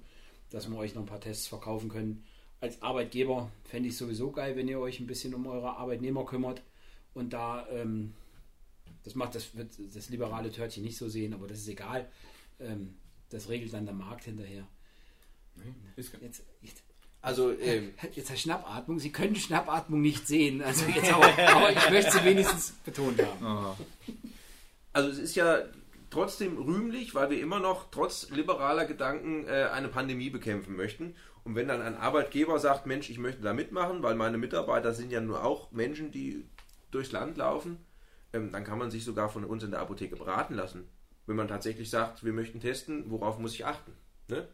dass 0.51 0.69
wir 0.69 0.77
euch 0.77 0.93
noch 0.93 1.01
ein 1.01 1.07
paar 1.07 1.19
Tests 1.19 1.47
verkaufen 1.47 1.89
können. 1.89 2.23
Als 2.61 2.81
Arbeitgeber 2.81 3.51
fände 3.63 3.89
ich 3.89 3.97
sowieso 3.97 4.31
geil, 4.31 4.55
wenn 4.55 4.67
ihr 4.67 4.79
euch 4.79 4.99
ein 4.99 5.07
bisschen 5.07 5.33
um 5.33 5.47
eure 5.47 5.77
Arbeitnehmer 5.77 6.25
kümmert 6.25 6.61
und 7.13 7.33
da, 7.33 7.67
ähm, 7.69 8.13
das 9.03 9.15
macht 9.15 9.33
das, 9.33 9.55
wird 9.55 9.71
das 9.93 10.09
liberale 10.09 10.51
Törtchen 10.51 10.83
nicht 10.83 10.97
so 10.97 11.09
sehen, 11.09 11.33
aber 11.33 11.47
das 11.47 11.59
ist 11.59 11.69
egal. 11.69 12.07
Ähm, 12.59 12.95
das 13.29 13.49
regelt 13.49 13.73
dann 13.73 13.85
der 13.85 13.95
Markt 13.95 14.25
hinterher. 14.25 14.67
Ist, 15.95 16.13
Jetzt, 16.21 16.43
jetzt, 16.61 16.83
Also, 17.21 17.51
ähm, 17.51 17.93
Jetzt 18.13 18.37
Schnappatmung. 18.39 18.99
Sie 18.99 19.11
können 19.11 19.35
Schnappatmung 19.35 20.01
nicht 20.01 20.27
sehen. 20.27 20.61
Also 20.61 20.85
jetzt 20.95 21.11
aber, 21.11 21.27
aber 21.49 21.71
ich 21.71 21.89
möchte 21.89 22.11
sie 22.11 22.23
wenigstens 22.23 22.71
betont 22.85 23.21
haben. 23.21 23.45
Oh. 23.45 23.75
also 24.93 25.09
es 25.09 25.17
ist 25.17 25.35
ja 25.35 25.59
trotzdem 26.09 26.57
rühmlich, 26.57 27.13
weil 27.15 27.29
wir 27.29 27.41
immer 27.41 27.59
noch 27.59 27.91
trotz 27.91 28.29
liberaler 28.29 28.85
Gedanken 28.85 29.45
äh, 29.47 29.69
eine 29.71 29.89
Pandemie 29.89 30.29
bekämpfen 30.29 30.75
möchten. 30.75 31.15
Und 31.43 31.55
wenn 31.55 31.67
dann 31.67 31.81
ein 31.81 31.95
Arbeitgeber 31.95 32.59
sagt, 32.59 32.85
Mensch, 32.85 33.09
ich 33.09 33.17
möchte 33.17 33.41
da 33.41 33.53
mitmachen, 33.53 34.03
weil 34.03 34.15
meine 34.15 34.37
Mitarbeiter 34.37 34.93
sind 34.93 35.11
ja 35.11 35.21
nur 35.21 35.43
auch 35.43 35.71
Menschen, 35.71 36.11
die 36.11 36.45
durchs 36.91 37.11
Land 37.11 37.37
laufen, 37.37 37.77
ähm, 38.33 38.51
dann 38.51 38.63
kann 38.63 38.77
man 38.77 38.91
sich 38.91 39.03
sogar 39.03 39.29
von 39.29 39.43
uns 39.43 39.63
in 39.63 39.71
der 39.71 39.81
Apotheke 39.81 40.15
beraten 40.15 40.55
lassen. 40.55 40.87
Wenn 41.25 41.35
man 41.35 41.47
tatsächlich 41.47 41.89
sagt, 41.89 42.23
wir 42.23 42.33
möchten 42.33 42.59
testen, 42.59 43.11
worauf 43.11 43.39
muss 43.39 43.53
ich 43.53 43.65
achten? 43.65 43.93
Ne? 44.27 44.47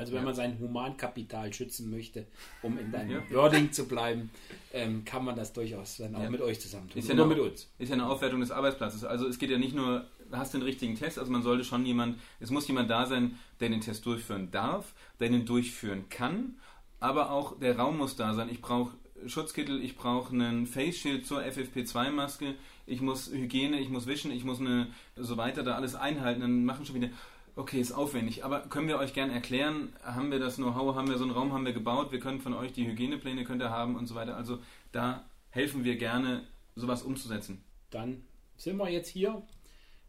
Also 0.00 0.14
wenn 0.14 0.24
man 0.24 0.34
sein 0.34 0.58
Humankapital 0.58 1.52
schützen 1.52 1.90
möchte, 1.90 2.26
um 2.62 2.78
in 2.78 2.90
deinem 2.90 3.10
Ja. 3.10 3.36
Wording 3.36 3.70
zu 3.70 3.86
bleiben, 3.86 4.30
ähm, 4.72 5.04
kann 5.04 5.24
man 5.24 5.36
das 5.36 5.52
durchaus 5.52 5.98
dann 5.98 6.14
auch 6.16 6.22
Ja. 6.22 6.30
mit 6.30 6.40
euch 6.40 6.58
zusammen 6.58 6.88
tun. 6.88 6.98
Ist 6.98 7.08
ja, 7.08 7.14
eine, 7.14 7.26
mit 7.26 7.38
uns. 7.38 7.68
ist 7.78 7.88
ja 7.90 7.94
eine 7.94 8.08
Aufwertung 8.08 8.40
des 8.40 8.50
Arbeitsplatzes. 8.50 9.04
Also 9.04 9.26
es 9.28 9.38
geht 9.38 9.50
ja 9.50 9.58
nicht 9.58 9.74
nur, 9.76 10.06
hast 10.32 10.54
du 10.54 10.58
den 10.58 10.64
richtigen 10.64 10.96
Test, 10.96 11.18
also 11.18 11.30
man 11.30 11.42
sollte 11.42 11.64
schon 11.64 11.84
jemand, 11.84 12.18
es 12.40 12.50
muss 12.50 12.66
jemand 12.66 12.88
da 12.90 13.04
sein, 13.04 13.38
der 13.60 13.68
den 13.68 13.82
Test 13.82 14.06
durchführen 14.06 14.50
darf, 14.50 14.94
der 15.20 15.28
den 15.28 15.44
durchführen 15.44 16.08
kann, 16.08 16.54
aber 16.98 17.30
auch 17.30 17.58
der 17.58 17.76
Raum 17.76 17.98
muss 17.98 18.16
da 18.16 18.32
sein. 18.34 18.48
Ich 18.50 18.62
brauche 18.62 18.92
Schutzkittel, 19.26 19.82
ich 19.84 19.96
brauche 19.96 20.32
einen 20.32 20.66
Face 20.66 20.96
Shield 20.96 21.26
zur 21.26 21.42
FFP2-Maske, 21.42 22.54
ich 22.86 23.00
muss 23.02 23.30
Hygiene, 23.30 23.78
ich 23.78 23.90
muss 23.90 24.06
wischen, 24.06 24.30
ich 24.30 24.44
muss 24.44 24.60
eine, 24.60 24.88
so 25.16 25.36
weiter 25.36 25.62
da 25.62 25.74
alles 25.74 25.94
einhalten. 25.94 26.40
Dann 26.40 26.64
machen 26.64 26.86
schon 26.86 26.94
wieder, 26.96 27.10
okay, 27.56 27.80
ist 27.80 27.92
aufwendig, 27.92 28.44
aber 28.44 28.60
können 28.60 28.88
wir 28.88 28.98
euch 28.98 29.12
gerne 29.14 29.32
erklären, 29.32 29.92
haben 30.02 30.30
wir 30.30 30.38
das 30.38 30.56
Know-how, 30.56 30.94
haben 30.94 31.08
wir 31.08 31.18
so 31.18 31.24
einen 31.24 31.32
Raum, 31.32 31.52
haben 31.52 31.64
wir 31.66 31.72
gebaut, 31.72 32.12
wir 32.12 32.20
können 32.20 32.40
von 32.40 32.54
euch 32.54 32.72
die 32.72 32.86
Hygienepläne 32.86 33.44
könnt 33.44 33.62
ihr 33.62 33.70
haben 33.70 33.96
und 33.96 34.06
so 34.06 34.14
weiter. 34.14 34.36
Also 34.36 34.58
da 34.92 35.24
helfen 35.50 35.84
wir 35.84 35.96
gerne, 35.96 36.46
sowas 36.76 37.02
umzusetzen. 37.02 37.62
Dann 37.90 38.22
sind 38.56 38.76
wir 38.76 38.88
jetzt 38.88 39.08
hier 39.08 39.42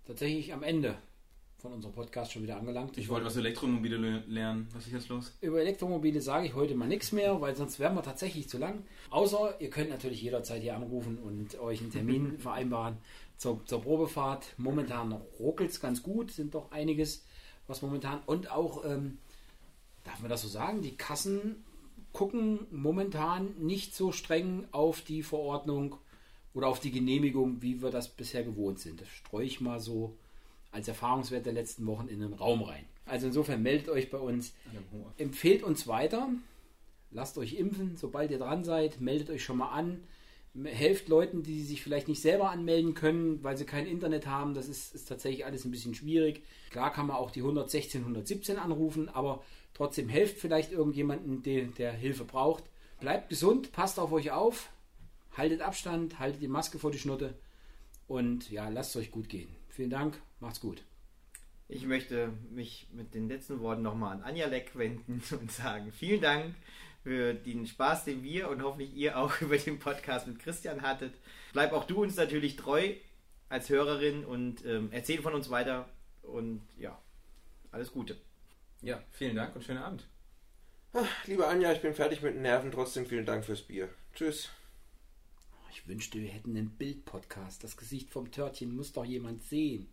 tatsächlich 0.06 0.54
am 0.54 0.64
Ende 0.64 0.96
von 1.58 1.74
unserem 1.74 1.94
Podcast 1.94 2.32
schon 2.32 2.42
wieder 2.42 2.58
angelangt. 2.58 2.98
Ich 2.98 3.08
wollte 3.10 3.26
was 3.28 3.36
Elektromobile 3.36 3.98
le- 3.98 4.24
lernen. 4.28 4.68
Was 4.74 4.88
ist 4.88 4.94
jetzt 4.94 5.10
los? 5.10 5.38
Über 5.42 5.62
Elektromobile 5.62 6.20
sage 6.20 6.48
ich 6.48 6.56
heute 6.56 6.74
mal 6.74 6.88
nichts 6.88 7.12
mehr, 7.12 7.40
weil 7.40 7.56
sonst 7.56 7.80
wären 7.80 7.94
wir 7.96 8.02
tatsächlich 8.02 8.50
zu 8.50 8.58
lang. 8.58 8.84
Außer 9.12 9.62
ihr 9.62 9.70
könnt 9.70 9.90
natürlich 9.92 10.22
jederzeit 10.24 10.62
hier 10.64 10.76
anrufen 10.76 11.20
und 11.20 11.60
euch 11.60 11.82
einen 11.82 11.92
Termin 11.92 12.38
vereinbaren 12.40 12.98
zur, 13.38 13.64
zur 13.66 13.82
Probefahrt. 13.82 14.56
Momentan 14.58 15.12
ruckelt 15.40 15.70
es 15.70 15.80
ganz 15.80 16.02
gut, 16.02 16.32
sind 16.32 16.56
doch 16.56 16.72
einiges, 16.72 17.24
was 17.68 17.82
momentan 17.82 18.22
und 18.26 18.52
auch, 18.52 18.86
ähm, 18.86 19.18
darf 20.04 20.20
man 20.20 20.30
das 20.30 20.42
so 20.42 20.48
sagen, 20.48 20.82
die 20.82 20.96
Kassen 20.96 21.64
gucken 22.14 22.60
momentan 22.72 23.56
nicht 23.60 23.96
so 23.96 24.12
streng 24.12 24.68
auf 24.72 25.02
die 25.02 25.24
Verordnung 25.24 25.96
oder 26.54 26.68
auf 26.68 26.80
die 26.80 26.92
Genehmigung, 26.92 27.62
wie 27.62 27.82
wir 27.82 27.92
das 27.92 28.10
bisher 28.10 28.44
gewohnt 28.44 28.80
sind. 28.80 29.02
Das 29.02 29.08
streue 29.08 29.46
ich 29.46 29.62
mal 29.62 29.80
so 29.80 30.18
als 30.72 30.88
Erfahrungswert 30.88 31.46
der 31.46 31.54
letzten 31.54 31.86
Wochen 31.86 32.08
in 32.08 32.20
den 32.20 32.34
Raum 32.34 32.64
rein. 32.64 32.86
Also 33.06 33.28
insofern 33.28 33.62
meldet 33.62 33.90
euch 33.90 34.10
bei 34.10 34.18
uns, 34.18 34.54
empfehlt 35.18 35.64
uns 35.64 35.88
weiter, 35.88 36.30
lasst 37.12 37.38
euch 37.38 37.54
impfen, 37.54 37.98
sobald 37.98 38.32
ihr 38.32 38.40
dran 38.40 38.64
seid, 38.64 39.02
meldet 39.02 39.30
euch 39.30 39.44
schon 39.44 39.58
mal 39.58 39.70
an, 39.70 40.04
helft 40.64 41.08
Leuten, 41.08 41.44
die 41.44 41.62
sich 41.64 41.82
vielleicht 41.82 42.08
nicht 42.08 42.22
selber 42.22 42.50
anmelden 42.50 42.94
können, 42.94 43.44
weil 43.44 43.58
sie 43.58 43.66
kein 43.66 43.88
Internet 43.88 44.28
haben. 44.28 44.54
Das 44.54 44.68
ist, 44.68 44.94
ist 44.94 45.08
tatsächlich 45.08 45.46
alles 45.46 45.66
ein 45.66 45.72
bisschen 45.72 45.96
schwierig. 45.96 46.44
Klar 46.70 46.92
kann 46.92 47.08
man 47.08 47.16
auch 47.16 47.32
die 47.32 47.42
116, 47.42 48.02
117 48.02 48.58
anrufen, 48.58 49.10
aber 49.10 49.44
trotzdem 49.74 50.10
helft 50.10 50.38
vielleicht 50.38 50.72
irgendjemanden, 50.72 51.42
der, 51.44 51.66
der 51.66 51.94
Hilfe 51.94 52.26
braucht. 52.26 52.64
Bleibt 53.00 53.30
gesund, 53.30 53.72
passt 53.72 54.00
auf 54.00 54.12
euch 54.12 54.32
auf, 54.32 54.70
haltet 55.36 55.62
Abstand, 55.62 56.20
haltet 56.20 56.42
die 56.42 56.48
Maske 56.48 56.80
vor 56.80 56.92
die 56.92 57.00
Schnutte 57.00 57.34
und 58.08 58.52
ja, 58.52 58.68
lasst 58.70 58.92
es 58.92 59.02
euch 59.02 59.12
gut 59.12 59.30
gehen. 59.30 59.50
Vielen 59.70 59.90
Dank, 59.90 60.22
macht's 60.40 60.60
gut. 60.60 60.84
Ich 61.70 61.86
möchte 61.86 62.34
mich 62.52 62.88
mit 62.92 63.16
den 63.16 63.30
letzten 63.30 63.62
Worten 63.62 63.82
nochmal 63.82 64.18
an 64.18 64.24
Anja 64.24 64.48
Leck 64.48 64.76
wenden 64.76 65.24
und 65.40 65.52
sagen, 65.52 65.92
vielen 65.94 66.22
Dank 66.22 66.54
für 67.04 67.34
den 67.34 67.66
Spaß, 67.66 68.06
den 68.06 68.24
wir 68.24 68.50
und 68.50 68.62
hoffentlich 68.64 68.94
ihr 68.94 69.18
auch 69.18 69.40
über 69.42 69.58
den 69.58 69.80
Podcast 69.80 70.28
mit 70.28 70.40
Christian 70.40 70.82
hattet. 70.82 71.14
Bleib 71.54 71.74
auch 71.74 71.86
du 71.86 72.02
uns 72.02 72.16
natürlich 72.16 72.56
treu 72.56 72.94
als 73.50 73.70
Hörerin 73.70 74.24
und 74.24 74.66
ähm, 74.66 74.90
erzähl 74.92 75.22
von 75.22 75.34
uns 75.34 75.50
weiter 75.50 75.90
und 76.22 76.62
ja, 76.78 76.98
alles 77.72 77.92
Gute. 77.92 78.18
Ja, 78.82 79.02
vielen 79.12 79.36
Dank 79.36 79.56
und 79.56 79.64
schönen 79.64 79.80
Abend. 79.80 80.08
Liebe 81.26 81.48
Anja, 81.48 81.72
ich 81.72 81.82
bin 81.82 81.94
fertig 81.94 82.22
mit 82.22 82.36
den 82.36 82.42
Nerven. 82.42 82.72
Trotzdem 82.72 83.06
vielen 83.06 83.26
Dank 83.26 83.46
fürs 83.46 83.62
Bier. 83.62 83.90
Tschüss. 84.14 84.50
Ich 85.72 85.88
wünschte, 85.88 86.20
wir 86.20 86.28
hätten 86.28 86.58
einen 86.58 86.72
Bild-Podcast. 86.72 87.64
Das 87.64 87.78
Gesicht 87.78 88.10
vom 88.10 88.32
Törtchen 88.32 88.76
muss 88.76 88.92
doch 88.92 89.06
jemand 89.06 89.42
sehen. 89.44 89.88